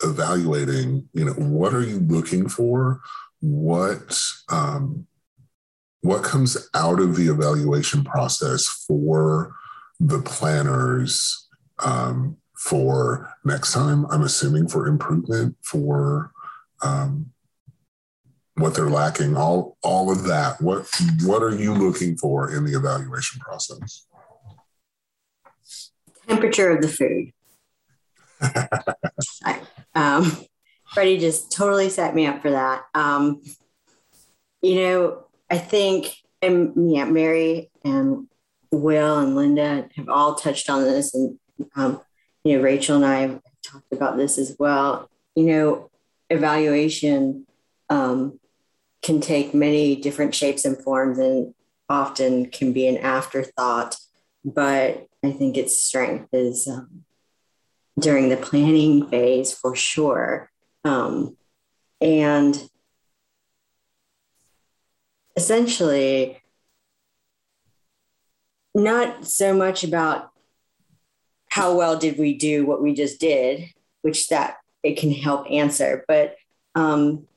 evaluating, 0.02 1.08
you 1.14 1.26
know, 1.26 1.34
what 1.34 1.76
are 1.76 1.84
you 1.84 2.00
looking 2.00 2.50
for? 2.50 3.02
What 3.40 4.20
um, 4.50 5.06
what 6.02 6.24
comes 6.24 6.70
out 6.74 7.00
of 7.00 7.16
the 7.16 7.28
evaluation 7.28 8.04
process 8.04 8.66
for 8.68 9.54
the 10.00 10.20
planners 10.20 11.48
um, 11.86 12.38
for 12.58 13.32
next 13.46 13.74
time? 13.74 14.08
I'm 14.10 14.24
assuming 14.24 14.70
for 14.70 14.88
improvement 14.88 15.56
for 15.62 16.32
um, 16.82 17.32
what 18.56 18.76
they're 18.76 18.90
lacking, 18.90 19.36
all 19.36 19.78
all 19.82 20.12
of 20.12 20.24
that. 20.26 20.62
What 20.62 20.88
what 21.24 21.42
are 21.42 21.56
you 21.56 21.74
looking 21.74 22.18
for 22.18 22.54
in 22.56 22.66
the 22.66 22.78
evaluation 22.78 23.40
process? 23.40 24.06
Temperature 26.28 26.72
of 26.72 26.82
the 26.82 26.88
food. 26.88 27.32
I, 29.44 29.62
um, 29.96 30.38
Freddy 30.94 31.18
just 31.18 31.52
totally 31.52 31.90
set 31.90 32.14
me 32.14 32.28
up 32.28 32.42
for 32.42 32.52
that. 32.52 32.84
Um, 32.94 33.42
you 34.62 34.76
know, 34.76 35.26
I 35.50 35.58
think, 35.58 36.16
and 36.42 36.92
yeah, 36.92 37.06
Mary 37.06 37.72
and 37.84 38.28
Will 38.72 39.20
and 39.20 39.36
Linda 39.36 39.90
have 39.96 40.10
all 40.10 40.36
touched 40.36 40.70
on 40.70 40.84
this, 40.84 41.14
and 41.14 41.40
um, 41.76 42.02
you 42.44 42.58
know, 42.58 42.64
Rachel 42.64 42.98
and 42.98 43.06
I 43.06 43.20
have 43.22 43.42
talked 43.66 43.92
about 43.92 44.18
this 44.18 44.38
as 44.38 44.56
well. 44.60 45.10
You 45.36 45.46
know, 45.46 45.92
evaluation 46.30 47.48
um, 47.90 48.40
can 49.04 49.22
take 49.22 49.54
many 49.54 49.96
different 49.96 50.34
shapes 50.34 50.66
and 50.66 50.82
forms 50.82 51.20
and 51.20 51.54
often 51.90 52.50
can 52.50 52.74
be 52.74 52.88
an 52.88 52.98
afterthought. 52.98 53.96
But 54.44 55.08
I 55.24 55.32
think 55.32 55.58
its 55.58 55.78
strength 55.78 56.30
is 56.34 56.68
um, 56.68 57.04
during 58.00 58.30
the 58.30 58.38
planning 58.38 59.08
phase 59.10 59.54
for 59.54 59.76
sure. 59.76 60.50
Um, 60.84 61.38
and 62.02 62.70
essentially, 65.36 66.42
not 68.76 69.26
so 69.26 69.54
much 69.54 69.84
about 69.84 70.32
how 71.50 71.76
well 71.76 71.98
did 71.98 72.18
we 72.18 72.34
do 72.34 72.66
what 72.66 72.82
we 72.82 72.94
just 72.94 73.20
did, 73.20 73.70
which 74.02 74.30
that 74.30 74.58
it 74.82 74.98
can 74.98 75.12
help 75.12 75.50
answer, 75.50 76.04
but 76.08 76.36
um, 76.76 77.28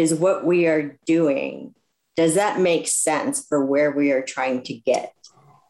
is 0.00 0.14
what 0.14 0.44
we 0.44 0.66
are 0.66 0.98
doing. 1.06 1.74
Does 2.16 2.34
that 2.34 2.60
make 2.60 2.88
sense 2.88 3.46
for 3.46 3.64
where 3.64 3.90
we 3.92 4.12
are 4.12 4.22
trying 4.22 4.62
to 4.64 4.74
get? 4.74 5.14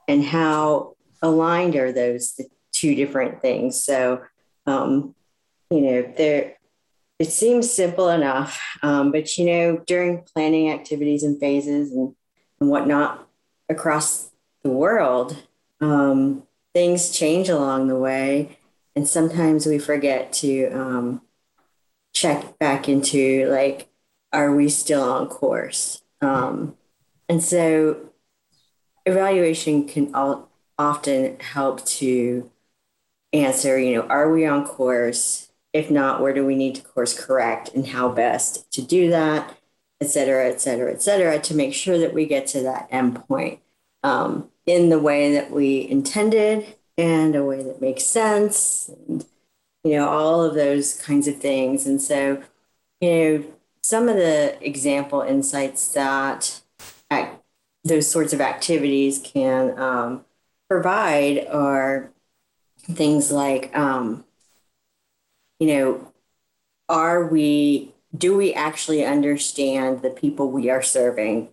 And 0.08 0.24
how 0.24 0.96
aligned 1.22 1.76
are 1.76 1.92
those 1.92 2.40
two 2.72 2.94
different 2.94 3.42
things? 3.42 3.82
So 3.84 4.22
um, 4.66 5.14
you 5.70 5.80
know 5.80 6.12
there 6.16 6.56
it 7.18 7.30
seems 7.30 7.70
simple 7.70 8.08
enough 8.08 8.60
um, 8.82 9.12
but 9.12 9.36
you 9.38 9.44
know 9.44 9.78
during 9.86 10.22
planning 10.22 10.70
activities 10.70 11.22
and 11.22 11.38
phases 11.38 11.92
and, 11.92 12.14
and 12.60 12.70
whatnot 12.70 13.28
across 13.68 14.30
the 14.62 14.70
world 14.70 15.36
um, 15.80 16.42
things 16.74 17.10
change 17.10 17.48
along 17.48 17.88
the 17.88 17.96
way. 17.96 18.58
And 18.94 19.08
sometimes 19.08 19.66
we 19.66 19.78
forget 19.78 20.32
to 20.34 20.66
um, 20.68 21.22
check 22.12 22.58
back 22.58 22.88
into 22.88 23.48
like 23.50 23.88
are 24.32 24.54
we 24.54 24.68
still 24.68 25.02
on 25.02 25.28
course? 25.28 26.02
Um, 26.20 26.76
and 27.28 27.42
so 27.42 28.10
evaluation 29.06 29.86
can 29.86 30.14
all, 30.14 30.48
often 30.78 31.38
help 31.40 31.84
to 31.86 32.50
answer, 33.32 33.78
you 33.78 33.96
know, 33.96 34.02
are 34.08 34.32
we 34.32 34.46
on 34.46 34.64
course? 34.64 35.50
If 35.72 35.90
not, 35.90 36.20
where 36.20 36.34
do 36.34 36.44
we 36.44 36.56
need 36.56 36.74
to 36.76 36.82
course 36.82 37.18
correct 37.18 37.74
and 37.74 37.86
how 37.86 38.08
best 38.08 38.72
to 38.72 38.82
do 38.82 39.10
that, 39.10 39.56
et 40.00 40.08
cetera, 40.08 40.48
et 40.48 40.60
cetera, 40.60 40.92
et 40.92 41.00
cetera, 41.00 41.38
to 41.38 41.54
make 41.54 41.74
sure 41.74 41.98
that 41.98 42.12
we 42.12 42.26
get 42.26 42.46
to 42.48 42.62
that 42.62 42.90
endpoint 42.90 43.60
um, 44.02 44.50
in 44.66 44.88
the 44.88 44.98
way 44.98 45.32
that 45.32 45.50
we 45.50 45.88
intended 45.88 46.74
and 46.98 47.36
a 47.36 47.44
way 47.44 47.62
that 47.62 47.80
makes 47.80 48.04
sense 48.04 48.90
and, 49.08 49.24
you 49.84 49.92
know, 49.92 50.08
all 50.08 50.42
of 50.42 50.54
those 50.54 51.00
kinds 51.00 51.28
of 51.28 51.36
things. 51.36 51.86
And 51.86 52.02
so, 52.02 52.42
you 53.00 53.10
know, 53.10 53.44
some 53.82 54.08
of 54.08 54.16
the 54.16 54.56
example 54.66 55.22
insights 55.22 55.92
that 55.92 56.60
those 57.84 58.10
sorts 58.10 58.32
of 58.32 58.40
activities 58.40 59.18
can 59.22 59.78
um, 59.78 60.24
provide 60.68 61.46
are 61.46 62.10
things 62.82 63.30
like, 63.30 63.74
um, 63.76 64.24
you 65.58 65.66
know, 65.66 66.12
are 66.88 67.26
we, 67.26 67.94
do 68.16 68.36
we 68.36 68.52
actually 68.52 69.04
understand 69.04 70.02
the 70.02 70.10
people 70.10 70.50
we 70.50 70.68
are 70.68 70.82
serving 70.82 71.48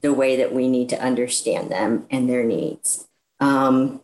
the 0.00 0.12
way 0.12 0.36
that 0.36 0.52
we 0.52 0.68
need 0.68 0.88
to 0.88 1.02
understand 1.02 1.70
them 1.70 2.06
and 2.10 2.28
their 2.28 2.44
needs? 2.44 3.06
Um, 3.38 4.00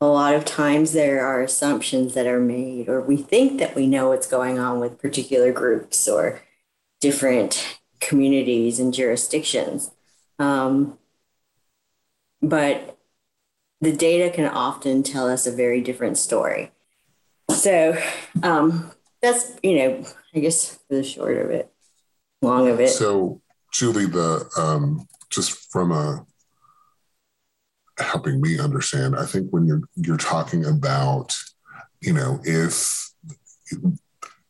a 0.00 0.06
lot 0.06 0.34
of 0.34 0.44
times 0.44 0.92
there 0.92 1.24
are 1.24 1.40
assumptions 1.42 2.14
that 2.14 2.26
are 2.26 2.40
made, 2.40 2.88
or 2.88 3.00
we 3.00 3.16
think 3.16 3.58
that 3.58 3.74
we 3.74 3.86
know 3.86 4.08
what's 4.08 4.26
going 4.26 4.58
on 4.58 4.80
with 4.80 4.98
particular 4.98 5.52
groups 5.52 6.08
or 6.08 6.42
different 7.00 7.78
communities 8.00 8.78
and 8.78 8.92
jurisdictions. 8.94 9.90
Um, 10.38 10.98
but 12.42 12.98
the 13.80 13.92
data 13.92 14.34
can 14.34 14.46
often 14.46 15.02
tell 15.02 15.28
us 15.28 15.46
a 15.46 15.52
very 15.52 15.80
different 15.80 16.18
story. 16.18 16.70
So 17.50 17.96
um, 18.42 18.90
that's, 19.20 19.52
you 19.62 19.76
know, 19.76 20.04
I 20.34 20.38
guess 20.40 20.78
the 20.88 21.02
short 21.02 21.36
of 21.36 21.50
it, 21.50 21.70
long 22.42 22.68
of 22.68 22.80
it. 22.80 22.88
So, 22.88 23.40
Julie, 23.72 24.06
the 24.06 24.48
um, 24.56 25.06
just 25.30 25.70
from 25.72 25.92
a 25.92 26.24
helping 27.98 28.40
me 28.40 28.58
understand, 28.58 29.16
I 29.16 29.26
think 29.26 29.50
when 29.50 29.66
you're 29.66 29.82
you're 29.94 30.16
talking 30.16 30.64
about, 30.64 31.34
you 32.00 32.12
know, 32.12 32.40
if 32.44 33.10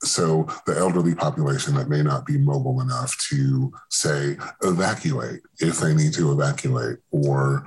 so 0.05 0.47
the 0.67 0.77
elderly 0.77 1.15
population 1.15 1.75
that 1.75 1.89
may 1.89 2.03
not 2.03 2.27
be 2.27 2.39
mobile 2.39 2.81
enough 2.81 3.17
to 3.31 3.73
say 3.91 4.37
evacuate 4.63 5.41
if 5.61 5.79
they 5.79 5.95
need 5.95 6.13
to 6.15 6.33
evacuate 6.33 6.99
or 7.11 7.67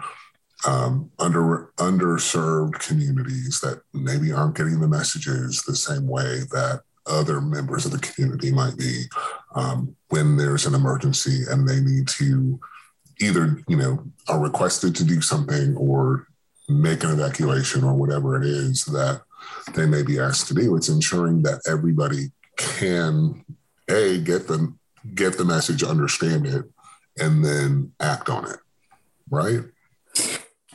um, 0.66 1.12
under 1.20 1.72
underserved 1.78 2.80
communities 2.80 3.60
that 3.62 3.82
maybe 3.94 4.32
aren't 4.32 4.56
getting 4.56 4.80
the 4.80 4.88
messages 4.88 5.62
the 5.64 5.76
same 5.76 6.08
way 6.08 6.40
that 6.52 6.82
other 7.06 7.40
members 7.40 7.86
of 7.86 7.92
the 7.92 8.00
community 8.00 8.52
might 8.52 8.78
be 8.78 9.04
um, 9.56 9.96
when 10.10 10.36
there's 10.36 10.66
an 10.66 10.76
emergency 10.76 11.44
and 11.50 11.68
they 11.68 11.80
need 11.80 12.08
to 12.08 12.60
either 13.20 13.60
you 13.68 13.78
know 13.78 14.04
are 14.28 14.40
requested 14.40 14.96
to 14.96 15.04
do 15.04 15.22
something 15.22 15.76
or 15.78 16.28
make 16.70 17.04
an 17.04 17.12
evacuation 17.12 17.84
or 17.84 17.94
whatever 17.94 18.42
it 18.42 18.46
is 18.46 18.86
that 18.86 19.22
they 19.74 19.86
may 19.86 20.04
be 20.04 20.20
asked 20.20 20.48
to 20.48 20.54
do. 20.54 20.76
It's 20.76 20.90
ensuring 20.90 21.42
that 21.44 21.62
everybody 21.68 22.32
can 22.58 23.44
a 23.90 24.20
get 24.20 24.48
the 24.48 24.74
get 25.16 25.38
the 25.38 25.46
message, 25.46 25.84
understand 25.84 26.46
it, 26.46 26.66
and 27.18 27.44
then 27.44 27.94
act 28.00 28.30
on 28.30 28.50
it. 28.50 28.60
Right. 29.30 29.62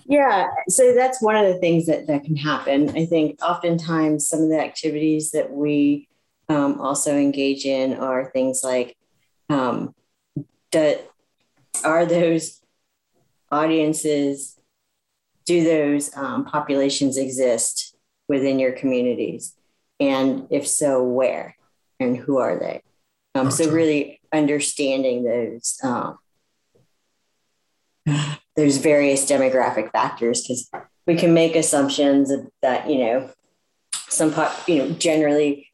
Yeah, 0.05 0.49
so 0.69 0.95
that's 0.95 1.23
one 1.23 1.37
of 1.37 1.47
the 1.47 1.59
things 1.59 1.87
that 1.87 2.07
that 2.07 2.25
can 2.25 2.37
happen. 2.37 2.91
I 2.91 3.07
think 3.07 3.39
oftentimes 3.43 4.27
some 4.27 4.43
of 4.43 4.49
the 4.49 4.61
activities 4.61 5.31
that 5.31 5.51
we 5.51 6.09
um, 6.49 6.81
also 6.81 7.17
engage 7.17 7.65
in 7.65 7.95
are 7.95 8.31
things 8.31 8.63
like 8.65 8.97
um, 9.49 9.95
that 10.73 11.09
are 11.85 12.05
those 12.05 12.61
audiences 13.51 14.59
do 15.45 15.65
those 15.65 16.15
um, 16.17 16.45
populations 16.45 17.17
exist 17.17 17.92
within 18.29 18.59
your 18.59 18.73
communities? 18.73 19.55
And 20.01 20.47
if 20.51 20.67
so, 20.67 21.03
where 21.03 21.57
and 22.01 22.17
who 22.17 22.39
are 22.39 22.59
they? 22.59 22.83
Um, 23.35 23.51
So, 23.51 23.71
really 23.71 24.21
understanding 24.33 25.25
those. 25.25 25.79
Um, 25.83 26.19
there's 28.57 28.79
various 28.79 29.25
demographic 29.31 29.93
factors 29.93 30.43
because 30.43 30.71
we 31.07 31.17
can 31.17 31.33
make 31.33 31.57
assumptions 31.57 32.33
that, 32.61 32.91
you 32.91 32.99
know, 32.99 33.31
some, 34.09 34.33
pop, 34.33 34.69
you 34.69 34.79
know, 34.79 34.91
generally 34.91 35.69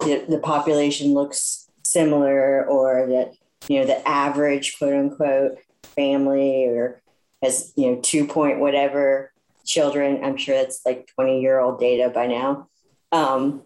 the, 0.00 0.24
the 0.28 0.38
population 0.38 1.12
looks 1.12 1.68
similar 1.84 2.64
or 2.66 3.06
that, 3.08 3.34
you 3.68 3.80
know, 3.80 3.86
the 3.86 4.06
average 4.08 4.76
quote 4.78 4.94
unquote 4.94 5.58
family 5.94 6.66
or 6.66 7.00
has, 7.42 7.72
you 7.76 7.90
know, 7.90 8.00
two 8.02 8.26
point 8.26 8.58
whatever 8.58 9.32
children. 9.64 10.22
I'm 10.22 10.36
sure 10.36 10.54
it's 10.54 10.84
like 10.84 11.08
20 11.14 11.40
year 11.40 11.58
old 11.58 11.80
data 11.80 12.10
by 12.10 12.26
now. 12.26 12.68
Um, 13.12 13.62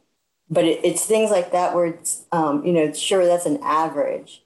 but 0.50 0.64
it, 0.64 0.84
it's 0.84 1.04
things 1.04 1.30
like 1.30 1.52
that 1.52 1.74
where 1.74 1.86
it's, 1.86 2.24
um, 2.32 2.64
you 2.64 2.72
know, 2.72 2.92
sure, 2.92 3.26
that's 3.26 3.46
an 3.46 3.60
average, 3.62 4.42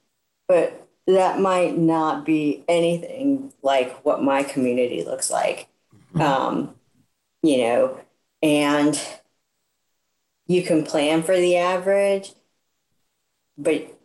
but 0.47 0.87
that 1.07 1.39
might 1.39 1.77
not 1.77 2.25
be 2.25 2.63
anything 2.67 3.53
like 3.61 4.03
what 4.05 4.23
my 4.23 4.43
community 4.43 5.03
looks 5.03 5.29
like. 5.29 5.67
Mm-hmm. 6.13 6.21
Um, 6.21 6.75
you 7.41 7.57
know, 7.57 7.99
and 8.41 9.01
you 10.47 10.63
can 10.63 10.83
plan 10.83 11.23
for 11.23 11.35
the 11.35 11.57
average, 11.57 12.33
but 13.57 13.97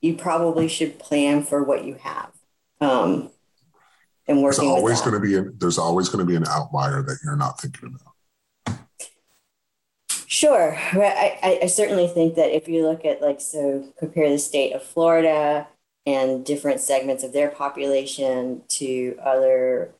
you 0.00 0.14
probably 0.14 0.68
should 0.68 0.98
plan 0.98 1.42
for 1.42 1.62
what 1.62 1.84
you 1.84 1.94
have. 1.94 2.30
Um, 2.80 3.30
and 4.28 4.42
working 4.42 4.64
there's 4.64 4.76
always 4.76 5.00
going 5.00 5.14
to 5.14 5.20
be 5.20 5.36
a, 5.36 5.42
there's 5.58 5.78
always 5.78 6.08
going 6.08 6.24
to 6.24 6.30
be 6.30 6.36
an 6.36 6.46
outlier 6.48 7.02
that 7.02 7.18
you're 7.24 7.36
not 7.36 7.60
thinking 7.60 7.94
about. 7.94 8.78
Sure, 10.28 10.76
I, 10.76 11.60
I 11.62 11.66
certainly 11.66 12.08
think 12.08 12.34
that 12.34 12.54
if 12.54 12.68
you 12.68 12.86
look 12.86 13.04
at 13.04 13.22
like 13.22 13.40
so 13.40 13.86
compare 13.98 14.28
the 14.28 14.38
state 14.38 14.72
of 14.72 14.82
Florida 14.82 15.68
and 16.04 16.44
different 16.44 16.80
segments 16.80 17.22
of 17.22 17.32
their 17.32 17.48
population 17.48 18.62
to 18.68 19.16
other 19.24 19.94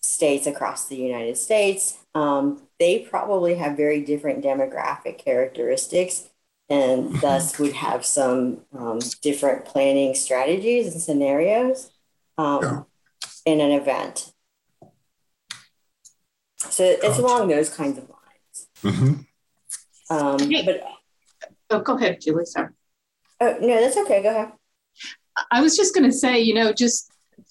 states 0.00 0.46
across 0.46 0.86
the 0.86 0.96
United 0.96 1.36
States, 1.36 1.98
um, 2.14 2.62
they 2.78 2.98
probably 2.98 3.54
have 3.54 3.76
very 3.76 4.00
different 4.00 4.44
demographic 4.44 5.18
characteristics 5.18 6.28
and 6.68 7.06
mm-hmm. 7.06 7.20
thus 7.20 7.58
would 7.58 7.74
have 7.74 8.04
some 8.04 8.62
um, 8.76 8.98
different 9.22 9.64
planning 9.64 10.14
strategies 10.14 10.92
and 10.92 11.00
scenarios 11.00 11.90
um. 12.38 12.86
In 13.46 13.60
an 13.60 13.70
event. 13.70 14.32
So 16.58 16.84
it's 16.84 17.18
along 17.18 17.48
those 17.48 17.70
kinds 17.70 17.96
of 17.96 18.10
lines. 18.10 18.68
Mm-hmm. 18.82 20.14
Um, 20.14 20.64
but 20.66 20.84
oh, 21.70 21.80
go 21.80 21.96
ahead, 21.96 22.20
Julie. 22.20 22.44
Sorry. 22.44 22.70
Oh 23.40 23.56
no, 23.60 23.80
that's 23.80 23.96
okay. 23.96 24.22
Go 24.22 24.30
ahead. 24.30 24.52
I 25.50 25.60
was 25.60 25.76
just 25.76 25.94
going 25.94 26.08
to 26.10 26.16
say, 26.16 26.40
you 26.40 26.54
know, 26.54 26.72
just 26.72 27.10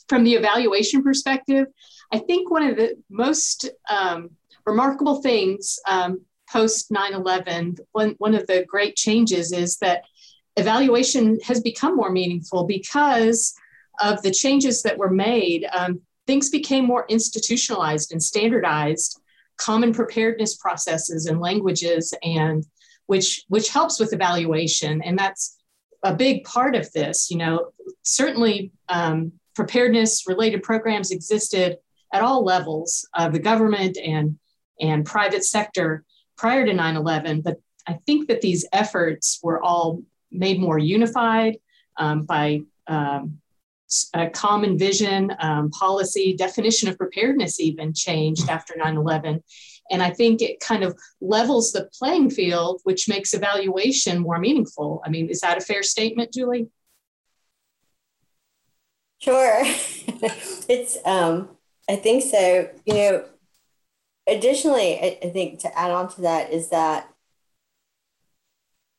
from 0.10 0.24
the 0.24 0.34
evaluation 0.34 1.04
perspective, 1.04 1.68
I 2.12 2.20
think 2.20 2.52
one 2.52 2.64
of 2.64 2.76
the 2.78 2.96
most 3.10 3.70
um, 3.90 4.32
remarkable 4.66 5.22
things 5.22 5.80
um, 5.88 6.22
post 6.50 6.92
9 6.92 7.14
11, 7.14 7.78
one, 7.92 8.16
one 8.18 8.36
of 8.36 8.48
the 8.48 8.66
great 8.68 8.96
changes 8.96 9.52
is 9.52 9.78
that 9.78 10.04
evaluation 10.58 11.40
has 11.42 11.62
become 11.62 11.96
more 11.96 12.12
meaningful 12.12 12.66
because 12.66 13.54
of 14.02 14.22
the 14.22 14.32
changes 14.32 14.82
that 14.84 14.98
were 14.98 15.10
made. 15.10 15.66
Um, 15.74 16.02
things 16.28 16.50
became 16.50 16.86
more 16.86 17.06
institutionalized 17.10 18.12
and 18.12 18.22
standardized, 18.22 19.20
common 19.58 19.94
preparedness 19.94 20.56
processes 20.56 21.26
and 21.26 21.40
languages, 21.40 22.14
and 22.24 22.66
which 23.08 23.44
which 23.48 23.70
helps 23.70 24.00
with 24.00 24.14
evaluation. 24.14 25.02
And 25.04 25.18
that's 25.18 25.58
a 26.04 26.16
big 26.16 26.44
part 26.44 26.76
of 26.76 26.92
this. 26.94 27.30
You 27.30 27.38
know, 27.38 27.72
certainly 28.04 28.72
um, 28.90 29.32
preparedness 29.56 30.24
related 30.28 30.64
programs 30.64 31.12
existed 31.12 31.78
at 32.14 32.22
all 32.22 32.44
levels 32.44 33.08
of 33.16 33.34
the 33.34 33.40
government 33.40 33.98
and 33.98 34.38
and 34.80 35.06
private 35.06 35.44
sector 35.44 36.04
prior 36.38 36.66
to 36.66 36.74
9 36.74 36.96
11. 36.96 37.42
But 37.42 37.58
I 37.88 38.00
think 38.06 38.28
that 38.28 38.42
these 38.42 38.66
efforts 38.74 39.40
were 39.44 39.62
all 39.62 40.02
made 40.32 40.60
more 40.60 40.78
unified 40.78 41.58
um, 41.98 42.24
by 42.24 42.62
um, 42.88 43.40
a 44.14 44.30
common 44.30 44.78
vision, 44.78 45.36
um, 45.40 45.70
policy, 45.72 46.36
definition 46.36 46.90
of 46.90 46.98
preparedness 46.98 47.60
even 47.60 47.94
changed 47.94 48.50
after 48.50 48.74
9 48.78 48.98
11. 48.98 49.44
And 49.92 50.02
I 50.02 50.10
think 50.10 50.42
it 50.42 50.60
kind 50.60 50.84
of 50.84 50.98
levels 51.22 51.72
the 51.72 51.90
playing 51.98 52.32
field, 52.32 52.82
which 52.84 53.08
makes 53.08 53.34
evaluation 53.34 54.20
more 54.20 54.40
meaningful. 54.40 55.02
I 55.06 55.10
mean, 55.10 55.30
is 55.30 55.42
that 55.42 55.58
a 55.58 55.62
fair 55.62 55.84
statement, 55.84 56.34
Julie? 56.34 56.70
Sure. 59.20 59.62
it's, 60.68 60.98
um, 61.06 61.50
I 61.88 61.96
think 61.96 62.24
so. 62.24 62.70
You 62.86 62.94
know, 62.94 63.26
additionally, 64.28 65.00
I, 65.00 65.20
I 65.24 65.30
think 65.30 65.60
to 65.60 65.78
add 65.78 65.92
on 65.92 66.10
to 66.16 66.22
that 66.22 66.52
is 66.52 66.70
that 66.70 67.10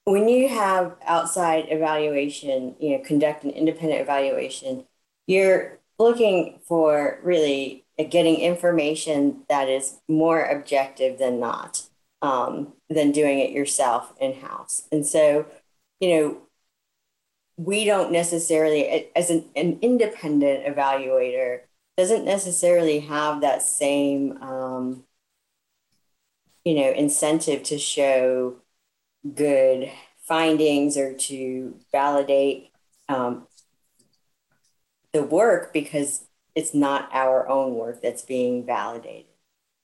when 0.07 0.29
you 0.29 0.49
have 0.49 0.95
outside 1.05 1.67
evaluation, 1.69 2.77
you 2.79 2.97
know, 2.97 3.05
conduct 3.05 3.43
an 3.43 3.51
independent 3.51 4.01
evaluation, 4.01 4.87
you're 5.27 5.81
looking 5.99 6.61
for 6.65 7.19
really 7.25 7.85
getting 8.09 8.37
information 8.37 9.43
that 9.49 9.69
is 9.69 9.99
more 10.09 10.45
objective 10.45 11.19
than 11.19 11.41
not, 11.41 11.83
um, 12.23 12.73
than 12.89 13.11
doing 13.11 13.41
it 13.41 13.51
yourself 13.51 14.13
in 14.21 14.35
house. 14.35 14.87
And 14.93 15.05
so, 15.05 15.47
you 15.99 16.09
know, 16.11 16.39
we 17.57 17.85
don't 17.85 18.13
necessarily, 18.13 19.11
as 19.17 19.29
an, 19.29 19.47
an 19.57 19.79
independent 19.83 20.67
evaluator, 20.67 21.63
doesn't 21.97 22.25
necessarily 22.25 23.01
have 23.01 23.41
that 23.41 23.61
same 23.61 24.41
um, 24.41 25.03
you 26.65 26.75
know, 26.75 26.93
incentive 26.93 27.65
to 27.65 27.79
show 27.79 28.57
good 29.35 29.91
findings 30.27 30.97
or 30.97 31.14
to 31.14 31.77
validate 31.93 32.70
um, 33.09 33.47
the 35.12 35.22
work 35.22 35.72
because 35.72 36.24
it's 36.55 36.74
not 36.74 37.09
our 37.12 37.49
own 37.49 37.74
work 37.74 38.03
that's 38.03 38.22
being 38.22 38.64
validated. 38.64 39.27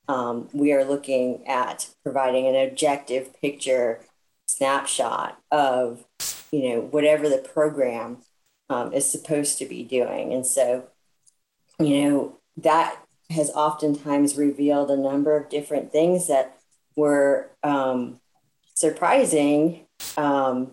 Um, 0.07 0.49
we 0.53 0.73
are 0.73 0.83
looking 0.83 1.47
at 1.47 1.89
providing 2.03 2.47
an 2.47 2.55
objective 2.55 3.39
picture 3.41 4.01
snapshot 4.47 5.39
of 5.51 6.03
you 6.51 6.69
know 6.69 6.81
whatever 6.81 7.29
the 7.29 7.37
program 7.37 8.17
um, 8.69 8.93
is 8.93 9.09
supposed 9.09 9.57
to 9.57 9.65
be 9.65 9.83
doing 9.83 10.33
and 10.33 10.45
so 10.45 10.89
you 11.79 12.03
know 12.03 12.39
that 12.57 12.99
has 13.29 13.49
oftentimes 13.51 14.37
revealed 14.37 14.91
a 14.91 14.97
number 14.97 15.35
of 15.35 15.49
different 15.49 15.91
things 15.91 16.27
that 16.27 16.57
were 16.95 17.49
um, 17.63 18.19
surprising 18.83 19.85
um, 20.17 20.71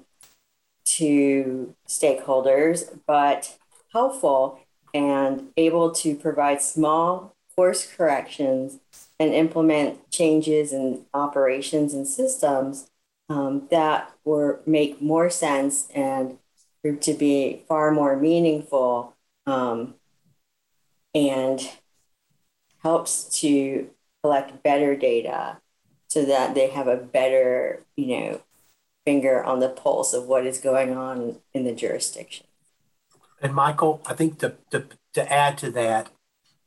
to 0.84 1.72
stakeholders, 1.86 2.98
but 3.06 3.56
helpful 3.92 4.58
and 4.92 5.50
able 5.56 5.92
to 5.92 6.16
provide 6.16 6.60
small 6.60 7.36
course 7.54 7.86
corrections 7.86 8.80
and 9.20 9.32
implement 9.32 10.10
changes 10.10 10.72
in 10.72 11.06
operations 11.14 11.94
and 11.94 12.04
systems 12.04 12.90
um, 13.28 13.68
that 13.70 14.10
were 14.24 14.58
make 14.66 15.00
more 15.00 15.30
sense 15.30 15.86
and 15.94 16.36
prove 16.82 16.98
to 16.98 17.14
be 17.14 17.62
far 17.68 17.92
more 17.92 18.16
meaningful 18.16 19.14
um, 19.46 19.94
and 21.14 21.60
helps 22.82 23.38
to 23.38 23.88
collect 24.20 24.64
better 24.64 24.96
data 24.96 25.58
so 26.10 26.24
that 26.24 26.54
they 26.54 26.68
have 26.68 26.88
a 26.88 26.96
better, 26.96 27.84
you 27.96 28.18
know, 28.18 28.40
finger 29.06 29.42
on 29.42 29.60
the 29.60 29.68
pulse 29.68 30.12
of 30.12 30.26
what 30.26 30.44
is 30.44 30.58
going 30.58 30.96
on 30.96 31.36
in 31.54 31.64
the 31.64 31.72
jurisdiction. 31.72 32.46
And 33.40 33.54
Michael, 33.54 34.02
I 34.04 34.14
think 34.14 34.40
to, 34.40 34.56
to, 34.72 34.86
to 35.14 35.32
add 35.32 35.56
to 35.58 35.70
that 35.70 36.10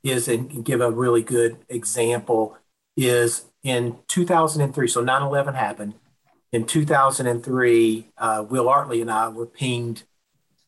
is, 0.01 0.27
and 0.27 0.63
give 0.65 0.81
a 0.81 0.89
really 0.89 1.21
good 1.21 1.57
example, 1.69 2.57
is 2.95 3.45
in 3.63 3.97
2003, 4.07 4.87
so 4.87 5.01
9 5.01 5.21
11 5.21 5.53
happened. 5.55 5.93
In 6.51 6.65
2003, 6.65 8.11
uh, 8.17 8.45
Will 8.49 8.65
Artley 8.65 9.01
and 9.01 9.11
I 9.11 9.27
were 9.27 9.45
pinged 9.45 10.03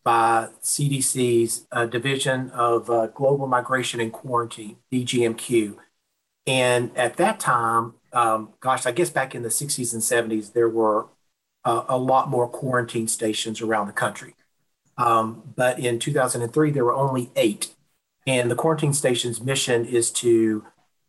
by 0.03 0.49
CDC's 0.61 1.65
uh, 1.71 1.85
Division 1.85 2.49
of 2.51 2.89
uh, 2.89 3.07
Global 3.07 3.47
Migration 3.47 3.99
and 3.99 4.11
Quarantine, 4.11 4.77
DGMQ. 4.91 5.77
And 6.47 6.95
at 6.95 7.17
that 7.17 7.39
time, 7.39 7.93
um, 8.15 8.53
gosh, 8.61 8.85
I 8.85 8.91
guess 8.91 9.09
back 9.09 9.35
in 9.35 9.43
the 9.43 9.49
60s 9.49 9.93
and 9.93 10.01
70s, 10.01 10.53
there 10.53 10.69
were 10.69 11.07
uh, 11.65 11.83
a 11.89 11.97
lot 11.97 12.29
more 12.29 12.47
quarantine 12.47 13.07
stations 13.07 13.61
around 13.61 13.87
the 13.87 13.93
country. 13.93 14.35
Um, 14.97 15.43
but 15.55 15.77
in 15.77 15.99
2003, 15.99 16.71
there 16.71 16.85
were 16.85 16.93
only 16.93 17.29
eight. 17.35 17.75
And 18.25 18.49
the 18.49 18.55
quarantine 18.55 18.93
station's 18.93 19.41
mission 19.41 19.85
is 19.85 20.09
to 20.11 20.65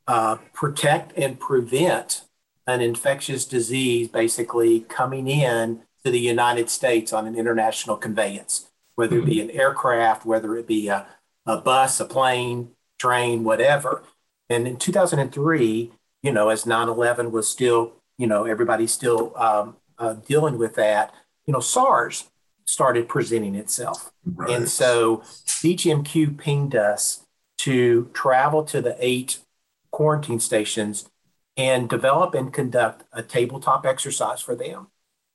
uh, 0.08 0.36
protect 0.52 1.16
and 1.16 1.38
prevent 1.38 2.22
an 2.66 2.80
infectious 2.80 3.44
disease 3.44 4.08
basically 4.08 4.80
coming 4.80 5.28
in 5.28 5.82
to 6.04 6.10
the 6.10 6.18
United 6.18 6.68
States 6.68 7.12
on 7.12 7.26
an 7.26 7.36
international 7.36 7.96
conveyance, 7.96 8.68
whether 8.96 9.18
it 9.18 9.24
be 9.24 9.40
an 9.40 9.50
aircraft, 9.50 10.26
whether 10.26 10.56
it 10.56 10.66
be 10.66 10.88
a, 10.88 11.06
a 11.46 11.58
bus, 11.58 12.00
a 12.00 12.04
plane, 12.04 12.70
train, 12.98 13.44
whatever. 13.44 14.02
And 14.48 14.66
in 14.66 14.76
2003, 14.76 15.92
you 16.22 16.32
know, 16.32 16.48
as 16.48 16.66
9 16.66 16.88
11 16.88 17.30
was 17.32 17.48
still, 17.48 17.94
you 18.18 18.26
know, 18.26 18.44
everybody's 18.44 18.92
still 18.92 19.36
um, 19.36 19.76
uh, 19.98 20.14
dealing 20.14 20.58
with 20.58 20.74
that, 20.74 21.12
you 21.46 21.52
know, 21.52 21.60
SARS 21.60 22.30
started 22.66 23.08
presenting 23.08 23.54
itself. 23.54 24.10
Right. 24.24 24.50
And 24.50 24.68
so 24.68 25.18
DGMQ 25.46 26.38
pinged 26.38 26.74
us 26.74 27.24
to 27.58 28.10
travel 28.12 28.64
to 28.64 28.82
the 28.82 28.96
eight 28.98 29.38
quarantine 29.90 30.40
stations 30.40 31.08
and 31.56 31.88
develop 31.88 32.34
and 32.34 32.52
conduct 32.52 33.04
a 33.12 33.22
tabletop 33.22 33.86
exercise 33.86 34.40
for 34.40 34.54
them 34.54 34.88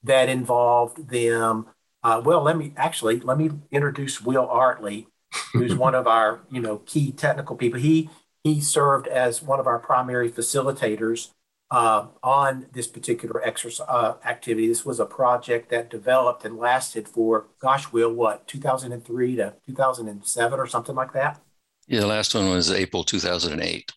that 0.03 0.29
involved 0.29 1.09
them. 1.09 1.67
Uh, 2.03 2.21
well, 2.23 2.41
let 2.41 2.57
me 2.57 2.73
actually 2.77 3.19
let 3.19 3.37
me 3.37 3.51
introduce 3.71 4.21
Will 4.21 4.47
Artley, 4.47 5.07
who's 5.53 5.75
one 5.85 5.95
of 5.95 6.07
our 6.07 6.41
you 6.51 6.61
know 6.61 6.77
key 6.85 7.11
technical 7.11 7.55
people. 7.55 7.79
He 7.79 8.09
he 8.43 8.59
served 8.61 9.07
as 9.07 9.41
one 9.41 9.59
of 9.59 9.67
our 9.67 9.79
primary 9.79 10.31
facilitators 10.31 11.29
uh, 11.69 12.07
on 12.21 12.65
this 12.73 12.85
particular 12.87 13.41
exercise 13.45 13.85
uh, 13.87 14.15
activity. 14.25 14.67
This 14.67 14.85
was 14.85 14.99
a 14.99 15.05
project 15.05 15.69
that 15.69 15.89
developed 15.89 16.43
and 16.43 16.57
lasted 16.57 17.07
for, 17.07 17.47
gosh, 17.59 17.91
Will, 17.91 18.13
what, 18.13 18.47
2003 18.47 19.35
to 19.37 19.53
2007 19.65 20.59
or 20.59 20.67
something 20.67 20.95
like 20.95 21.13
that? 21.13 21.39
Yeah, 21.87 22.01
the 22.01 22.07
last 22.07 22.35
one 22.35 22.49
was 22.49 22.71
April 22.71 23.03
2008. 23.03 23.91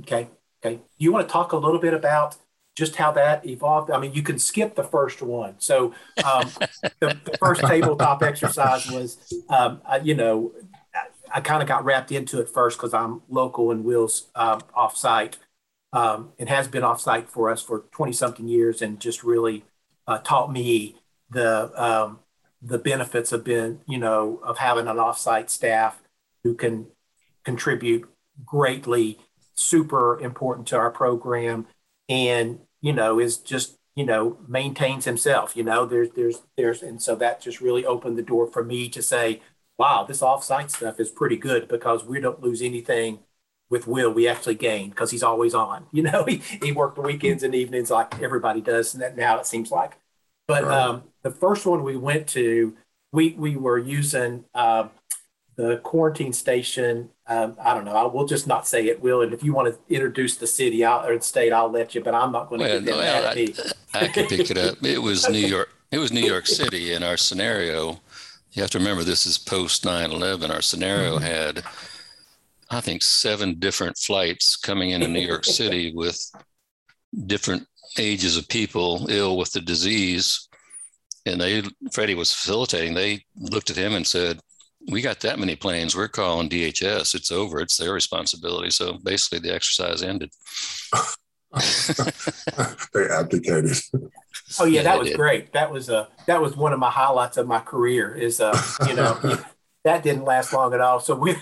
Okay. 0.00 0.28
Okay. 0.64 0.80
You 0.98 1.12
want 1.12 1.26
to 1.26 1.32
talk 1.32 1.52
a 1.52 1.56
little 1.56 1.80
bit 1.80 1.94
about 1.94 2.36
just 2.76 2.96
how 2.96 3.10
that 3.12 3.46
evolved? 3.46 3.90
I 3.90 3.98
mean, 3.98 4.12
you 4.12 4.22
can 4.22 4.38
skip 4.38 4.74
the 4.74 4.84
first 4.84 5.22
one. 5.22 5.54
So 5.58 5.94
um, 6.24 6.50
the, 7.00 7.18
the, 7.24 7.36
first 7.38 7.62
tabletop 7.62 8.22
exercise 8.22 8.90
was, 8.90 9.32
um, 9.48 9.80
I, 9.86 9.98
you 9.98 10.14
know, 10.14 10.52
I, 11.32 11.40
kind 11.40 11.62
of 11.62 11.68
got 11.68 11.84
wrapped 11.84 12.12
into 12.12 12.40
it 12.40 12.48
first 12.48 12.78
because 12.78 12.94
I'm 12.94 13.22
local 13.28 13.70
and 13.70 13.84
Will's 13.84 14.28
um, 14.34 14.62
off 14.74 14.96
site. 14.96 15.38
Um, 15.92 16.32
it 16.38 16.48
has 16.48 16.68
been 16.68 16.82
off 16.82 17.00
site 17.00 17.28
for 17.28 17.50
us 17.50 17.62
for 17.62 17.84
20 17.92 18.12
something 18.12 18.48
years 18.48 18.82
and 18.82 19.00
just 19.00 19.22
really 19.24 19.64
uh, 20.06 20.18
taught 20.18 20.52
me 20.52 20.96
the 21.30 21.70
um, 21.82 22.20
the 22.62 22.78
benefits 22.78 23.32
of 23.32 23.44
being, 23.44 23.80
you 23.86 23.98
know, 23.98 24.40
of 24.42 24.58
having 24.58 24.86
an 24.88 24.96
offsite 24.96 25.50
staff 25.50 26.00
who 26.42 26.54
can 26.54 26.86
contribute 27.44 28.08
greatly, 28.44 29.18
super 29.54 30.18
important 30.20 30.66
to 30.68 30.76
our 30.76 30.90
program, 30.90 31.66
and 32.08 32.60
you 32.80 32.92
know 32.92 33.18
is 33.18 33.38
just 33.38 33.78
you 33.94 34.04
know 34.04 34.38
maintains 34.48 35.04
himself. 35.04 35.56
You 35.56 35.64
know, 35.64 35.86
there's 35.86 36.10
there's 36.10 36.42
there's 36.56 36.82
and 36.82 37.00
so 37.00 37.14
that 37.16 37.40
just 37.40 37.60
really 37.60 37.84
opened 37.84 38.18
the 38.18 38.22
door 38.22 38.46
for 38.46 38.64
me 38.64 38.88
to 38.90 39.02
say, 39.02 39.40
wow, 39.78 40.04
this 40.04 40.20
offsite 40.20 40.70
stuff 40.70 40.98
is 41.00 41.10
pretty 41.10 41.36
good 41.36 41.68
because 41.68 42.04
we 42.04 42.20
don't 42.20 42.42
lose 42.42 42.62
anything 42.62 43.20
with 43.68 43.86
Will, 43.86 44.12
we 44.12 44.28
actually 44.28 44.54
gain 44.54 44.90
because 44.90 45.10
he's 45.10 45.22
always 45.22 45.54
on. 45.54 45.86
You 45.92 46.02
know, 46.02 46.24
he, 46.24 46.36
he 46.62 46.72
worked 46.72 46.96
the 46.96 47.02
weekends 47.02 47.42
and 47.42 47.54
evenings 47.54 47.90
like 47.90 48.20
everybody 48.20 48.60
does 48.60 48.94
now, 48.94 49.38
it 49.38 49.46
seems 49.46 49.70
like. 49.70 49.96
But 50.46 50.64
right. 50.64 50.78
um, 50.78 51.02
the 51.22 51.30
first 51.30 51.66
one 51.66 51.82
we 51.82 51.96
went 51.96 52.28
to, 52.28 52.76
we, 53.12 53.32
we 53.32 53.56
were 53.56 53.78
using 53.78 54.44
uh, 54.54 54.88
the 55.56 55.78
quarantine 55.78 56.32
station. 56.32 57.10
Um, 57.26 57.56
I 57.58 57.74
don't 57.74 57.84
know. 57.84 57.94
I 57.94 58.04
will 58.04 58.26
just 58.26 58.46
not 58.46 58.68
say 58.68 58.86
it, 58.86 59.00
Will. 59.00 59.22
And 59.22 59.32
if 59.32 59.42
you 59.42 59.52
want 59.52 59.72
to 59.72 59.94
introduce 59.94 60.36
the 60.36 60.46
city 60.46 60.84
I'll, 60.84 61.04
or 61.06 61.16
the 61.16 61.24
state, 61.24 61.52
I'll 61.52 61.70
let 61.70 61.94
you. 61.94 62.02
But 62.02 62.14
I'm 62.14 62.30
not 62.30 62.48
going 62.48 62.60
to 62.60 62.66
well, 62.66 62.80
get 62.80 62.86
them 62.86 62.98
well, 62.98 63.26
I, 63.26 64.04
I 64.04 64.08
can 64.08 64.26
pick 64.26 64.50
it 64.50 64.58
up. 64.58 64.84
It 64.84 65.02
was 65.02 65.28
New 65.28 65.38
York. 65.46 65.72
It 65.90 65.98
was 65.98 66.12
New 66.12 66.20
York 66.20 66.46
City. 66.46 66.92
In 66.92 67.02
our 67.02 67.16
scenario, 67.16 68.00
you 68.56 68.62
have 68.62 68.70
to 68.70 68.78
remember 68.78 69.04
this 69.04 69.26
is 69.26 69.36
post 69.36 69.84
9/11. 69.84 70.50
Our 70.50 70.62
scenario 70.62 71.16
mm-hmm. 71.16 71.24
had, 71.24 71.62
I 72.70 72.80
think, 72.80 73.02
seven 73.02 73.58
different 73.58 73.98
flights 73.98 74.56
coming 74.56 74.90
into 74.90 75.08
New 75.08 75.20
York 75.20 75.44
City 75.60 75.92
with 75.94 76.18
different 77.26 77.66
ages 77.98 78.36
of 78.36 78.48
people 78.48 79.06
ill 79.10 79.36
with 79.36 79.52
the 79.52 79.60
disease. 79.60 80.48
And 81.26 81.40
they, 81.40 81.62
Freddy 81.92 82.14
was 82.14 82.32
facilitating. 82.32 82.94
They 82.94 83.24
looked 83.36 83.70
at 83.70 83.76
him 83.76 83.94
and 83.94 84.06
said, 84.06 84.40
we 84.90 85.02
got 85.02 85.20
that 85.20 85.38
many 85.38 85.56
planes. 85.56 85.96
We're 85.96 86.08
calling 86.08 86.48
DHS. 86.48 87.14
It's 87.14 87.32
over. 87.32 87.60
It's 87.60 87.76
their 87.76 87.92
responsibility. 87.92 88.70
So 88.70 88.98
basically, 89.02 89.40
the 89.40 89.54
exercise 89.54 90.02
ended. 90.02 90.30
they 92.92 93.08
abdicated. 93.08 93.76
Oh 94.58 94.64
yeah, 94.64 94.82
that 94.82 94.98
was 94.98 95.10
great. 95.14 95.52
That 95.52 95.70
was 95.70 95.88
uh 95.88 96.06
that 96.26 96.40
was 96.40 96.56
one 96.56 96.72
of 96.72 96.78
my 96.78 96.90
highlights 96.90 97.36
of 97.36 97.46
my 97.46 97.60
career. 97.60 98.14
Is 98.14 98.40
uh 98.40 98.60
you 98.86 98.94
know 98.94 99.38
that 99.84 100.02
didn't 100.02 100.24
last 100.24 100.52
long 100.52 100.74
at 100.74 100.80
all. 100.80 101.00
So 101.00 101.14
we 101.14 101.36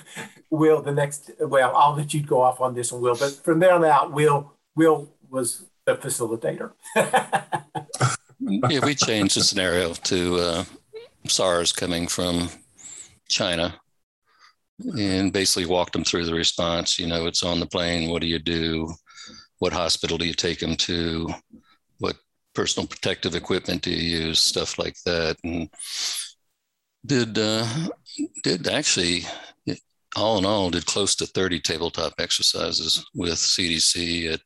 will 0.51 0.83
the 0.83 0.93
next 0.93 1.31
well 1.41 1.75
I'll 1.75 1.97
let 1.97 2.15
you 2.15 2.23
go 2.23 2.43
off 2.43 2.61
on 2.61 2.75
this 2.75 2.93
one, 2.93 3.03
Will. 3.03 3.17
But 3.17 3.33
from 3.33 3.59
there 3.59 3.73
on 3.73 3.85
out, 3.85 4.13
Will 4.13 4.53
Will 4.77 5.11
was 5.31 5.65
the 5.87 5.97
facilitator. 5.97 6.73
yeah, 8.41 8.85
we 8.85 8.95
changed 8.95 9.37
the 9.37 9.43
scenario 9.43 9.95
to 9.95 10.37
uh, 10.37 10.65
SARS 11.27 11.73
coming 11.73 12.07
from 12.07 12.49
China 13.29 13.75
and 14.99 15.33
basically 15.33 15.67
walked 15.67 15.93
them 15.93 16.05
through 16.05 16.25
the 16.25 16.35
response. 16.35 16.99
You 16.99 17.07
know, 17.07 17.27
it's 17.27 17.43
on 17.43 17.61
the 17.61 17.67
plane. 17.67 18.11
What 18.11 18.23
do 18.23 18.27
you 18.27 18.39
do? 18.39 18.93
What 19.65 19.73
hospital 19.73 20.19
do 20.19 20.27
you 20.27 20.35
take 20.35 20.59
them 20.59 20.77
to? 20.77 21.27
What 21.97 22.17
personal 22.55 22.87
protective 22.87 23.35
equipment 23.35 23.81
do 23.81 23.91
you 23.91 24.27
use? 24.27 24.39
Stuff 24.39 24.79
like 24.79 24.95
that. 25.07 25.39
And 25.43 25.71
did 27.07 27.39
uh, 27.39 27.67
did 28.43 28.69
actually 28.69 29.25
all 30.17 30.37
in 30.37 30.45
all 30.45 30.69
did 30.69 30.85
close 30.85 31.15
to 31.15 31.27
30 31.27 31.61
tabletop 31.61 32.13
exercises 32.19 33.07
with 33.15 33.37
CDC 33.37 34.35
at 34.35 34.43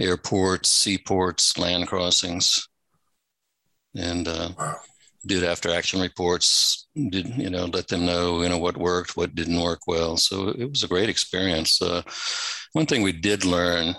airports, 0.00 0.68
seaports, 0.68 1.56
land 1.56 1.86
crossings, 1.86 2.66
and 3.94 4.26
uh, 4.26 4.50
did 5.24 5.44
after 5.44 5.70
action 5.70 6.00
reports. 6.00 6.88
Did 6.96 7.28
you 7.36 7.50
know 7.50 7.66
let 7.66 7.86
them 7.86 8.04
know 8.04 8.42
you 8.42 8.48
know 8.48 8.58
what 8.58 8.76
worked, 8.76 9.16
what 9.16 9.36
didn't 9.36 9.62
work 9.62 9.86
well. 9.86 10.16
So 10.16 10.48
it 10.48 10.68
was 10.68 10.82
a 10.82 10.88
great 10.88 11.08
experience. 11.08 11.80
Uh, 11.80 12.02
one 12.72 12.86
thing 12.86 13.02
we 13.02 13.12
did 13.12 13.44
learn 13.44 13.94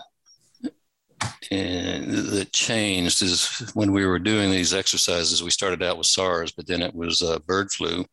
and 1.52 2.12
that 2.12 2.52
changed 2.54 3.22
is 3.22 3.72
when 3.74 3.92
we 3.92 4.06
were 4.06 4.20
doing 4.20 4.52
these 4.52 4.74
exercises 4.74 5.44
we 5.44 5.50
started 5.50 5.84
out 5.84 5.98
with 5.98 6.08
sars 6.08 6.52
but 6.52 6.68
then 6.68 6.82
it 6.82 6.94
was 6.94 7.22
uh, 7.22 7.40
bird 7.40 7.72
flu. 7.72 8.06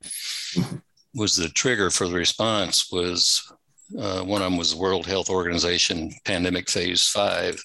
Was 1.15 1.37
the 1.37 1.49
trigger 1.49 1.91
for 1.91 2.07
the 2.07 2.15
response 2.15 2.91
was 2.93 3.51
uh, 3.99 4.23
one 4.23 4.43
of 4.43 4.51
them 4.51 4.59
was 4.59 4.73
the 4.73 4.81
world 4.81 5.07
health 5.07 5.31
organization 5.31 6.13
pandemic 6.25 6.69
phase 6.69 7.09
five. 7.09 7.63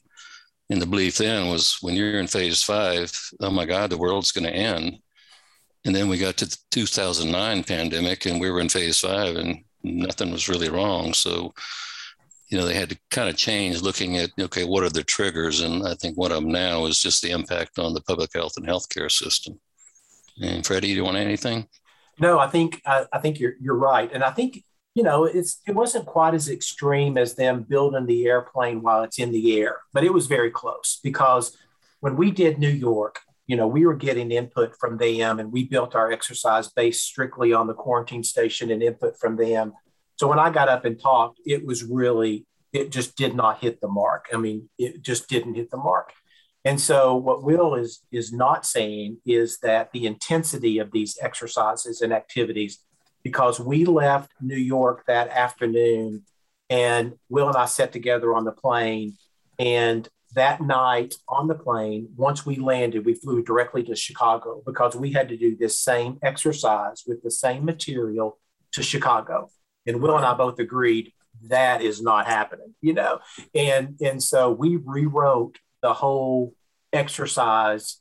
And 0.70 0.82
the 0.82 0.86
belief 0.86 1.18
then 1.18 1.50
was 1.50 1.78
when 1.82 1.96
you're 1.96 2.20
in 2.20 2.28
phase 2.28 2.64
five 2.64 3.12
oh 3.42 3.52
my 3.52 3.66
god 3.66 3.90
the 3.90 3.98
world's 3.98 4.32
going 4.32 4.46
to 4.46 4.56
end. 4.56 5.00
And 5.86 5.94
then 5.94 6.08
we 6.08 6.18
got 6.18 6.38
to 6.38 6.46
the 6.46 6.58
2009 6.72 7.64
pandemic 7.66 8.26
and 8.26 8.40
we 8.40 8.50
were 8.50 8.62
in 8.62 8.70
phase 8.70 9.00
five 9.00 9.36
and 9.36 9.64
nothing 9.84 10.32
was 10.32 10.48
really 10.48 10.70
wrong. 10.70 11.14
So 11.14 11.54
you 12.54 12.60
know, 12.60 12.68
they 12.68 12.76
had 12.76 12.92
to 12.92 13.00
kind 13.10 13.30
of 13.30 13.36
change 13.36 13.82
looking 13.82 14.18
at, 14.18 14.30
okay, 14.40 14.64
what 14.64 14.84
are 14.84 14.90
the 14.92 15.04
triggers? 15.04 15.62
And 15.62 15.88
I 15.88 15.96
think 15.96 16.20
one 16.20 16.32
of 16.32 16.44
them 16.44 16.52
now 16.52 16.86
is 16.86 17.02
just 17.02 17.24
the 17.24 17.32
impact 17.32 17.80
on 17.80 17.96
the 17.96 18.02
public 18.02 18.30
health 18.32 18.58
and 18.58 18.68
healthcare 18.68 19.12
system. 19.12 19.60
And 20.40 20.64
Freddy, 20.64 20.90
do 20.90 20.94
you 20.94 21.04
want 21.04 21.18
anything? 21.18 21.68
No, 22.20 22.38
I 22.38 22.48
think 22.48 22.80
I, 22.86 23.08
I 23.12 23.18
think 23.18 23.40
you're 23.40 23.54
you're 23.60 23.76
right, 23.76 24.12
and 24.14 24.24
I 24.24 24.30
think 24.30 24.64
you 24.94 25.02
know 25.02 25.24
it's 25.24 25.62
it 25.68 25.74
wasn't 25.74 26.06
quite 26.06 26.36
as 26.36 26.48
extreme 26.48 27.18
as 27.18 27.34
them 27.34 27.64
building 27.64 28.06
the 28.06 28.28
airplane 28.28 28.84
while 28.84 29.02
it's 29.02 29.18
in 29.18 29.32
the 29.32 29.60
air, 29.60 29.78
but 29.92 30.04
it 30.04 30.14
was 30.14 30.28
very 30.28 30.52
close 30.52 31.00
because 31.04 31.58
when 32.02 32.16
we 32.16 32.30
did 32.30 32.60
New 32.60 32.70
York, 32.70 33.22
you 33.48 33.56
know, 33.56 33.68
we 33.68 33.84
were 33.84 33.96
getting 33.96 34.30
input 34.32 34.76
from 34.80 34.98
them, 34.98 35.40
and 35.40 35.52
we 35.52 35.64
built 35.64 35.96
our 35.96 36.12
exercise 36.12 36.68
based 36.68 37.04
strictly 37.04 37.52
on 37.52 37.66
the 37.66 37.74
quarantine 37.74 38.24
station 38.24 38.70
and 38.70 38.84
input 38.84 39.18
from 39.18 39.38
them 39.38 39.74
so 40.24 40.30
when 40.30 40.40
I 40.40 40.52
got 40.52 40.70
up 40.70 40.86
and 40.86 40.98
talked, 40.98 41.42
it 41.46 41.66
was 41.66 41.84
really, 41.84 42.46
it 42.72 42.92
just 42.92 43.18
did 43.18 43.36
not 43.36 43.60
hit 43.60 43.82
the 43.82 43.90
mark. 43.90 44.28
I 44.34 44.38
mean, 44.38 44.70
it 44.78 45.02
just 45.02 45.28
didn't 45.28 45.56
hit 45.56 45.70
the 45.70 45.76
mark. 45.76 46.14
And 46.64 46.80
so 46.80 47.14
what 47.14 47.44
Will 47.44 47.76
is 47.76 48.00
is 48.10 48.32
not 48.32 48.66
saying 48.66 49.18
is 49.26 49.58
that 49.64 49.92
the 49.92 50.06
intensity 50.06 50.80
of 50.80 50.94
these 50.94 51.18
exercises 51.22 52.00
and 52.00 52.14
activities, 52.14 52.80
because 53.22 53.60
we 53.60 53.84
left 53.84 54.32
New 54.40 54.56
York 54.56 55.04
that 55.08 55.28
afternoon 55.28 56.24
and 56.70 57.16
Will 57.28 57.50
and 57.50 57.58
I 57.58 57.66
sat 57.66 57.92
together 57.92 58.34
on 58.34 58.46
the 58.46 58.54
plane 58.54 59.18
and 59.60 60.08
that 60.36 60.62
night 60.62 61.16
on 61.28 61.50
the 61.50 61.56
plane, 61.56 62.08
once 62.16 62.46
we 62.46 62.56
landed, 62.56 63.06
we 63.06 63.14
flew 63.14 63.44
directly 63.44 63.84
to 63.84 63.96
Chicago 63.98 64.64
because 64.66 64.96
we 64.96 65.12
had 65.12 65.28
to 65.28 65.36
do 65.36 65.58
this 65.58 65.78
same 65.78 66.18
exercise 66.24 67.04
with 67.06 67.22
the 67.24 67.32
same 67.32 67.66
material 67.66 68.40
to 68.72 68.82
Chicago. 68.82 69.50
And 69.86 70.02
Will 70.02 70.16
and 70.16 70.26
I 70.26 70.34
both 70.34 70.60
agreed 70.60 71.14
that 71.50 71.82
is 71.82 72.02
not 72.02 72.26
happening, 72.26 72.74
you 72.82 72.94
know. 72.94 73.20
And 73.54 73.98
and 74.02 74.22
so 74.22 74.52
we 74.52 74.78
rewrote 74.78 75.58
the 75.82 75.94
whole 75.94 76.54
exercise 76.92 78.00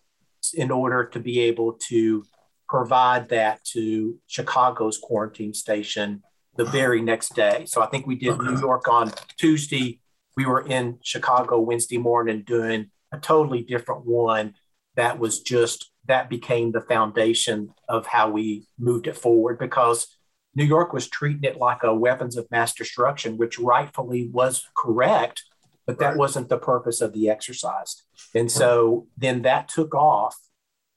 in 0.54 0.70
order 0.70 1.04
to 1.06 1.20
be 1.20 1.40
able 1.40 1.74
to 1.88 2.24
provide 2.68 3.28
that 3.30 3.64
to 3.64 4.18
Chicago's 4.26 4.98
quarantine 4.98 5.54
station 5.54 6.22
the 6.56 6.64
very 6.64 7.02
next 7.02 7.34
day. 7.34 7.64
So 7.66 7.82
I 7.82 7.86
think 7.86 8.06
we 8.06 8.16
did 8.16 8.38
New 8.38 8.58
York 8.58 8.88
on 8.88 9.12
Tuesday. 9.38 10.00
We 10.36 10.46
were 10.46 10.66
in 10.66 10.98
Chicago 11.02 11.60
Wednesday 11.60 11.98
morning 11.98 12.42
doing 12.46 12.90
a 13.12 13.18
totally 13.18 13.62
different 13.62 14.06
one 14.06 14.54
that 14.96 15.18
was 15.18 15.40
just 15.40 15.90
that 16.06 16.28
became 16.28 16.72
the 16.72 16.80
foundation 16.80 17.72
of 17.88 18.06
how 18.06 18.30
we 18.30 18.66
moved 18.78 19.06
it 19.06 19.16
forward 19.16 19.58
because 19.58 20.18
New 20.54 20.64
York 20.64 20.92
was 20.92 21.08
treating 21.08 21.44
it 21.44 21.56
like 21.56 21.82
a 21.82 21.94
weapons 21.94 22.36
of 22.36 22.50
mass 22.50 22.74
destruction, 22.74 23.38
which 23.38 23.58
rightfully 23.58 24.28
was 24.28 24.66
correct, 24.76 25.44
but 25.86 25.98
that 25.98 26.16
wasn't 26.16 26.48
the 26.48 26.58
purpose 26.58 27.00
of 27.00 27.12
the 27.12 27.28
exercise. 27.28 28.02
And 28.34 28.50
so 28.50 29.06
then 29.16 29.42
that 29.42 29.68
took 29.68 29.94
off. 29.94 30.36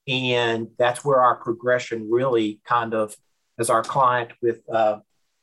And 0.08 0.68
that's 0.78 1.04
where 1.04 1.22
our 1.22 1.36
progression 1.36 2.10
really 2.12 2.60
kind 2.66 2.94
of, 2.94 3.16
as 3.58 3.70
our 3.70 3.82
client 3.82 4.32
with 4.42 4.62
uh, 4.70 5.00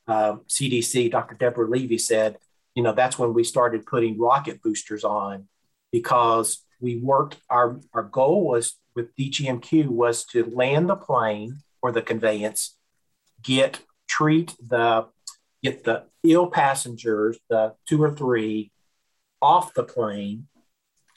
uh, 0.07 0.37
CDC, 0.47 1.11
Dr. 1.11 1.35
Deborah 1.35 1.69
Levy 1.69 1.97
said, 1.97 2.37
you 2.75 2.83
know, 2.83 2.93
that's 2.93 3.19
when 3.19 3.33
we 3.33 3.43
started 3.43 3.85
putting 3.85 4.19
rocket 4.19 4.61
boosters 4.61 5.03
on 5.03 5.47
because 5.91 6.63
we 6.79 6.97
worked, 6.97 7.37
our, 7.49 7.79
our 7.93 8.03
goal 8.03 8.45
was 8.45 8.75
with 8.95 9.15
DGMQ 9.15 9.87
was 9.87 10.25
to 10.25 10.45
land 10.45 10.89
the 10.89 10.95
plane 10.95 11.57
or 11.81 11.91
the 11.91 12.01
conveyance, 12.01 12.77
get, 13.41 13.81
treat 14.07 14.55
the, 14.59 15.07
get 15.61 15.83
the 15.83 16.05
ill 16.23 16.47
passengers, 16.47 17.37
the 17.49 17.73
two 17.87 18.01
or 18.01 18.13
three, 18.13 18.71
off 19.41 19.73
the 19.73 19.83
plane 19.83 20.47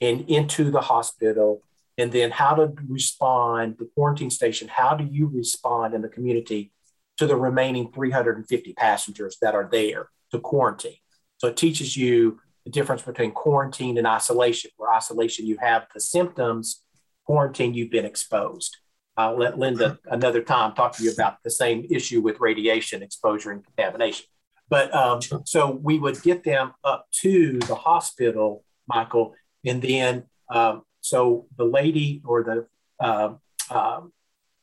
and 0.00 0.28
into 0.28 0.70
the 0.70 0.80
hospital. 0.80 1.62
And 1.98 2.12
then 2.12 2.30
how 2.30 2.54
to 2.54 2.74
respond 2.88 3.76
the 3.78 3.88
quarantine 3.94 4.30
station 4.30 4.68
how 4.68 4.94
do 4.94 5.04
you 5.04 5.28
respond 5.28 5.94
in 5.94 6.02
the 6.02 6.08
community 6.08 6.72
to 7.16 7.26
the 7.26 7.36
remaining 7.36 7.90
350 7.92 8.74
passengers 8.74 9.38
that 9.40 9.54
are 9.54 9.68
there 9.70 10.10
to 10.32 10.38
quarantine? 10.38 10.98
So 11.38 11.48
it 11.48 11.56
teaches 11.56 11.96
you 11.96 12.40
the 12.64 12.70
difference 12.70 13.02
between 13.02 13.30
quarantine 13.30 13.96
and 13.96 14.06
isolation 14.06 14.70
where 14.76 14.92
isolation 14.92 15.46
you 15.46 15.56
have 15.60 15.86
the 15.94 16.00
symptoms 16.00 16.82
quarantine 17.24 17.74
you've 17.74 17.90
been 17.90 18.04
exposed 18.04 18.76
i'll 19.16 19.38
let 19.38 19.58
linda 19.58 19.98
another 20.06 20.42
time 20.42 20.74
talk 20.74 20.96
to 20.96 21.02
you 21.02 21.12
about 21.12 21.42
the 21.42 21.50
same 21.50 21.86
issue 21.90 22.20
with 22.20 22.40
radiation 22.40 23.02
exposure 23.02 23.50
and 23.50 23.64
contamination 23.64 24.26
but 24.68 24.94
um, 24.94 25.20
so 25.44 25.70
we 25.70 25.98
would 25.98 26.20
get 26.22 26.42
them 26.42 26.72
up 26.82 27.06
to 27.20 27.58
the 27.60 27.74
hospital, 27.74 28.64
Michael, 28.88 29.34
and 29.64 29.80
then 29.80 30.24
um, 30.50 30.82
so 31.00 31.46
the 31.56 31.64
lady 31.64 32.22
or 32.24 32.42
the 32.42 32.66
uh, 32.98 33.34
uh, 33.70 34.00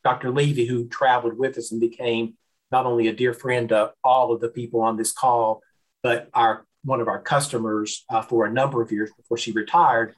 Dr. 0.03 0.31
Levy, 0.31 0.65
who 0.65 0.87
traveled 0.87 1.37
with 1.37 1.57
us 1.57 1.71
and 1.71 1.79
became 1.79 2.33
not 2.71 2.85
only 2.85 3.07
a 3.07 3.13
dear 3.13 3.33
friend 3.33 3.71
of 3.71 3.91
all 4.03 4.33
of 4.33 4.41
the 4.41 4.49
people 4.49 4.81
on 4.81 4.97
this 4.97 5.11
call, 5.11 5.61
but 6.01 6.29
our 6.33 6.65
one 6.83 6.99
of 6.99 7.07
our 7.07 7.21
customers 7.21 8.03
uh, 8.09 8.21
for 8.21 8.45
a 8.45 8.51
number 8.51 8.81
of 8.81 8.91
years 8.91 9.09
before 9.15 9.37
she 9.37 9.53
retired. 9.53 10.15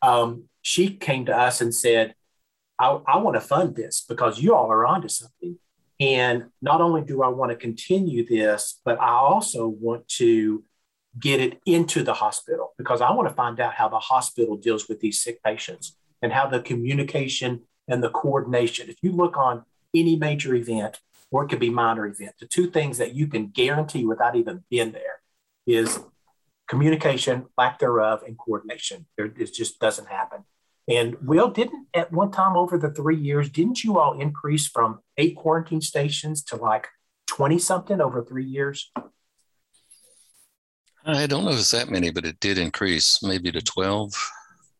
Um, 0.00 0.44
she 0.62 0.90
came 0.90 1.26
to 1.26 1.36
us 1.36 1.60
and 1.60 1.74
said, 1.74 2.14
I, 2.78 2.98
I 3.06 3.16
want 3.18 3.34
to 3.34 3.40
fund 3.40 3.76
this 3.76 4.04
because 4.08 4.40
you 4.40 4.54
all 4.54 4.70
are 4.70 4.86
onto 4.86 5.08
something. 5.08 5.58
And 6.00 6.46
not 6.60 6.80
only 6.80 7.02
do 7.02 7.22
I 7.22 7.28
want 7.28 7.50
to 7.50 7.56
continue 7.56 8.26
this, 8.26 8.80
but 8.84 9.00
I 9.00 9.10
also 9.10 9.68
want 9.68 10.08
to 10.08 10.64
get 11.18 11.40
it 11.40 11.60
into 11.66 12.02
the 12.02 12.14
hospital 12.14 12.72
because 12.76 13.00
I 13.00 13.12
want 13.12 13.28
to 13.28 13.34
find 13.34 13.60
out 13.60 13.74
how 13.74 13.88
the 13.88 14.00
hospital 14.00 14.56
deals 14.56 14.88
with 14.88 15.00
these 15.00 15.22
sick 15.22 15.42
patients 15.42 15.96
and 16.20 16.32
how 16.32 16.48
the 16.48 16.60
communication 16.60 17.62
and 17.86 18.02
the 18.02 18.10
coordination. 18.10 18.88
If 18.88 18.96
you 19.02 19.12
look 19.12 19.36
on 19.36 19.64
any 19.94 20.16
major 20.16 20.54
event, 20.54 21.00
or 21.30 21.44
it 21.44 21.48
could 21.48 21.60
be 21.60 21.70
minor 21.70 22.06
event, 22.06 22.34
the 22.40 22.46
two 22.46 22.70
things 22.70 22.98
that 22.98 23.14
you 23.14 23.26
can 23.26 23.48
guarantee 23.48 24.04
without 24.04 24.36
even 24.36 24.64
being 24.70 24.92
there 24.92 25.20
is 25.66 26.00
communication, 26.68 27.46
lack 27.56 27.78
thereof, 27.78 28.22
and 28.26 28.38
coordination. 28.38 29.06
There, 29.16 29.26
it 29.26 29.52
just 29.52 29.78
doesn't 29.80 30.08
happen. 30.08 30.44
And 30.86 31.16
Will, 31.22 31.48
didn't 31.48 31.88
at 31.94 32.12
one 32.12 32.30
time 32.30 32.56
over 32.56 32.76
the 32.76 32.90
three 32.90 33.16
years, 33.16 33.48
didn't 33.48 33.82
you 33.82 33.98
all 33.98 34.20
increase 34.20 34.66
from 34.66 35.00
eight 35.16 35.36
quarantine 35.36 35.80
stations 35.80 36.42
to 36.44 36.56
like 36.56 36.88
20 37.28 37.58
something 37.58 38.00
over 38.00 38.22
three 38.22 38.44
years? 38.44 38.90
I 41.06 41.26
don't 41.26 41.44
know 41.44 41.50
if 41.50 41.58
it's 41.58 41.70
that 41.70 41.90
many, 41.90 42.10
but 42.10 42.24
it 42.24 42.40
did 42.40 42.58
increase 42.58 43.22
maybe 43.22 43.50
to 43.52 43.60
12. 43.60 44.12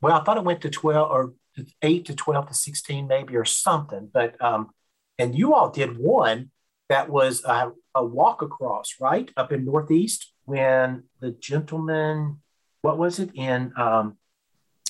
Well, 0.00 0.18
I 0.18 0.24
thought 0.24 0.36
it 0.36 0.44
went 0.44 0.60
to 0.62 0.70
12 0.70 1.10
or 1.10 1.34
eight 1.82 2.06
to 2.06 2.14
12 2.14 2.48
to 2.48 2.54
16, 2.54 3.06
maybe, 3.06 3.36
or 3.36 3.44
something. 3.44 4.10
But, 4.12 4.40
um, 4.42 4.70
and 5.18 5.36
you 5.36 5.54
all 5.54 5.70
did 5.70 5.98
one 5.98 6.50
that 6.88 7.08
was 7.08 7.44
a, 7.44 7.72
a 7.94 8.04
walk 8.04 8.42
across, 8.42 8.94
right? 9.00 9.30
Up 9.36 9.52
in 9.52 9.64
Northeast 9.64 10.32
when 10.44 11.04
the 11.20 11.30
gentleman, 11.30 12.40
what 12.82 12.98
was 12.98 13.18
it 13.18 13.30
in, 13.34 13.72
um, 13.76 14.18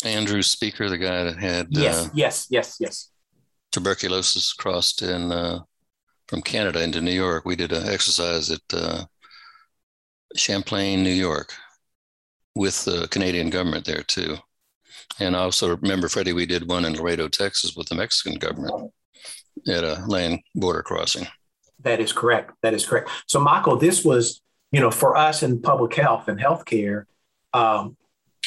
Andrew 0.04 0.42
Speaker, 0.42 0.88
the 0.88 0.98
guy 0.98 1.24
that 1.24 1.38
had 1.38 1.68
yes, 1.70 2.06
uh, 2.06 2.10
yes, 2.14 2.46
yes, 2.50 2.76
yes, 2.80 3.10
tuberculosis 3.72 4.52
crossed 4.52 5.02
in 5.02 5.32
uh, 5.32 5.60
from 6.28 6.42
Canada 6.42 6.82
into 6.82 7.00
New 7.00 7.12
York. 7.12 7.44
We 7.44 7.56
did 7.56 7.72
an 7.72 7.88
exercise 7.88 8.50
at 8.50 8.60
uh, 8.72 9.04
Champlain, 10.36 11.02
New 11.02 11.10
York, 11.10 11.52
with 12.54 12.84
the 12.84 13.08
Canadian 13.08 13.50
government 13.50 13.84
there 13.84 14.02
too. 14.02 14.36
And 15.20 15.36
I 15.36 15.40
also 15.40 15.76
remember, 15.76 16.08
Freddy, 16.08 16.32
we 16.32 16.46
did 16.46 16.68
one 16.68 16.84
in 16.84 16.94
Laredo, 16.94 17.28
Texas, 17.28 17.76
with 17.76 17.88
the 17.88 17.94
Mexican 17.94 18.34
government 18.34 18.92
at 19.68 19.84
a 19.84 20.04
land 20.06 20.40
border 20.54 20.82
crossing. 20.82 21.26
That 21.80 22.00
is 22.00 22.12
correct. 22.12 22.52
That 22.62 22.74
is 22.74 22.84
correct. 22.86 23.10
So, 23.26 23.40
Michael, 23.40 23.76
this 23.76 24.04
was, 24.04 24.40
you 24.72 24.80
know, 24.80 24.90
for 24.90 25.16
us 25.16 25.42
in 25.42 25.60
public 25.60 25.94
health 25.94 26.28
and 26.28 26.40
healthcare, 26.40 27.04
um, 27.52 27.96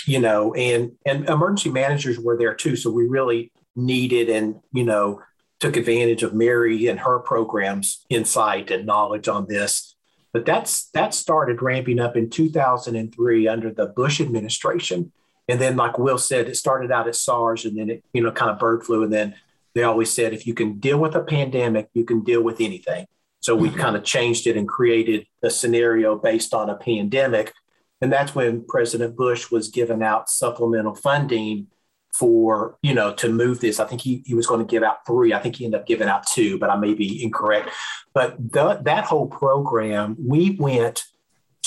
you 0.08 0.20
know, 0.20 0.54
and 0.54 0.94
and 1.06 1.28
emergency 1.30 1.70
managers 1.70 2.20
were 2.20 2.38
there 2.38 2.56
too. 2.56 2.76
So 2.76 2.90
we 2.90 3.06
really 3.06 3.52
needed 3.76 4.30
and 4.30 4.60
you 4.72 4.84
know 4.84 5.22
took 5.60 5.76
advantage 5.76 6.24
of 6.24 6.34
Mary 6.34 6.88
and 6.88 7.00
her 7.00 7.20
programs, 7.20 8.06
insight 8.10 8.72
and 8.72 8.86
knowledge 8.86 9.28
on 9.28 9.48
this. 9.48 9.96
But 10.34 10.46
that's 10.46 10.90
that 10.92 11.14
started 11.14 11.62
ramping 11.62 12.00
up 12.00 12.16
in 12.16 12.30
2003 12.30 13.48
under 13.48 13.72
the 13.72 13.88
Bush 13.88 14.22
administration, 14.22 15.12
and 15.48 15.60
then 15.60 15.76
like 15.76 15.98
Will 15.98 16.18
said, 16.18 16.48
it 16.48 16.56
started 16.56 16.92
out 16.92 17.08
as 17.08 17.22
SARS, 17.22 17.66
and 17.66 17.78
then 17.78 17.90
it 17.90 18.04
you 18.14 18.22
know 18.22 18.32
kind 18.32 18.52
of 18.52 18.60
bird 18.60 18.86
flu, 18.86 19.04
and 19.04 19.12
then 19.12 19.36
they 19.74 19.84
always 19.84 20.12
said 20.12 20.34
if 20.34 20.48
you 20.48 20.54
can 20.54 20.80
deal 20.80 21.00
with 21.00 21.16
a 21.16 21.22
pandemic, 21.22 21.90
you 21.94 22.06
can 22.06 22.24
deal 22.24 22.42
with 22.42 22.62
anything. 22.62 23.06
So 23.42 23.56
we 23.56 23.70
mm-hmm. 23.70 23.80
kind 23.80 23.96
of 23.96 24.04
changed 24.04 24.48
it 24.48 24.58
and 24.58 24.68
created 24.68 25.26
a 25.44 25.50
scenario 25.50 26.18
based 26.18 26.54
on 26.54 26.70
a 26.70 26.76
pandemic 26.76 27.54
and 28.02 28.12
that's 28.12 28.36
when 28.36 28.66
President 28.66 29.16
Bush 29.16 29.50
was 29.50 29.70
giving 29.70 30.04
out 30.04 30.30
supplemental 30.30 30.96
funding 30.96 31.68
for, 32.14 32.78
you 32.82 32.94
know, 32.94 33.14
to 33.14 33.30
move 33.30 33.60
this. 33.60 33.80
I 33.80 33.86
think 33.86 34.02
he, 34.02 34.24
he 34.26 34.34
was 34.34 34.48
going 34.48 34.60
to 34.60 34.70
give 34.70 34.84
out 34.84 35.06
three. 35.06 35.34
I 35.34 35.40
think 35.40 35.56
he 35.56 35.66
ended 35.66 35.82
up 35.82 35.88
giving 35.88 36.08
out 36.08 36.26
two, 36.28 36.58
but 36.58 36.70
I 36.70 36.76
may 36.76 36.94
be 36.94 37.24
incorrect. 37.24 37.70
But 38.14 38.36
the, 38.52 38.82
that 38.84 39.06
whole 39.06 39.28
program, 39.28 40.16
we 40.20 40.58
went 40.60 41.04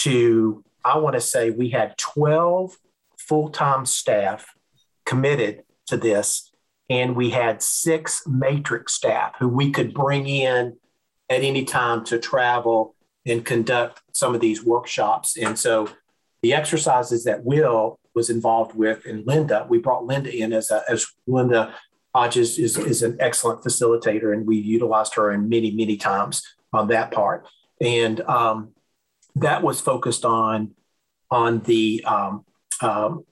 to, 0.01 0.65
I 0.85 0.99
want 0.99 1.15
to 1.15 1.21
say 1.21 1.51
we 1.51 1.71
had 1.71 1.97
12 1.99 2.77
full 3.19 3.51
time 3.51 3.87
staff 3.87 4.47
committed 5.05 5.63
to 5.87 5.97
this. 5.97 6.51
And 6.89 7.15
we 7.15 7.31
had 7.31 7.63
six 7.63 8.25
matrix 8.27 8.95
staff 8.95 9.35
who 9.39 9.47
we 9.49 9.71
could 9.71 9.95
bring 9.95 10.27
in 10.27 10.77
at 11.29 11.43
any 11.43 11.65
time 11.65 12.05
to 12.07 12.19
travel 12.19 12.97
and 13.25 13.45
conduct 13.45 14.03
some 14.13 14.35
of 14.35 14.41
these 14.41 14.65
workshops. 14.65 15.37
And 15.37 15.57
so 15.57 15.89
the 16.43 16.55
exercises 16.55 17.25
that 17.25 17.45
Will 17.45 17.99
was 18.15 18.31
involved 18.31 18.75
with 18.75 19.05
and 19.07 19.27
Linda, 19.27 19.67
we 19.69 19.79
brought 19.79 20.05
Linda 20.05 20.35
in 20.35 20.53
as 20.53 20.71
a, 20.71 20.83
as 20.89 21.07
Linda 21.27 21.75
Hodges 22.15 22.59
is, 22.59 22.77
is 22.77 23.03
an 23.03 23.17
excellent 23.21 23.63
facilitator 23.63 24.33
and 24.33 24.47
we 24.47 24.57
utilized 24.57 25.15
her 25.15 25.31
in 25.31 25.49
many, 25.49 25.71
many 25.71 25.97
times 25.97 26.43
on 26.73 26.89
that 26.89 27.11
part. 27.11 27.47
And 27.81 28.21
um, 28.23 28.73
that 29.37 29.63
was 29.63 29.81
focused 29.81 30.25
on, 30.25 30.73
on 31.31 31.61
the 31.61 32.03
um, 32.05 32.45
um, 32.81 33.25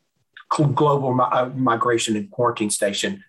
global 0.48 1.14
mi- 1.14 1.24
uh, 1.30 1.46
migration 1.46 2.16
and 2.16 2.30
quarantine 2.30 2.70
station. 2.70 3.24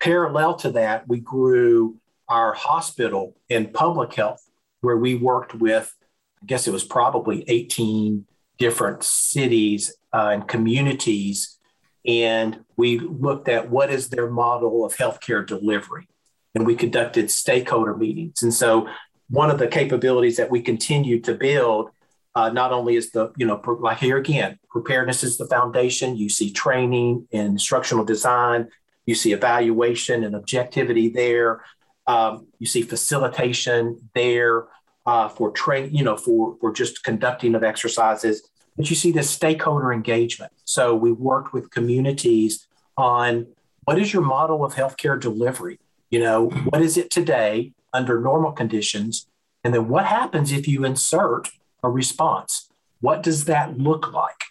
Parallel 0.00 0.54
to 0.56 0.70
that, 0.72 1.08
we 1.08 1.20
grew 1.20 1.98
our 2.28 2.54
hospital 2.54 3.36
in 3.48 3.68
public 3.68 4.14
health, 4.14 4.42
where 4.80 4.96
we 4.96 5.14
worked 5.14 5.54
with, 5.54 5.94
I 6.42 6.46
guess 6.46 6.66
it 6.66 6.72
was 6.72 6.84
probably 6.84 7.44
18 7.48 8.26
different 8.58 9.02
cities 9.02 9.96
uh, 10.12 10.30
and 10.32 10.48
communities. 10.48 11.58
And 12.06 12.64
we 12.76 12.98
looked 12.98 13.48
at 13.48 13.70
what 13.70 13.90
is 13.90 14.08
their 14.08 14.30
model 14.30 14.84
of 14.84 14.96
healthcare 14.96 15.46
delivery. 15.46 16.08
And 16.54 16.66
we 16.66 16.74
conducted 16.74 17.30
stakeholder 17.30 17.96
meetings. 17.96 18.42
And 18.42 18.54
so, 18.54 18.88
one 19.28 19.50
of 19.50 19.58
the 19.58 19.66
capabilities 19.66 20.36
that 20.36 20.50
we 20.50 20.62
continue 20.62 21.20
to 21.22 21.34
build 21.34 21.90
uh, 22.36 22.50
not 22.50 22.70
only 22.70 22.96
is 22.96 23.10
the, 23.10 23.32
you 23.36 23.46
know, 23.46 23.60
like 23.80 23.98
here 23.98 24.18
again, 24.18 24.58
preparedness 24.68 25.24
is 25.24 25.38
the 25.38 25.46
foundation. 25.46 26.16
You 26.16 26.28
see 26.28 26.52
training 26.52 27.26
and 27.32 27.48
instructional 27.48 28.04
design, 28.04 28.68
you 29.06 29.14
see 29.14 29.32
evaluation 29.32 30.22
and 30.22 30.36
objectivity 30.36 31.08
there. 31.08 31.64
Um, 32.06 32.46
you 32.58 32.66
see 32.66 32.82
facilitation 32.82 34.10
there 34.14 34.66
uh, 35.06 35.28
for 35.28 35.50
train, 35.50 35.94
you 35.94 36.04
know, 36.04 36.16
for 36.16 36.56
for 36.60 36.72
just 36.72 37.04
conducting 37.04 37.54
of 37.54 37.62
exercises. 37.62 38.48
But 38.76 38.90
you 38.90 38.96
see 38.96 39.12
this 39.12 39.30
stakeholder 39.30 39.92
engagement. 39.92 40.52
So 40.64 40.94
we 40.94 41.12
worked 41.12 41.52
with 41.52 41.70
communities 41.70 42.66
on 42.96 43.46
what 43.84 43.98
is 43.98 44.12
your 44.12 44.22
model 44.22 44.64
of 44.64 44.74
healthcare 44.74 45.18
delivery? 45.18 45.78
You 46.10 46.20
know, 46.20 46.48
what 46.48 46.82
is 46.82 46.96
it 46.96 47.10
today 47.10 47.72
under 47.92 48.20
normal 48.20 48.52
conditions? 48.52 49.26
And 49.64 49.72
then 49.72 49.88
what 49.88 50.04
happens 50.06 50.52
if 50.52 50.68
you 50.68 50.84
insert 50.84 51.50
a 51.82 51.88
response? 51.88 52.68
What 53.00 53.22
does 53.22 53.46
that 53.46 53.78
look 53.78 54.12
like? 54.12 54.44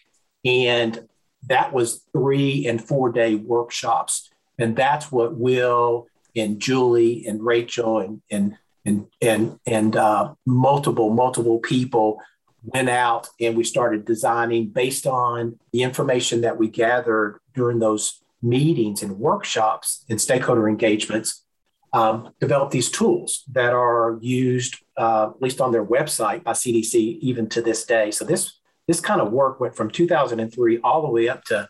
And 0.43 1.07
that 1.47 1.73
was 1.73 2.03
three 2.11 2.67
and 2.67 2.83
four 2.83 3.11
day 3.11 3.35
workshops. 3.35 4.29
And 4.57 4.75
that's 4.75 5.11
what 5.11 5.35
Will 5.35 6.07
and 6.35 6.59
Julie 6.59 7.25
and 7.27 7.43
Rachel 7.43 7.99
and, 7.99 8.21
and, 8.31 8.57
and, 8.85 9.07
and, 9.21 9.59
and 9.65 9.95
uh, 9.95 10.33
multiple, 10.45 11.09
multiple 11.09 11.59
people 11.59 12.21
went 12.63 12.89
out 12.89 13.27
and 13.39 13.55
we 13.55 13.63
started 13.63 14.05
designing 14.05 14.67
based 14.67 15.05
on 15.05 15.59
the 15.71 15.83
information 15.83 16.41
that 16.41 16.57
we 16.57 16.67
gathered 16.67 17.39
during 17.53 17.79
those 17.79 18.21
meetings 18.41 19.01
and 19.01 19.19
workshops 19.19 20.05
and 20.09 20.19
stakeholder 20.19 20.67
engagements 20.67 21.43
um, 21.93 22.33
develop 22.39 22.71
these 22.71 22.89
tools 22.89 23.43
that 23.53 23.73
are 23.73 24.17
used 24.21 24.77
uh, 24.97 25.29
at 25.33 25.41
least 25.41 25.61
on 25.61 25.71
their 25.71 25.85
website 25.85 26.43
by 26.43 26.51
cdc 26.51 26.95
even 27.19 27.47
to 27.47 27.61
this 27.61 27.85
day. 27.85 28.11
So 28.11 28.25
this 28.25 28.59
this 28.87 28.99
kind 28.99 29.21
of 29.21 29.31
work 29.31 29.59
went 29.59 29.75
from 29.75 29.89
2003 29.89 30.79
all 30.83 31.01
the 31.01 31.09
way 31.09 31.27
up 31.27 31.43
to 31.45 31.67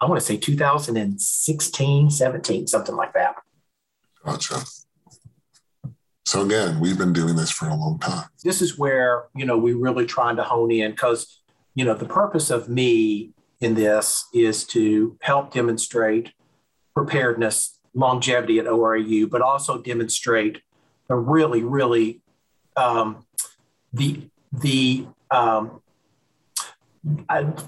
i 0.00 0.06
want 0.06 0.18
to 0.18 0.26
say 0.26 0.36
2016 0.36 2.10
17 2.10 2.66
something 2.66 2.96
like 2.96 3.12
that. 3.12 3.36
Gotcha 4.24 4.64
so 6.26 6.42
again, 6.42 6.80
we've 6.80 6.98
been 6.98 7.12
doing 7.12 7.36
this 7.36 7.52
for 7.52 7.68
a 7.68 7.74
long 7.74 8.00
time. 8.00 8.28
This 8.42 8.60
is 8.60 8.76
where, 8.76 9.26
you 9.36 9.46
know, 9.46 9.56
we're 9.56 9.78
really 9.78 10.06
trying 10.06 10.34
to 10.36 10.42
hone 10.42 10.72
in 10.72 10.90
because, 10.90 11.40
you 11.76 11.84
know, 11.84 11.94
the 11.94 12.04
purpose 12.04 12.50
of 12.50 12.68
me 12.68 13.30
in 13.60 13.74
this 13.74 14.26
is 14.34 14.64
to 14.64 15.16
help 15.22 15.52
demonstrate 15.52 16.32
preparedness, 16.94 17.78
longevity 17.94 18.58
at 18.58 18.64
ORAU, 18.64 19.30
but 19.30 19.40
also 19.40 19.80
demonstrate 19.80 20.62
a 21.08 21.14
really, 21.14 21.62
really 21.62 22.20
um, 22.76 23.24
the 23.92 24.28
the 24.52 25.06
um, 25.30 25.80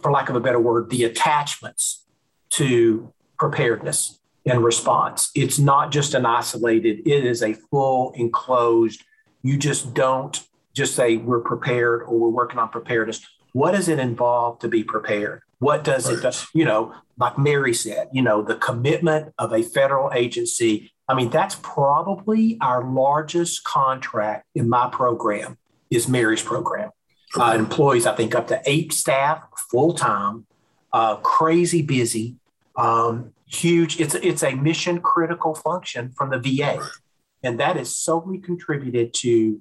for 0.01 0.11
lack 0.11 0.31
of 0.31 0.35
a 0.35 0.41
better 0.41 0.59
word, 0.59 0.91
the 0.91 1.05
attachments 1.05 2.05
to 2.51 3.13
preparedness 3.39 4.19
and 4.49 4.65
response. 4.65 5.31
It's 5.35 5.59
not 5.59 5.93
just 5.93 6.15
an 6.15 6.27
isolated, 6.27 7.01
it 7.07 7.25
is 7.25 7.43
a 7.43 7.55
full 7.55 8.13
enclosed. 8.13 9.05
You 9.43 9.57
just 9.57 9.95
don't 9.95 10.43
just 10.75 10.95
say 10.95 11.17
we're 11.17 11.41
prepared 11.41 12.03
or 12.03 12.19
we're 12.19 12.29
working 12.29 12.59
on 12.59 12.69
preparedness. 12.69 13.27
What 13.53 13.73
does 13.73 13.89
it 13.89 13.99
involve 13.99 14.61
to 14.61 14.69
be 14.69 14.85
prepared? 14.85 15.43
What 15.59 15.83
does 15.83 16.13
right. 16.13 16.25
it, 16.25 16.47
you 16.55 16.65
know, 16.65 16.95
like 17.19 17.37
Mary 17.37 17.75
said, 17.75 18.09
you 18.13 18.23
know, 18.23 18.43
the 18.43 18.55
commitment 18.55 19.35
of 19.39 19.53
a 19.53 19.63
federal 19.63 20.13
agency. 20.13 20.93
I 21.09 21.15
mean, 21.15 21.31
that's 21.31 21.57
probably 21.63 22.59
our 22.61 22.85
largest 22.85 23.65
contract 23.65 24.47
in 24.55 24.69
my 24.69 24.89
program 24.89 25.59
is 25.91 26.07
Mary's 26.09 26.43
program. 26.43 26.91
Uh, 27.39 27.57
employees, 27.59 28.07
I 28.07 28.15
think, 28.15 28.35
up 28.35 28.49
to 28.49 28.63
eight 28.65 28.93
staff 28.93 29.43
full 29.71 29.95
time, 29.95 30.47
uh, 30.93 31.17
crazy 31.17 31.83
busy. 31.83 32.37
Um, 32.77 33.33
huge. 33.49 34.01
It's 34.01 34.15
it's 34.15 34.43
a 34.43 34.55
mission 34.55 35.01
critical 35.01 35.55
function 35.55 36.13
from 36.13 36.31
the 36.31 36.39
VA, 36.39 36.87
and 37.43 37.59
that 37.61 37.77
is 37.77 37.97
solely 37.97 38.39
contributed 38.39 39.15
to 39.15 39.61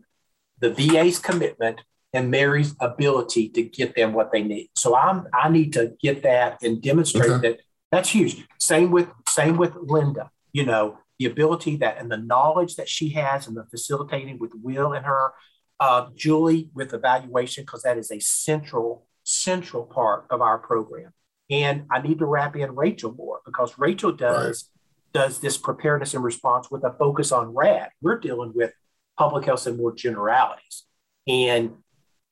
the 0.60 0.72
VA's 0.72 1.20
commitment 1.20 1.82
and 2.14 2.32
Mary's 2.32 2.76
ability 2.80 3.50
to 3.50 3.64
get 3.64 3.96
them 3.96 4.14
what 4.14 4.32
they 4.32 4.44
need. 4.44 4.70
So 4.76 4.96
I'm 4.96 5.28
I 5.34 5.50
need 5.50 5.74
to 5.74 5.94
get 6.02 6.24
that 6.24 6.62
and 6.64 6.82
demonstrate 6.82 7.30
okay. 7.30 7.50
that 7.50 7.60
that's 7.92 8.10
huge. 8.10 8.46
Same 8.60 8.92
with 8.92 9.10
same 9.28 9.58
with 9.58 9.76
Linda. 9.76 10.32
You 10.52 10.66
know 10.66 11.00
the 11.20 11.26
ability 11.26 11.78
that 11.78 11.98
and 11.98 12.12
the 12.12 12.18
knowledge 12.18 12.76
that 12.76 12.90
she 12.90 13.10
has 13.10 13.48
and 13.48 13.58
the 13.58 13.66
facilitating 13.66 14.40
with 14.40 14.52
Will 14.62 14.94
and 14.94 15.06
her. 15.06 15.34
Uh, 15.80 16.08
Julie 16.16 16.72
with 16.74 16.92
evaluation 16.92 17.64
because 17.64 17.84
that 17.84 18.00
is 18.00 18.10
a 18.10 18.20
central 18.20 19.06
central 19.24 19.84
part 19.84 20.26
of 20.32 20.42
our 20.42 20.58
program. 20.58 21.14
And 21.50 21.86
I 21.90 22.02
need 22.02 22.20
to 22.20 22.26
wrap 22.26 22.56
in 22.56 22.76
Rachel 22.76 23.14
more 23.14 23.40
because 23.46 23.78
Rachel 23.78 24.12
does 24.12 24.70
right. 25.14 25.24
does 25.24 25.40
this 25.40 25.58
preparedness 25.58 26.14
and 26.14 26.24
response 26.24 26.70
with 26.70 26.84
a 26.84 26.92
focus 26.92 27.32
on 27.32 27.54
RAD. 27.54 27.90
We're 28.02 28.20
dealing 28.20 28.52
with 28.54 28.74
public 29.18 29.46
health 29.46 29.66
and 29.66 29.78
more 29.78 29.94
generalities. 29.94 30.84
And 31.28 31.78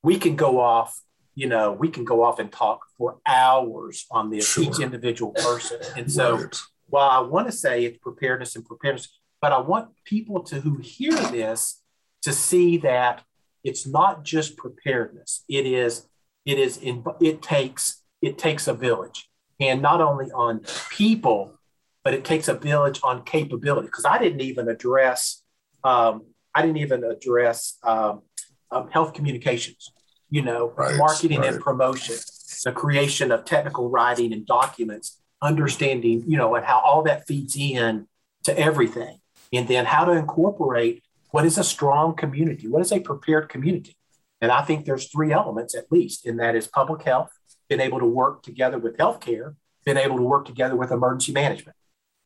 we 0.02 0.18
can 0.18 0.36
go 0.36 0.60
off, 0.60 1.00
you 1.34 1.48
know, 1.48 1.72
we 1.72 1.88
can 1.88 2.04
go 2.04 2.22
off 2.22 2.38
and 2.38 2.50
talk 2.50 2.86
for 2.96 3.18
hours 3.26 4.06
on 4.10 4.30
this, 4.30 4.48
sure. 4.48 4.64
each 4.64 4.80
individual 4.80 5.32
person. 5.32 5.80
And 5.96 6.10
so 6.10 6.36
right. 6.36 6.56
while 6.88 7.10
I 7.10 7.20
want 7.20 7.46
to 7.46 7.52
say 7.52 7.84
it's 7.84 7.98
preparedness 7.98 8.54
and 8.54 8.64
preparedness, 8.64 9.18
but 9.40 9.52
I 9.52 9.58
want 9.58 9.88
people 10.04 10.42
to 10.44 10.60
who 10.60 10.78
hear 10.78 11.12
this 11.12 11.82
to 12.22 12.32
see 12.32 12.78
that 12.78 13.22
it's 13.64 13.86
not 13.86 14.24
just 14.24 14.56
preparedness. 14.56 15.44
It 15.48 15.66
is, 15.66 16.08
it 16.44 16.58
is 16.58 16.76
in 16.78 17.04
it 17.20 17.42
takes 17.42 18.02
it 18.26 18.38
takes 18.38 18.66
a 18.68 18.74
village. 18.74 19.28
And 19.58 19.80
not 19.80 20.00
only 20.00 20.30
on 20.32 20.60
people, 20.90 21.58
but 22.04 22.14
it 22.14 22.24
takes 22.24 22.48
a 22.48 22.54
village 22.54 23.00
on 23.02 23.24
capability. 23.24 23.86
Because 23.86 24.04
I 24.04 24.18
didn't 24.18 24.42
even 24.42 24.68
address, 24.68 25.42
um, 25.82 26.26
I 26.54 26.62
didn't 26.62 26.78
even 26.78 27.04
address 27.04 27.78
um, 27.82 28.22
um, 28.70 28.90
health 28.90 29.14
communications, 29.14 29.92
you 30.30 30.42
know, 30.42 30.72
right, 30.76 30.96
marketing 30.96 31.40
right. 31.40 31.54
and 31.54 31.60
promotion, 31.60 32.16
the 32.64 32.72
creation 32.72 33.30
of 33.32 33.44
technical 33.44 33.88
writing 33.88 34.32
and 34.32 34.46
documents, 34.46 35.20
understanding, 35.40 36.24
you 36.26 36.36
know, 36.36 36.54
and 36.54 36.64
how 36.64 36.80
all 36.80 37.02
that 37.02 37.26
feeds 37.26 37.56
in 37.56 38.06
to 38.44 38.58
everything. 38.58 39.18
And 39.52 39.68
then 39.68 39.84
how 39.84 40.04
to 40.04 40.12
incorporate 40.12 41.02
what 41.30 41.44
is 41.44 41.58
a 41.58 41.64
strong 41.64 42.14
community? 42.14 42.68
What 42.68 42.82
is 42.82 42.92
a 42.92 43.00
prepared 43.00 43.48
community? 43.48 43.96
And 44.40 44.52
I 44.52 44.62
think 44.62 44.84
there's 44.84 45.10
three 45.10 45.32
elements 45.32 45.74
at 45.74 45.90
least, 45.90 46.26
and 46.26 46.38
that 46.40 46.54
is 46.54 46.66
public 46.66 47.02
health, 47.02 47.30
been 47.68 47.80
able 47.80 47.98
to 47.98 48.06
work 48.06 48.42
together 48.42 48.78
with 48.78 48.96
healthcare, 48.96 49.54
been 49.84 49.96
able 49.96 50.16
to 50.16 50.22
work 50.22 50.46
together 50.46 50.76
with 50.76 50.90
emergency 50.90 51.32
management. 51.32 51.76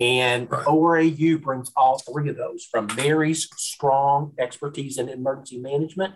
And 0.00 0.50
right. 0.50 0.64
ORAU 0.64 1.42
brings 1.42 1.70
all 1.76 1.98
three 1.98 2.30
of 2.30 2.36
those 2.36 2.64
from 2.64 2.88
Mary's 2.96 3.48
strong 3.56 4.32
expertise 4.38 4.96
in 4.96 5.08
emergency 5.08 5.58
management 5.58 6.14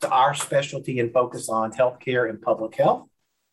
to 0.00 0.10
our 0.10 0.34
specialty 0.34 0.98
and 0.98 1.12
focus 1.12 1.48
on 1.48 1.72
healthcare 1.72 2.28
and 2.28 2.42
public 2.42 2.74
health. 2.74 3.06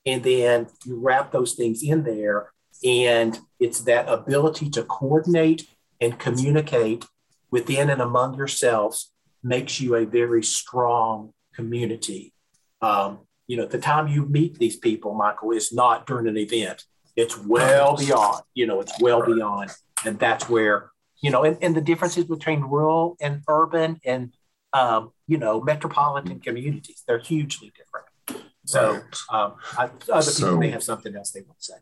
And 0.06 0.24
then 0.24 0.68
you 0.86 0.98
wrap 1.00 1.32
those 1.32 1.54
things 1.54 1.84
in 1.84 2.04
there, 2.04 2.52
and 2.84 3.38
it's 3.60 3.82
that 3.82 4.08
ability 4.08 4.70
to 4.72 4.84
coordinate 4.84 5.68
and 6.00 6.18
communicate 6.18 7.06
within 7.52 7.90
and 7.90 8.02
among 8.02 8.36
yourselves 8.36 9.12
makes 9.44 9.80
you 9.80 9.96
a 9.96 10.06
very 10.06 10.44
strong 10.44 11.34
community. 11.54 12.34
Um, 12.82 13.27
you 13.48 13.58
know, 13.58 13.66
the 13.66 13.80
time 13.80 14.08
you 14.08 14.26
meet 14.26 14.60
these 14.60 14.76
people, 14.76 15.14
Michael, 15.14 15.52
is 15.52 15.72
not 15.74 16.06
during 16.06 16.28
an 16.28 16.38
event. 16.38 16.84
It's 17.16 17.38
well 17.38 17.96
beyond, 17.98 18.44
you 18.54 18.68
know, 18.68 18.80
it's 18.82 18.94
well 19.00 19.26
beyond. 19.26 19.72
And 20.06 20.20
that's 20.20 20.48
where, 20.48 20.92
you 21.22 21.32
know, 21.32 21.44
and, 21.44 21.58
and 21.62 21.76
the 21.76 21.82
differences 21.82 22.26
between 22.26 22.62
rural 22.62 23.18
and 23.20 23.42
urban 23.48 24.00
and, 24.06 24.34
um, 24.74 25.12
you 25.28 25.38
know, 25.38 25.62
metropolitan 25.62 26.40
communities, 26.40 27.04
they're 27.08 27.18
hugely 27.18 27.72
different. 27.76 28.46
So 28.66 29.00
um, 29.32 29.56
I, 29.78 29.90
other 30.12 30.22
so, 30.22 30.46
people 30.46 30.60
may 30.60 30.70
have 30.70 30.84
something 30.84 31.16
else 31.16 31.32
they 31.32 31.42
want 31.42 31.58
to 31.60 31.66
say. 31.66 31.78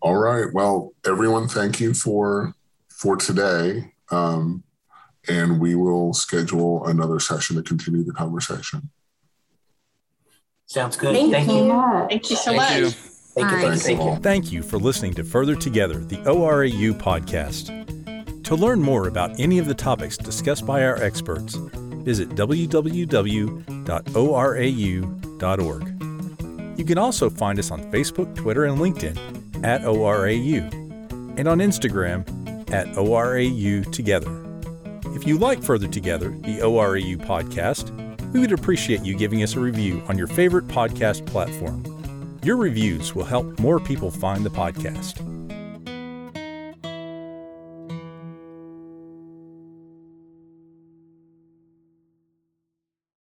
All 0.00 0.16
right. 0.16 0.46
Well, 0.52 0.92
everyone, 1.06 1.46
thank 1.46 1.78
you 1.78 1.92
for 1.92 2.54
for 2.88 3.16
today. 3.16 3.92
Um, 4.10 4.64
and 5.28 5.60
we 5.60 5.74
will 5.74 6.14
schedule 6.14 6.86
another 6.86 7.20
session 7.20 7.56
to 7.56 7.62
continue 7.62 8.02
the 8.02 8.12
conversation. 8.12 8.90
Sounds 10.70 10.96
good. 10.96 11.16
Thank, 11.16 11.32
Thank 11.32 11.50
you. 11.50 11.64
you. 11.64 12.06
Thank 12.08 12.30
you 12.30 12.36
so 12.36 12.52
Thank 12.52 12.56
much. 12.58 12.76
You. 12.78 12.90
Thank 12.90 13.50
you. 13.50 13.58
Thank 13.58 13.74
you. 13.74 13.80
Thank 13.80 14.00
you. 14.00 14.16
Thank 14.22 14.52
you 14.52 14.62
for 14.62 14.78
listening 14.78 15.14
to 15.14 15.24
Further 15.24 15.56
Together, 15.56 15.98
the 15.98 16.18
ORAU 16.18 16.92
podcast. 16.92 18.44
To 18.44 18.54
learn 18.54 18.80
more 18.80 19.08
about 19.08 19.40
any 19.40 19.58
of 19.58 19.66
the 19.66 19.74
topics 19.74 20.16
discussed 20.16 20.64
by 20.64 20.84
our 20.84 20.94
experts, 21.02 21.56
visit 22.04 22.28
www.orau.org. 22.36 23.18
You 26.78 26.84
can 26.84 26.98
also 26.98 27.28
find 27.28 27.58
us 27.58 27.72
on 27.72 27.90
Facebook, 27.90 28.36
Twitter, 28.36 28.64
and 28.66 28.78
LinkedIn 28.78 29.64
at 29.64 29.80
ORAU, 29.80 30.72
and 31.36 31.48
on 31.48 31.58
Instagram 31.58 32.20
at 32.72 32.86
ORAU 32.96 33.90
Together. 33.90 34.30
If 35.16 35.26
you 35.26 35.36
like 35.36 35.64
Further 35.64 35.88
Together, 35.88 36.28
the 36.28 36.60
ORAU 36.60 37.16
podcast, 37.26 37.90
we 38.32 38.40
would 38.40 38.52
appreciate 38.52 39.04
you 39.04 39.16
giving 39.16 39.42
us 39.42 39.54
a 39.56 39.60
review 39.60 40.02
on 40.08 40.16
your 40.16 40.26
favorite 40.26 40.66
podcast 40.68 41.26
platform. 41.26 41.82
Your 42.42 42.56
reviews 42.56 43.14
will 43.14 43.24
help 43.24 43.58
more 43.58 43.80
people 43.80 44.10
find 44.10 44.44
the 44.44 44.50
podcast. 44.50 45.39